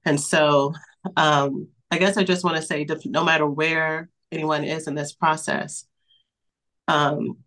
And 0.05 0.21
so 0.21 0.75
um, 1.17 1.69
I 1.91 1.99
guess 1.99 2.17
I 2.17 2.25
just 2.25 2.45
want 2.45 2.57
to 2.57 2.63
say 2.63 2.87
no 3.07 3.25
matter 3.25 3.47
where 3.47 4.11
anyone 4.33 4.65
is 4.65 4.89
in 4.89 4.95
this 4.95 5.13
process, 5.13 5.87
um, 6.89 7.39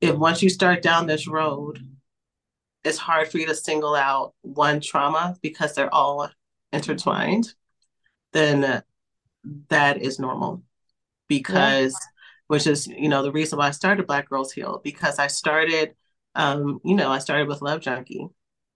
if 0.00 0.14
once 0.14 0.42
you 0.42 0.50
start 0.50 0.82
down 0.82 1.06
this 1.06 1.26
road, 1.26 1.80
it's 2.84 2.98
hard 2.98 3.28
for 3.28 3.38
you 3.38 3.46
to 3.46 3.54
single 3.54 3.94
out 3.94 4.34
one 4.42 4.80
trauma 4.80 5.36
because 5.40 5.74
they're 5.74 5.92
all 5.92 6.28
intertwined, 6.74 7.54
then 8.32 8.82
that 9.68 10.02
is 10.02 10.18
normal. 10.18 10.62
Because, 11.28 11.92
yeah. 11.92 12.08
which 12.48 12.66
is, 12.66 12.86
you 12.86 13.08
know, 13.08 13.22
the 13.22 13.32
reason 13.32 13.58
why 13.58 13.68
I 13.68 13.70
started 13.70 14.06
Black 14.06 14.28
Girls 14.28 14.52
Heal, 14.52 14.80
because 14.84 15.18
I 15.18 15.28
started, 15.28 15.94
um, 16.34 16.80
you 16.84 16.94
know, 16.94 17.10
I 17.10 17.18
started 17.18 17.48
with 17.48 17.62
Love 17.62 17.80
Junkie. 17.80 18.28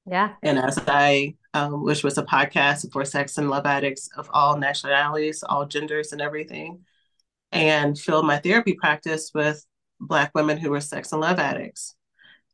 Yeah. 0.07 0.35
And 0.43 0.59
as 0.59 0.79
I, 0.87 1.35
um, 1.53 1.85
which 1.85 2.03
was 2.03 2.17
a 2.17 2.23
podcast 2.23 2.91
for 2.93 3.05
sex 3.05 3.37
and 3.37 3.51
love 3.51 3.67
addicts 3.67 4.09
of 4.17 4.31
all 4.33 4.57
nationalities, 4.57 5.43
all 5.43 5.67
genders, 5.67 6.13
and 6.13 6.23
everything, 6.23 6.81
and 7.53 7.99
filled 7.99 8.27
my 8.27 8.39
therapy 8.39 8.73
practice 8.75 9.31
with 9.35 9.65
Black 10.01 10.31
women 10.35 10.57
who 10.57 10.71
were 10.71 10.81
sex 10.81 11.13
and 11.13 11.21
love 11.21 11.39
addicts. 11.39 11.95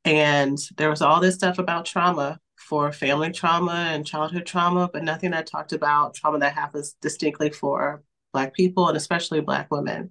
And 0.04 0.58
there 0.76 0.90
was 0.90 1.02
all 1.02 1.20
this 1.20 1.36
stuff 1.36 1.58
about 1.58 1.84
trauma 1.84 2.40
for 2.64 2.90
family 2.92 3.30
trauma 3.30 3.90
and 3.90 4.06
childhood 4.06 4.46
trauma, 4.46 4.88
but 4.92 5.04
nothing 5.04 5.32
that 5.32 5.46
talked 5.46 5.72
about 5.72 6.14
trauma 6.14 6.38
that 6.38 6.54
happens 6.54 6.96
distinctly 7.00 7.50
for 7.50 8.02
Black 8.32 8.54
people 8.54 8.88
and 8.88 8.96
especially 8.96 9.40
Black 9.40 9.70
women. 9.70 10.10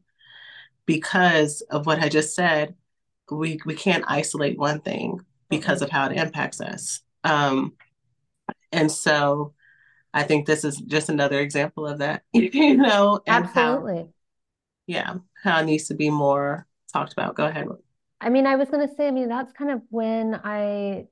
Because 0.85 1.61
of 1.71 1.85
what 1.85 1.99
I 1.99 2.09
just 2.09 2.35
said, 2.35 2.75
we, 3.31 3.59
we 3.65 3.73
can't 3.73 4.03
isolate 4.07 4.57
one 4.57 4.81
thing 4.81 5.21
because 5.49 5.81
of 5.81 5.89
how 5.89 6.07
it 6.07 6.17
impacts 6.17 6.61
us. 6.61 7.01
Um, 7.23 7.73
and 8.71 8.91
so 8.91 9.53
I 10.13 10.23
think 10.23 10.45
this 10.45 10.63
is 10.63 10.77
just 10.77 11.09
another 11.09 11.39
example 11.39 11.87
of 11.87 11.99
that, 11.99 12.21
you 12.33 12.77
know, 12.77 13.21
and 13.25 13.45
Absolutely. 13.45 13.97
How, 13.97 14.09
yeah, 14.85 15.15
how 15.41 15.59
it 15.59 15.65
needs 15.65 15.87
to 15.87 15.95
be 15.95 16.09
more 16.09 16.67
talked 16.91 17.13
about. 17.13 17.35
Go 17.35 17.45
ahead. 17.45 17.67
I 18.21 18.29
mean, 18.29 18.45
I 18.45 18.55
was 18.55 18.69
going 18.69 18.87
to 18.87 18.93
say, 18.93 19.07
I 19.07 19.11
mean, 19.11 19.27
that's 19.27 19.53
kind 19.53 19.71
of 19.71 19.81
when 19.89 20.39
I 20.43 21.07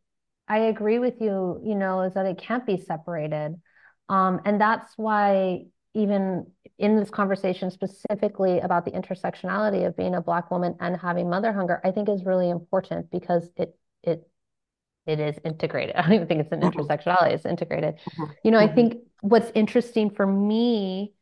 I 0.52 0.58
agree 0.64 1.00
with 1.00 1.22
you, 1.22 1.62
you 1.64 1.76
know, 1.76 2.02
is 2.02 2.16
that 2.16 2.26
it 2.26 2.38
can't 2.38 2.66
be 2.66 2.76
separated. 2.76 3.56
Um, 4.10 4.42
and 4.44 4.60
that's 4.60 4.92
why 4.98 5.68
even 5.94 6.46
in 6.78 6.98
this 6.98 7.10
conversation 7.10 7.72
specifically 7.72 8.60
about 8.60 8.84
the 8.84 8.92
intersectionality 8.92 9.88
of 9.88 9.96
being 9.96 10.14
a 10.14 10.22
black 10.22 10.52
woman 10.52 10.76
and 10.82 10.98
having 10.98 11.30
mother 11.30 11.54
hunger, 11.54 11.80
I 11.86 11.92
think 11.92 12.10
is 12.10 12.26
really 12.26 12.50
important 12.50 13.10
because 13.12 13.50
it 13.56 13.78
it 14.04 14.28
it 15.06 15.22
is 15.22 15.40
integrated. 15.46 15.96
I 15.96 16.02
don't 16.02 16.14
even 16.14 16.28
think 16.28 16.42
it's 16.42 16.52
an 16.52 16.60
mm-hmm. 16.60 16.78
intersectionality, 16.78 17.32
it's 17.32 17.46
integrated. 17.46 17.96
Mm-hmm. 17.96 18.24
You 18.44 18.52
know, 18.52 18.60
I 18.60 18.66
mm-hmm. 18.66 18.76
think 18.76 18.98
what's 19.22 19.52
interesting 19.56 20.10
for 20.10 20.28
me 20.28 21.14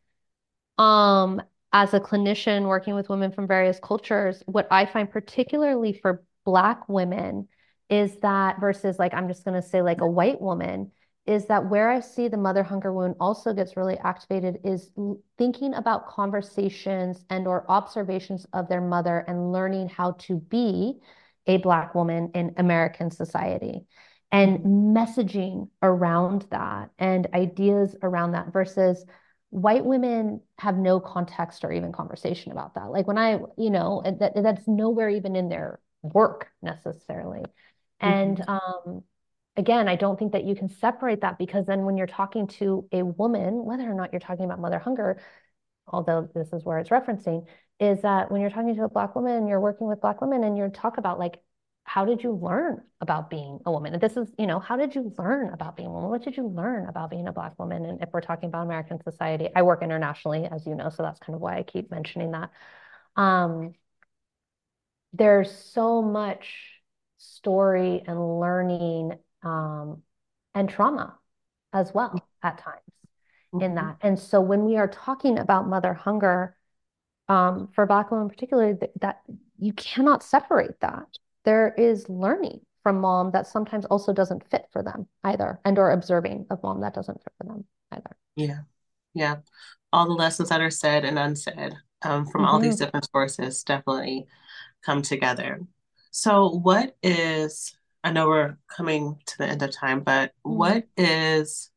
um 0.79 1.39
as 1.71 1.93
a 1.93 1.99
clinician 1.99 2.65
working 2.65 2.95
with 2.95 3.09
women 3.09 3.31
from 3.31 3.45
various 3.45 3.79
cultures, 3.79 4.41
what 4.47 4.67
I 4.71 4.87
find 4.87 5.07
particularly 5.07 5.93
for 5.93 6.23
Black 6.45 6.89
women 6.89 7.47
is 7.89 8.17
that 8.17 8.59
versus 8.59 8.99
like, 8.99 9.13
I'm 9.13 9.27
just 9.27 9.43
going 9.43 9.59
to 9.59 9.67
say 9.67 9.81
like 9.81 10.01
a 10.01 10.07
white 10.07 10.41
woman, 10.41 10.91
is 11.25 11.45
that 11.45 11.69
where 11.69 11.89
I 11.89 11.99
see 11.99 12.27
the 12.27 12.37
mother 12.37 12.63
hunger 12.63 12.91
wound 12.91 13.15
also 13.19 13.53
gets 13.53 13.77
really 13.77 13.97
activated 13.99 14.59
is 14.63 14.89
thinking 15.37 15.73
about 15.73 16.07
conversations 16.07 17.23
and 17.29 17.47
or 17.47 17.69
observations 17.69 18.47
of 18.53 18.67
their 18.67 18.81
mother 18.81 19.23
and 19.27 19.51
learning 19.51 19.89
how 19.89 20.13
to 20.13 20.37
be 20.37 20.99
a 21.45 21.57
Black 21.57 21.93
woman 21.93 22.31
in 22.33 22.53
American 22.57 23.11
society 23.11 23.85
and 24.31 24.59
messaging 24.59 25.69
around 25.81 26.45
that 26.51 26.89
and 26.99 27.27
ideas 27.33 27.95
around 28.03 28.31
that 28.31 28.53
versus 28.53 29.05
white 29.49 29.83
women 29.83 30.41
have 30.59 30.77
no 30.77 30.99
context 30.99 31.63
or 31.63 31.71
even 31.71 31.91
conversation 31.91 32.51
about 32.51 32.75
that. 32.75 32.91
Like 32.91 33.07
when 33.07 33.17
I, 33.17 33.39
you 33.57 33.71
know, 33.71 34.03
that 34.19 34.33
that's 34.35 34.67
nowhere 34.67 35.09
even 35.09 35.35
in 35.35 35.49
their 35.49 35.79
work 36.01 36.47
necessarily. 36.61 37.43
And 37.99 38.37
mm-hmm. 38.37 38.89
um, 38.89 39.03
again, 39.57 39.87
I 39.87 39.95
don't 39.95 40.17
think 40.17 40.33
that 40.33 40.45
you 40.45 40.55
can 40.55 40.69
separate 40.69 41.21
that 41.21 41.37
because 41.37 41.65
then 41.65 41.85
when 41.85 41.97
you're 41.97 42.07
talking 42.07 42.47
to 42.47 42.87
a 42.91 43.03
woman, 43.03 43.65
whether 43.65 43.89
or 43.89 43.93
not 43.93 44.13
you're 44.13 44.19
talking 44.19 44.45
about 44.45 44.59
mother 44.59 44.79
hunger, 44.79 45.21
although 45.87 46.29
this 46.33 46.53
is 46.53 46.63
where 46.63 46.79
it's 46.79 46.89
referencing, 46.89 47.45
is 47.79 48.01
that 48.01 48.31
when 48.31 48.41
you're 48.41 48.49
talking 48.49 48.75
to 48.75 48.83
a 48.83 48.89
black 48.89 49.15
woman, 49.15 49.47
you're 49.47 49.59
working 49.59 49.87
with 49.87 50.01
black 50.01 50.21
women 50.21 50.43
and 50.43 50.57
you 50.57 50.67
talk 50.69 50.97
about 50.97 51.19
like 51.19 51.39
how 51.89 52.05
did 52.05 52.21
you 52.21 52.33
learn 52.33 52.83
about 53.01 53.31
being 53.31 53.59
a 53.65 53.71
woman? 53.71 53.93
And 53.93 54.01
this 54.01 54.15
is, 54.15 54.31
you 54.37 54.45
know, 54.45 54.59
how 54.59 54.77
did 54.77 54.93
you 54.93 55.11
learn 55.17 55.51
about 55.51 55.75
being 55.75 55.87
a 55.87 55.91
woman? 55.91 56.11
What 56.11 56.23
did 56.23 56.37
you 56.37 56.45
learn 56.45 56.87
about 56.87 57.09
being 57.09 57.27
a 57.27 57.33
Black 57.33 57.57
woman? 57.57 57.83
And 57.83 57.99
if 58.03 58.09
we're 58.13 58.21
talking 58.21 58.47
about 58.47 58.65
American 58.65 59.01
society, 59.01 59.49
I 59.55 59.63
work 59.63 59.81
internationally, 59.81 60.45
as 60.45 60.67
you 60.67 60.75
know, 60.75 60.89
so 60.89 61.01
that's 61.01 61.19
kind 61.19 61.33
of 61.33 61.41
why 61.41 61.57
I 61.57 61.63
keep 61.63 61.89
mentioning 61.89 62.29
that. 62.33 62.51
Um, 63.15 63.73
there's 65.13 65.51
so 65.51 66.03
much 66.03 66.78
story 67.19 68.03
and 68.07 68.39
learning 68.39 69.13
um, 69.43 70.01
and 70.55 70.67
trauma 70.67 71.15
as 71.71 71.93
well 71.93 72.19
at 72.41 72.57
times 72.57 72.81
mm-hmm. 73.53 73.63
in 73.63 73.75
that. 73.75 73.97
And 74.01 74.17
so 74.17 74.41
when 74.41 74.65
we 74.65 74.77
are 74.77 74.87
talking 74.87 75.37
about 75.37 75.67
mother 75.67 75.93
hunger, 75.93 76.55
um, 77.27 77.69
for 77.73 77.85
Black 77.85 78.09
women 78.09 78.27
particularly, 78.27 78.73
that, 78.81 78.91
that 79.01 79.21
you 79.59 79.73
cannot 79.73 80.23
separate 80.23 80.79
that 80.79 81.05
there 81.45 81.73
is 81.77 82.09
learning 82.09 82.61
from 82.83 83.01
mom 83.01 83.31
that 83.31 83.47
sometimes 83.47 83.85
also 83.85 84.13
doesn't 84.13 84.49
fit 84.49 84.65
for 84.71 84.81
them 84.81 85.07
either 85.23 85.59
and 85.65 85.77
or 85.77 85.91
observing 85.91 86.45
of 86.49 86.61
mom 86.63 86.81
that 86.81 86.93
doesn't 86.93 87.21
fit 87.23 87.33
for 87.37 87.45
them 87.45 87.65
either 87.91 88.15
yeah 88.35 88.59
yeah 89.13 89.35
all 89.91 90.07
the 90.07 90.13
lessons 90.13 90.49
that 90.49 90.61
are 90.61 90.69
said 90.69 91.03
and 91.03 91.19
unsaid 91.19 91.75
um, 92.03 92.25
from 92.25 92.41
mm-hmm. 92.41 92.45
all 92.45 92.59
these 92.59 92.75
mm-hmm. 92.75 92.85
different 92.85 93.09
sources 93.11 93.63
definitely 93.63 94.25
come 94.83 95.01
together 95.01 95.59
so 96.11 96.49
what 96.49 96.95
is 97.03 97.75
i 98.03 98.11
know 98.11 98.27
we're 98.27 98.57
coming 98.67 99.17
to 99.25 99.37
the 99.37 99.45
end 99.45 99.61
of 99.61 99.71
time 99.71 100.01
but 100.01 100.29
mm-hmm. 100.45 100.57
what 100.57 100.83
is 100.97 101.71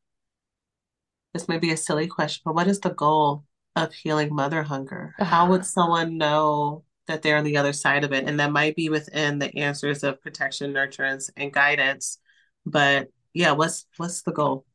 this 1.33 1.47
may 1.47 1.57
be 1.57 1.71
a 1.71 1.77
silly 1.77 2.07
question 2.07 2.41
but 2.45 2.55
what 2.55 2.67
is 2.67 2.79
the 2.79 2.93
goal 2.93 3.43
of 3.75 3.93
healing 3.93 4.33
mother 4.33 4.63
hunger 4.63 5.13
how 5.19 5.49
would 5.49 5.65
someone 5.77 6.17
know 6.17 6.83
that 7.07 7.21
they're 7.21 7.37
on 7.37 7.43
the 7.43 7.57
other 7.57 7.73
side 7.73 8.03
of 8.03 8.13
it. 8.13 8.27
And 8.27 8.39
that 8.39 8.51
might 8.51 8.75
be 8.75 8.89
within 8.89 9.39
the 9.39 9.55
answers 9.57 10.03
of 10.03 10.21
protection, 10.21 10.73
nurturance, 10.73 11.29
and 11.35 11.51
guidance. 11.51 12.19
But 12.65 13.09
yeah, 13.33 13.51
what's 13.51 13.85
what's 13.97 14.21
the 14.21 14.31
goal? 14.31 14.65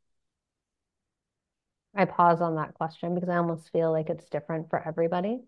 I 1.95 2.05
pause 2.05 2.41
on 2.41 2.57
that 2.57 2.75
question 2.75 3.15
because 3.15 3.29
I 3.29 3.37
almost 3.37 3.71
feel 3.73 3.91
like 3.91 4.11
it's 4.11 4.29
different 4.29 4.71
for 4.71 4.87
everybody. 4.87 5.41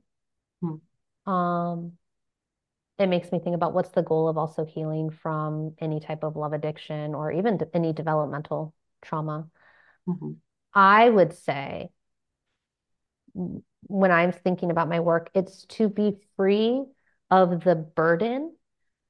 Hmm. 0.62 1.30
Um, 1.30 1.92
it 3.00 3.08
makes 3.08 3.32
me 3.32 3.38
think 3.38 3.54
about 3.54 3.72
what's 3.72 3.88
the 3.90 4.02
goal 4.02 4.28
of 4.28 4.36
also 4.36 4.64
healing 4.64 5.10
from 5.10 5.74
any 5.80 6.00
type 6.00 6.22
of 6.22 6.36
love 6.36 6.52
addiction 6.52 7.14
or 7.14 7.32
even 7.32 7.56
de- 7.56 7.74
any 7.74 7.94
developmental 7.94 8.74
trauma. 9.00 9.48
Mm-hmm. 10.06 10.32
I 10.74 11.08
would 11.08 11.32
say 11.32 11.90
when 13.32 14.10
I'm 14.10 14.32
thinking 14.32 14.70
about 14.70 14.88
my 14.90 15.00
work, 15.00 15.30
it's 15.34 15.64
to 15.66 15.88
be 15.88 16.20
free 16.36 16.84
of 17.30 17.64
the 17.64 17.74
burden 17.74 18.54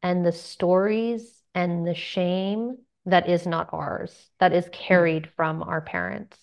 and 0.02 0.24
the 0.24 0.32
stories 0.32 1.42
and 1.52 1.84
the 1.84 1.94
shame 1.94 2.78
that 3.06 3.28
is 3.28 3.44
not 3.44 3.70
ours, 3.72 4.30
that 4.38 4.52
is 4.52 4.68
carried 4.72 5.30
from 5.36 5.64
our 5.64 5.80
parents, 5.80 6.38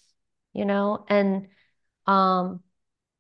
you 0.53 0.65
know? 0.65 1.05
And 1.07 1.47
um, 2.07 2.61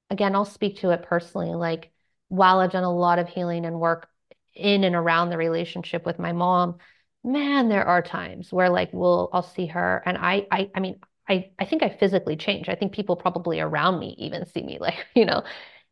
again, 0.09 0.35
I'll 0.35 0.43
speak 0.43 0.79
to 0.79 0.89
it 0.89 1.03
personally. 1.03 1.53
Like, 1.53 1.91
while 2.27 2.59
I've 2.59 2.71
done 2.71 2.83
a 2.83 2.93
lot 2.93 3.19
of 3.19 3.29
healing 3.29 3.65
and 3.65 3.79
work 3.79 4.09
in 4.57 4.83
and 4.83 4.95
around 4.95 5.29
the 5.29 5.37
relationship 5.37 6.05
with 6.05 6.19
my 6.19 6.33
mom, 6.33 6.77
man, 7.23 7.69
there 7.69 7.85
are 7.85 8.01
times 8.01 8.51
where 8.51 8.69
like 8.69 8.89
we'll 8.93 9.29
I'll 9.33 9.43
see 9.43 9.67
her 9.67 10.03
and 10.05 10.17
I 10.17 10.47
I 10.51 10.71
I 10.75 10.79
mean 10.79 10.99
I, 11.29 11.51
I 11.59 11.65
think 11.65 11.83
I 11.83 11.89
physically 11.89 12.37
change. 12.37 12.69
I 12.69 12.75
think 12.75 12.93
people 12.93 13.15
probably 13.15 13.59
around 13.59 13.99
me 13.99 14.15
even 14.17 14.45
see 14.45 14.63
me 14.63 14.77
like, 14.81 15.05
you 15.15 15.25
know, 15.25 15.43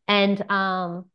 and 0.08 0.50
um, 0.50 1.06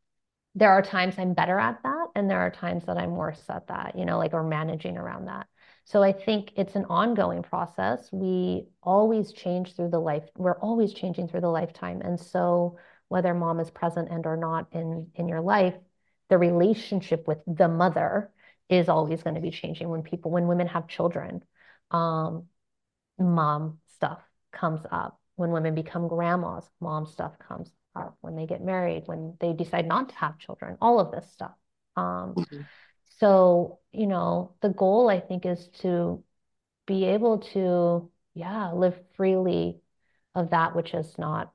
there 0.55 0.71
are 0.71 0.81
times 0.81 1.15
I'm 1.17 1.33
better 1.33 1.59
at 1.59 1.81
that. 1.83 2.07
And 2.15 2.29
there 2.29 2.39
are 2.39 2.51
times 2.51 2.85
that 2.85 2.97
I'm 2.97 3.15
worse 3.15 3.43
at 3.49 3.67
that, 3.67 3.97
you 3.97 4.05
know, 4.05 4.17
like 4.17 4.33
or 4.33 4.43
managing 4.43 4.97
around 4.97 5.25
that. 5.25 5.47
So 5.85 6.03
I 6.03 6.13
think 6.13 6.53
it's 6.55 6.75
an 6.75 6.85
ongoing 6.85 7.41
process. 7.41 8.09
We 8.11 8.65
always 8.83 9.33
change 9.33 9.75
through 9.75 9.89
the 9.89 9.99
life. 9.99 10.23
We're 10.37 10.59
always 10.59 10.93
changing 10.93 11.27
through 11.27 11.41
the 11.41 11.49
lifetime. 11.49 12.01
And 12.01 12.19
so 12.19 12.77
whether 13.07 13.33
mom 13.33 13.59
is 13.59 13.71
present 13.71 14.09
and 14.09 14.25
or 14.25 14.37
not 14.37 14.67
in 14.71 15.07
in 15.15 15.27
your 15.27 15.41
life, 15.41 15.75
the 16.31 16.37
relationship 16.37 17.27
with 17.27 17.39
the 17.45 17.67
mother 17.67 18.31
is 18.69 18.87
always 18.87 19.21
going 19.21 19.35
to 19.35 19.41
be 19.41 19.51
changing 19.51 19.89
when 19.89 20.01
people 20.01 20.31
when 20.31 20.47
women 20.47 20.65
have 20.65 20.87
children. 20.87 21.43
Um, 21.91 22.45
mom 23.19 23.79
stuff 23.95 24.19
comes 24.53 24.79
up. 24.89 25.19
When 25.35 25.51
women 25.51 25.75
become 25.75 26.07
grandmas, 26.07 26.63
mom 26.79 27.05
stuff 27.05 27.33
comes 27.37 27.69
up. 27.95 28.17
When 28.21 28.37
they 28.37 28.45
get 28.45 28.63
married, 28.63 29.03
when 29.07 29.35
they 29.41 29.51
decide 29.51 29.87
not 29.87 30.07
to 30.09 30.15
have 30.15 30.39
children, 30.39 30.77
all 30.81 31.01
of 31.01 31.11
this 31.11 31.29
stuff. 31.29 31.53
Um, 31.97 32.35
mm-hmm. 32.37 32.61
So, 33.19 33.79
you 33.91 34.07
know, 34.07 34.55
the 34.61 34.69
goal 34.69 35.09
I 35.09 35.19
think 35.19 35.45
is 35.45 35.67
to 35.81 36.23
be 36.87 37.03
able 37.05 37.39
to, 37.53 38.09
yeah, 38.35 38.71
live 38.71 38.97
freely 39.17 39.81
of 40.33 40.51
that 40.51 40.77
which 40.77 40.93
is 40.93 41.17
not 41.17 41.51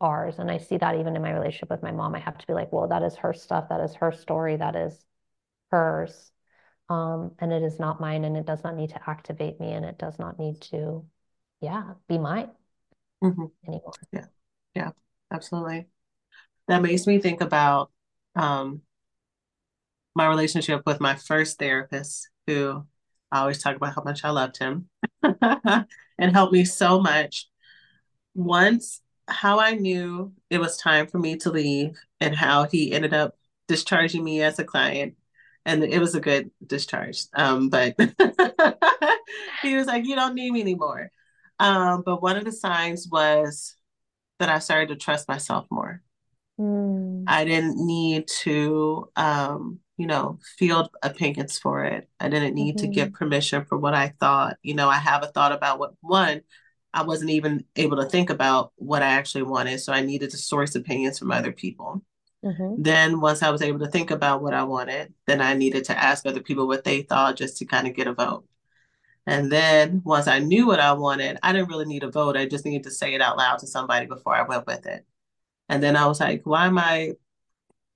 ours. 0.00 0.38
And 0.38 0.50
I 0.50 0.58
see 0.58 0.76
that 0.78 0.96
even 0.96 1.16
in 1.16 1.22
my 1.22 1.32
relationship 1.32 1.70
with 1.70 1.82
my 1.82 1.92
mom. 1.92 2.14
I 2.14 2.20
have 2.20 2.38
to 2.38 2.46
be 2.46 2.52
like, 2.52 2.72
well, 2.72 2.88
that 2.88 3.02
is 3.02 3.16
her 3.16 3.32
stuff. 3.32 3.68
That 3.68 3.80
is 3.80 3.94
her 3.96 4.12
story. 4.12 4.56
That 4.56 4.76
is 4.76 5.04
hers. 5.70 6.30
Um, 6.88 7.32
and 7.38 7.52
it 7.52 7.62
is 7.62 7.78
not 7.78 8.00
mine 8.00 8.24
and 8.24 8.36
it 8.36 8.46
does 8.46 8.64
not 8.64 8.76
need 8.76 8.90
to 8.90 9.10
activate 9.10 9.60
me 9.60 9.72
and 9.72 9.84
it 9.84 9.98
does 9.98 10.18
not 10.18 10.38
need 10.38 10.60
to 10.62 11.04
yeah, 11.60 11.94
be 12.08 12.18
mine 12.18 12.50
mm-hmm. 13.22 13.46
anymore. 13.66 13.92
Yeah, 14.12 14.26
yeah, 14.74 14.90
absolutely. 15.32 15.88
That 16.68 16.82
makes 16.82 17.06
me 17.06 17.18
think 17.18 17.40
about 17.40 17.90
um, 18.36 18.82
my 20.14 20.26
relationship 20.26 20.82
with 20.86 21.00
my 21.00 21.14
first 21.14 21.58
therapist, 21.58 22.28
who 22.46 22.86
I 23.32 23.40
always 23.40 23.62
talk 23.62 23.76
about 23.76 23.94
how 23.94 24.02
much 24.02 24.24
I 24.24 24.30
loved 24.30 24.58
him 24.58 24.88
and 25.22 26.32
helped 26.32 26.52
me 26.52 26.64
so 26.64 27.00
much. 27.00 27.48
Once, 28.34 29.02
how 29.28 29.60
I 29.60 29.74
knew 29.74 30.32
it 30.50 30.58
was 30.58 30.76
time 30.76 31.06
for 31.06 31.18
me 31.18 31.36
to 31.38 31.50
leave 31.50 31.98
and 32.20 32.34
how 32.34 32.64
he 32.64 32.92
ended 32.92 33.14
up 33.14 33.36
discharging 33.68 34.24
me 34.24 34.42
as 34.42 34.58
a 34.58 34.64
client. 34.64 35.14
And 35.64 35.84
it 35.84 35.98
was 35.98 36.14
a 36.14 36.20
good 36.20 36.50
discharge. 36.66 37.24
Um, 37.34 37.68
but 37.68 37.94
he 39.62 39.74
was 39.74 39.86
like, 39.86 40.06
You 40.06 40.16
don't 40.16 40.34
need 40.34 40.52
me 40.52 40.62
anymore. 40.62 41.10
Um, 41.58 42.02
but 42.04 42.22
one 42.22 42.36
of 42.36 42.44
the 42.44 42.52
signs 42.52 43.08
was 43.10 43.74
that 44.38 44.48
I 44.48 44.60
started 44.60 44.88
to 44.88 44.96
trust 44.96 45.28
myself 45.28 45.66
more. 45.70 46.02
Mm. 46.58 47.24
I 47.26 47.44
didn't 47.44 47.84
need 47.84 48.28
to, 48.42 49.10
um, 49.16 49.80
you 49.96 50.06
know, 50.06 50.38
field 50.56 50.90
opinions 51.02 51.58
for 51.58 51.84
it. 51.84 52.08
I 52.18 52.28
didn't 52.28 52.54
need 52.54 52.76
mm-hmm. 52.76 52.86
to 52.86 52.92
get 52.92 53.12
permission 53.12 53.64
for 53.64 53.76
what 53.76 53.94
I 53.94 54.14
thought. 54.20 54.56
You 54.62 54.74
know, 54.74 54.88
I 54.88 54.98
have 54.98 55.22
a 55.22 55.26
thought 55.26 55.52
about 55.52 55.78
what 55.78 55.94
one, 56.00 56.42
I 56.94 57.02
wasn't 57.02 57.30
even 57.30 57.64
able 57.76 57.98
to 57.98 58.08
think 58.08 58.30
about 58.30 58.72
what 58.76 59.02
I 59.02 59.08
actually 59.08 59.42
wanted. 59.42 59.80
So 59.80 59.92
I 59.92 60.00
needed 60.00 60.30
to 60.30 60.36
source 60.36 60.74
opinions 60.74 61.18
from 61.18 61.30
other 61.30 61.52
people. 61.52 62.02
Mm-hmm. 62.44 62.82
Then 62.82 63.20
once 63.20 63.42
I 63.42 63.50
was 63.50 63.62
able 63.62 63.80
to 63.80 63.88
think 63.88 64.10
about 64.10 64.42
what 64.42 64.54
I 64.54 64.62
wanted, 64.64 65.12
then 65.26 65.40
I 65.40 65.54
needed 65.54 65.84
to 65.84 65.98
ask 65.98 66.24
other 66.24 66.40
people 66.40 66.66
what 66.66 66.84
they 66.84 67.02
thought 67.02 67.36
just 67.36 67.58
to 67.58 67.64
kind 67.64 67.86
of 67.86 67.94
get 67.94 68.06
a 68.06 68.14
vote. 68.14 68.44
And 69.26 69.52
then 69.52 70.00
once 70.04 70.26
I 70.26 70.38
knew 70.38 70.66
what 70.66 70.80
I 70.80 70.92
wanted, 70.94 71.38
I 71.42 71.52
didn't 71.52 71.68
really 71.68 71.84
need 71.84 72.02
a 72.02 72.10
vote. 72.10 72.36
I 72.36 72.46
just 72.46 72.64
needed 72.64 72.84
to 72.84 72.90
say 72.90 73.14
it 73.14 73.20
out 73.20 73.36
loud 73.36 73.58
to 73.58 73.66
somebody 73.66 74.06
before 74.06 74.34
I 74.34 74.42
went 74.42 74.66
with 74.66 74.86
it. 74.86 75.04
And 75.68 75.82
then 75.82 75.96
I 75.96 76.06
was 76.06 76.20
like, 76.20 76.42
why 76.44 76.66
am 76.66 76.78
I 76.78 77.12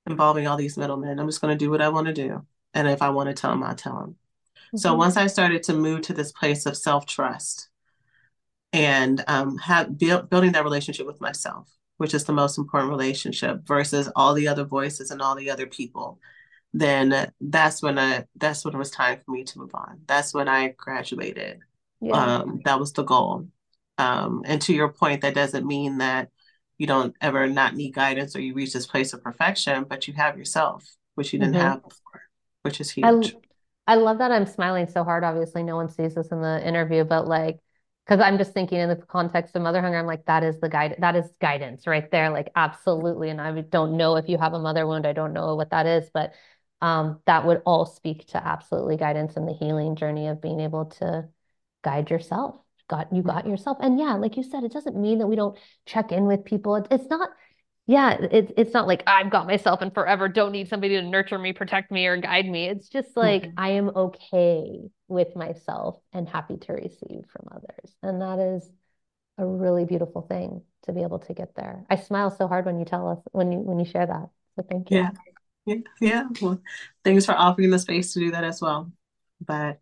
involving 0.06 0.46
all 0.46 0.58
these 0.58 0.76
middlemen? 0.76 1.18
I'm 1.18 1.28
just 1.28 1.40
going 1.40 1.56
to 1.56 1.64
do 1.64 1.70
what 1.70 1.80
I 1.80 1.88
want 1.88 2.08
to 2.08 2.12
do. 2.12 2.44
And 2.74 2.86
if 2.86 3.00
I 3.00 3.10
want 3.10 3.28
to 3.28 3.34
tell 3.34 3.50
them, 3.50 3.62
I'll 3.62 3.74
tell 3.74 3.98
them. 3.98 4.10
Mm-hmm. 4.10 4.76
So 4.78 4.94
once 4.94 5.16
I 5.16 5.26
started 5.26 5.62
to 5.64 5.72
move 5.72 6.02
to 6.02 6.12
this 6.12 6.32
place 6.32 6.66
of 6.66 6.76
self 6.76 7.06
trust 7.06 7.70
and 8.72 9.22
um, 9.28 9.58
have 9.58 9.98
build, 9.98 10.30
building 10.30 10.52
that 10.52 10.64
relationship 10.64 11.06
with 11.06 11.20
myself, 11.20 11.68
which 11.98 12.14
is 12.14 12.24
the 12.24 12.32
most 12.32 12.58
important 12.58 12.90
relationship 12.90 13.66
versus 13.66 14.10
all 14.16 14.34
the 14.34 14.48
other 14.48 14.64
voices 14.64 15.10
and 15.10 15.20
all 15.20 15.34
the 15.34 15.50
other 15.50 15.66
people, 15.66 16.18
then 16.72 17.30
that's 17.40 17.82
when 17.82 17.98
I 17.98 18.24
that's 18.36 18.64
when 18.64 18.74
it 18.74 18.78
was 18.78 18.90
time 18.90 19.18
for 19.24 19.30
me 19.30 19.44
to 19.44 19.58
move 19.58 19.74
on. 19.74 20.00
That's 20.06 20.32
when 20.32 20.48
I 20.48 20.68
graduated. 20.68 21.60
Yeah. 22.00 22.12
Um, 22.12 22.60
that 22.64 22.80
was 22.80 22.92
the 22.92 23.02
goal. 23.02 23.48
Um, 23.98 24.42
and 24.46 24.60
to 24.62 24.72
your 24.72 24.88
point, 24.88 25.20
that 25.20 25.34
doesn't 25.34 25.66
mean 25.66 25.98
that 25.98 26.30
you 26.78 26.86
don't 26.86 27.14
ever 27.20 27.46
not 27.46 27.76
need 27.76 27.94
guidance 27.94 28.34
or 28.34 28.40
you 28.40 28.54
reach 28.54 28.72
this 28.72 28.86
place 28.86 29.12
of 29.12 29.22
perfection, 29.22 29.84
but 29.88 30.08
you 30.08 30.14
have 30.14 30.38
yourself, 30.38 30.84
which 31.14 31.32
you 31.32 31.38
didn't 31.38 31.54
mm-hmm. 31.54 31.62
have 31.62 31.82
before, 31.82 32.22
which 32.62 32.80
is 32.80 32.90
huge. 32.90 33.36
I, 33.86 33.92
I 33.92 33.94
love 33.96 34.18
that 34.18 34.32
I'm 34.32 34.46
smiling 34.46 34.88
so 34.88 35.04
hard. 35.04 35.22
Obviously, 35.22 35.62
no 35.62 35.76
one 35.76 35.90
sees 35.90 36.14
this 36.14 36.28
in 36.28 36.40
the 36.40 36.66
interview, 36.66 37.04
but 37.04 37.28
like, 37.28 37.60
because 38.04 38.20
I'm 38.20 38.38
just 38.38 38.52
thinking 38.52 38.78
in 38.78 38.88
the 38.88 38.96
context 38.96 39.54
of 39.54 39.62
mother 39.62 39.80
hunger, 39.80 39.98
I'm 39.98 40.06
like, 40.06 40.26
that 40.26 40.42
is 40.42 40.58
the 40.60 40.68
guide, 40.68 40.96
that 40.98 41.14
is 41.14 41.26
guidance 41.40 41.86
right 41.86 42.10
there. 42.10 42.30
Like, 42.30 42.50
absolutely. 42.56 43.30
And 43.30 43.40
I 43.40 43.60
don't 43.60 43.96
know 43.96 44.16
if 44.16 44.28
you 44.28 44.38
have 44.38 44.54
a 44.54 44.58
mother 44.58 44.86
wound, 44.86 45.06
I 45.06 45.12
don't 45.12 45.32
know 45.32 45.54
what 45.54 45.70
that 45.70 45.86
is, 45.86 46.10
but 46.12 46.32
um, 46.80 47.20
that 47.26 47.46
would 47.46 47.62
all 47.64 47.86
speak 47.86 48.26
to 48.28 48.44
absolutely 48.44 48.96
guidance 48.96 49.36
and 49.36 49.46
the 49.46 49.52
healing 49.52 49.94
journey 49.94 50.26
of 50.26 50.42
being 50.42 50.60
able 50.60 50.86
to 50.86 51.28
guide 51.84 52.10
yourself 52.10 52.56
got 52.88 53.12
you 53.12 53.22
got 53.22 53.46
yourself 53.46 53.78
and 53.80 53.98
yeah 53.98 54.14
like 54.14 54.36
you 54.36 54.42
said 54.42 54.64
it 54.64 54.72
doesn't 54.72 54.96
mean 54.96 55.18
that 55.18 55.26
we 55.26 55.36
don't 55.36 55.56
check 55.86 56.12
in 56.12 56.26
with 56.26 56.44
people 56.44 56.76
it's 56.90 57.08
not 57.08 57.30
yeah 57.92 58.12
it, 58.12 58.52
it's 58.56 58.72
not 58.72 58.86
like 58.86 59.02
i've 59.06 59.30
got 59.30 59.46
myself 59.46 59.82
and 59.82 59.92
forever 59.92 60.28
don't 60.28 60.52
need 60.52 60.68
somebody 60.68 60.94
to 60.94 61.02
nurture 61.02 61.38
me 61.38 61.52
protect 61.52 61.90
me 61.90 62.06
or 62.06 62.16
guide 62.16 62.46
me 62.46 62.66
it's 62.66 62.88
just 62.88 63.16
like 63.16 63.42
mm-hmm. 63.42 63.58
i 63.58 63.70
am 63.70 63.88
okay 63.94 64.80
with 65.08 65.34
myself 65.36 65.98
and 66.12 66.28
happy 66.28 66.56
to 66.56 66.72
receive 66.72 67.24
from 67.30 67.46
others 67.52 67.94
and 68.02 68.20
that 68.20 68.38
is 68.38 68.68
a 69.38 69.46
really 69.46 69.84
beautiful 69.84 70.22
thing 70.22 70.62
to 70.84 70.92
be 70.92 71.02
able 71.02 71.18
to 71.18 71.34
get 71.34 71.54
there 71.54 71.84
i 71.90 71.96
smile 71.96 72.30
so 72.30 72.48
hard 72.48 72.66
when 72.66 72.78
you 72.78 72.84
tell 72.84 73.08
us 73.08 73.18
when 73.32 73.52
you 73.52 73.58
when 73.58 73.78
you 73.78 73.84
share 73.84 74.06
that 74.06 74.28
so 74.56 74.66
thank 74.68 74.90
you 74.90 74.98
yeah 74.98 75.10
yeah, 75.64 75.76
yeah. 76.00 76.24
Well, 76.40 76.60
thanks 77.04 77.24
for 77.24 77.32
offering 77.32 77.70
the 77.70 77.78
space 77.78 78.12
to 78.14 78.20
do 78.20 78.32
that 78.32 78.44
as 78.44 78.60
well. 78.60 78.90
But 79.40 79.78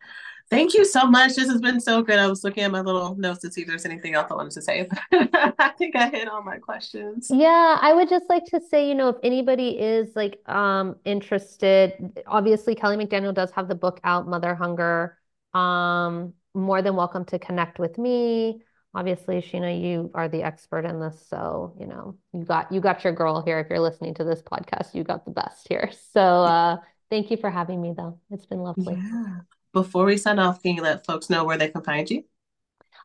thank 0.50 0.74
you 0.74 0.84
so 0.84 1.06
much. 1.06 1.36
This 1.36 1.48
has 1.48 1.60
been 1.60 1.80
so 1.80 2.02
good. 2.02 2.18
I 2.18 2.26
was 2.26 2.44
looking 2.44 2.64
at 2.64 2.70
my 2.70 2.80
little 2.80 3.14
notes 3.16 3.40
to 3.40 3.52
see 3.52 3.62
if 3.62 3.68
there's 3.68 3.86
anything 3.86 4.14
else 4.14 4.30
I 4.30 4.34
wanted 4.34 4.52
to 4.52 4.62
say. 4.62 4.88
I 5.12 5.72
think 5.78 5.96
I 5.96 6.08
hit 6.08 6.28
all 6.28 6.42
my 6.42 6.58
questions. 6.58 7.28
Yeah, 7.32 7.78
I 7.80 7.92
would 7.92 8.08
just 8.08 8.28
like 8.28 8.44
to 8.46 8.60
say, 8.60 8.88
you 8.88 8.94
know, 8.94 9.08
if 9.08 9.16
anybody 9.22 9.78
is 9.78 10.14
like 10.14 10.40
um 10.48 10.96
interested, 11.04 12.20
obviously 12.26 12.74
Kelly 12.74 12.96
McDaniel 12.96 13.34
does 13.34 13.50
have 13.52 13.68
the 13.68 13.74
book 13.74 14.00
out, 14.04 14.28
Mother 14.28 14.54
Hunger. 14.54 15.16
Um, 15.54 16.34
more 16.54 16.82
than 16.82 16.96
welcome 16.96 17.24
to 17.24 17.38
connect 17.38 17.78
with 17.78 17.96
me 17.98 18.62
obviously 18.94 19.40
Shena 19.40 19.80
you 19.80 20.10
are 20.14 20.28
the 20.28 20.42
expert 20.42 20.84
in 20.84 21.00
this 21.00 21.26
so 21.28 21.74
you 21.78 21.86
know 21.86 22.16
you 22.32 22.44
got 22.44 22.72
you 22.72 22.80
got 22.80 23.04
your 23.04 23.12
girl 23.12 23.42
here 23.42 23.60
if 23.60 23.68
you're 23.70 23.80
listening 23.80 24.14
to 24.14 24.24
this 24.24 24.42
podcast 24.42 24.94
you 24.94 25.04
got 25.04 25.24
the 25.24 25.30
best 25.30 25.68
here 25.68 25.90
so 26.12 26.20
uh 26.20 26.76
thank 27.08 27.30
you 27.30 27.36
for 27.36 27.50
having 27.50 27.80
me 27.80 27.94
though 27.96 28.18
it's 28.30 28.46
been 28.46 28.60
lovely 28.60 28.96
yeah. 28.96 29.38
Before 29.72 30.04
we 30.04 30.16
sign 30.16 30.38
off 30.38 30.62
can 30.62 30.74
you 30.74 30.82
let 30.82 31.04
folks 31.04 31.30
know 31.30 31.44
where 31.44 31.56
they 31.56 31.68
can 31.68 31.82
find 31.82 32.10
you 32.10 32.24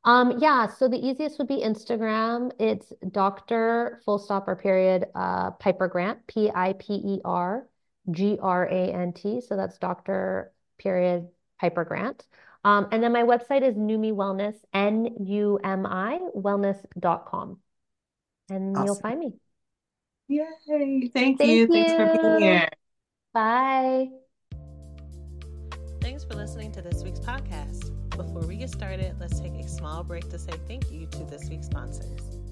um 0.04 0.38
yeah 0.40 0.68
so 0.68 0.88
the 0.88 0.98
easiest 0.98 1.38
would 1.38 1.48
be 1.48 1.62
instagram 1.64 2.52
it's 2.60 2.94
dr 3.12 4.02
full 4.04 4.20
stop 4.20 4.48
or 4.48 4.56
period 4.56 5.06
uh 5.16 5.52
piper 5.52 5.88
grant 5.88 6.26
p-i-p-e-r 6.28 7.68
g-r-a-n-t 8.12 9.42
so 9.42 9.56
that's 9.56 9.78
dr 9.78 10.52
period 10.78 11.28
piper 11.60 11.84
grant 11.84 12.26
um, 12.66 12.88
and 12.92 13.04
then 13.04 13.14
my 13.14 13.22
website 13.22 13.62
is 13.62 13.76
Numi 13.76 14.12
Wellness, 14.12 14.56
N 14.74 15.08
U 15.24 15.60
M 15.64 15.86
I 15.86 16.18
wellness.com. 16.36 17.60
And 18.50 18.76
awesome. 18.76 18.86
you'll 18.86 18.96
find 18.96 19.20
me. 19.20 19.34
Yay. 20.28 21.12
Thank, 21.14 21.38
Thank 21.38 21.42
you. 21.42 21.56
you. 21.56 21.68
Thanks 21.68 21.94
for 21.94 22.18
being 22.20 22.42
here. 22.42 22.70
Bye. 23.34 24.25
Thanks 26.16 26.24
for 26.24 26.36
listening 26.36 26.72
to 26.72 26.82
this 26.82 27.04
week's 27.04 27.20
podcast. 27.20 27.92
Before 28.12 28.48
we 28.48 28.56
get 28.56 28.70
started, 28.70 29.18
let's 29.20 29.42
take 29.42 29.52
a 29.56 29.68
small 29.68 30.02
break 30.02 30.30
to 30.30 30.40
say 30.40 30.54
thank 30.66 30.90
you 30.90 31.08
to 31.08 31.26
this 31.26 31.50
week's 31.50 31.66
sponsors. 31.66 32.45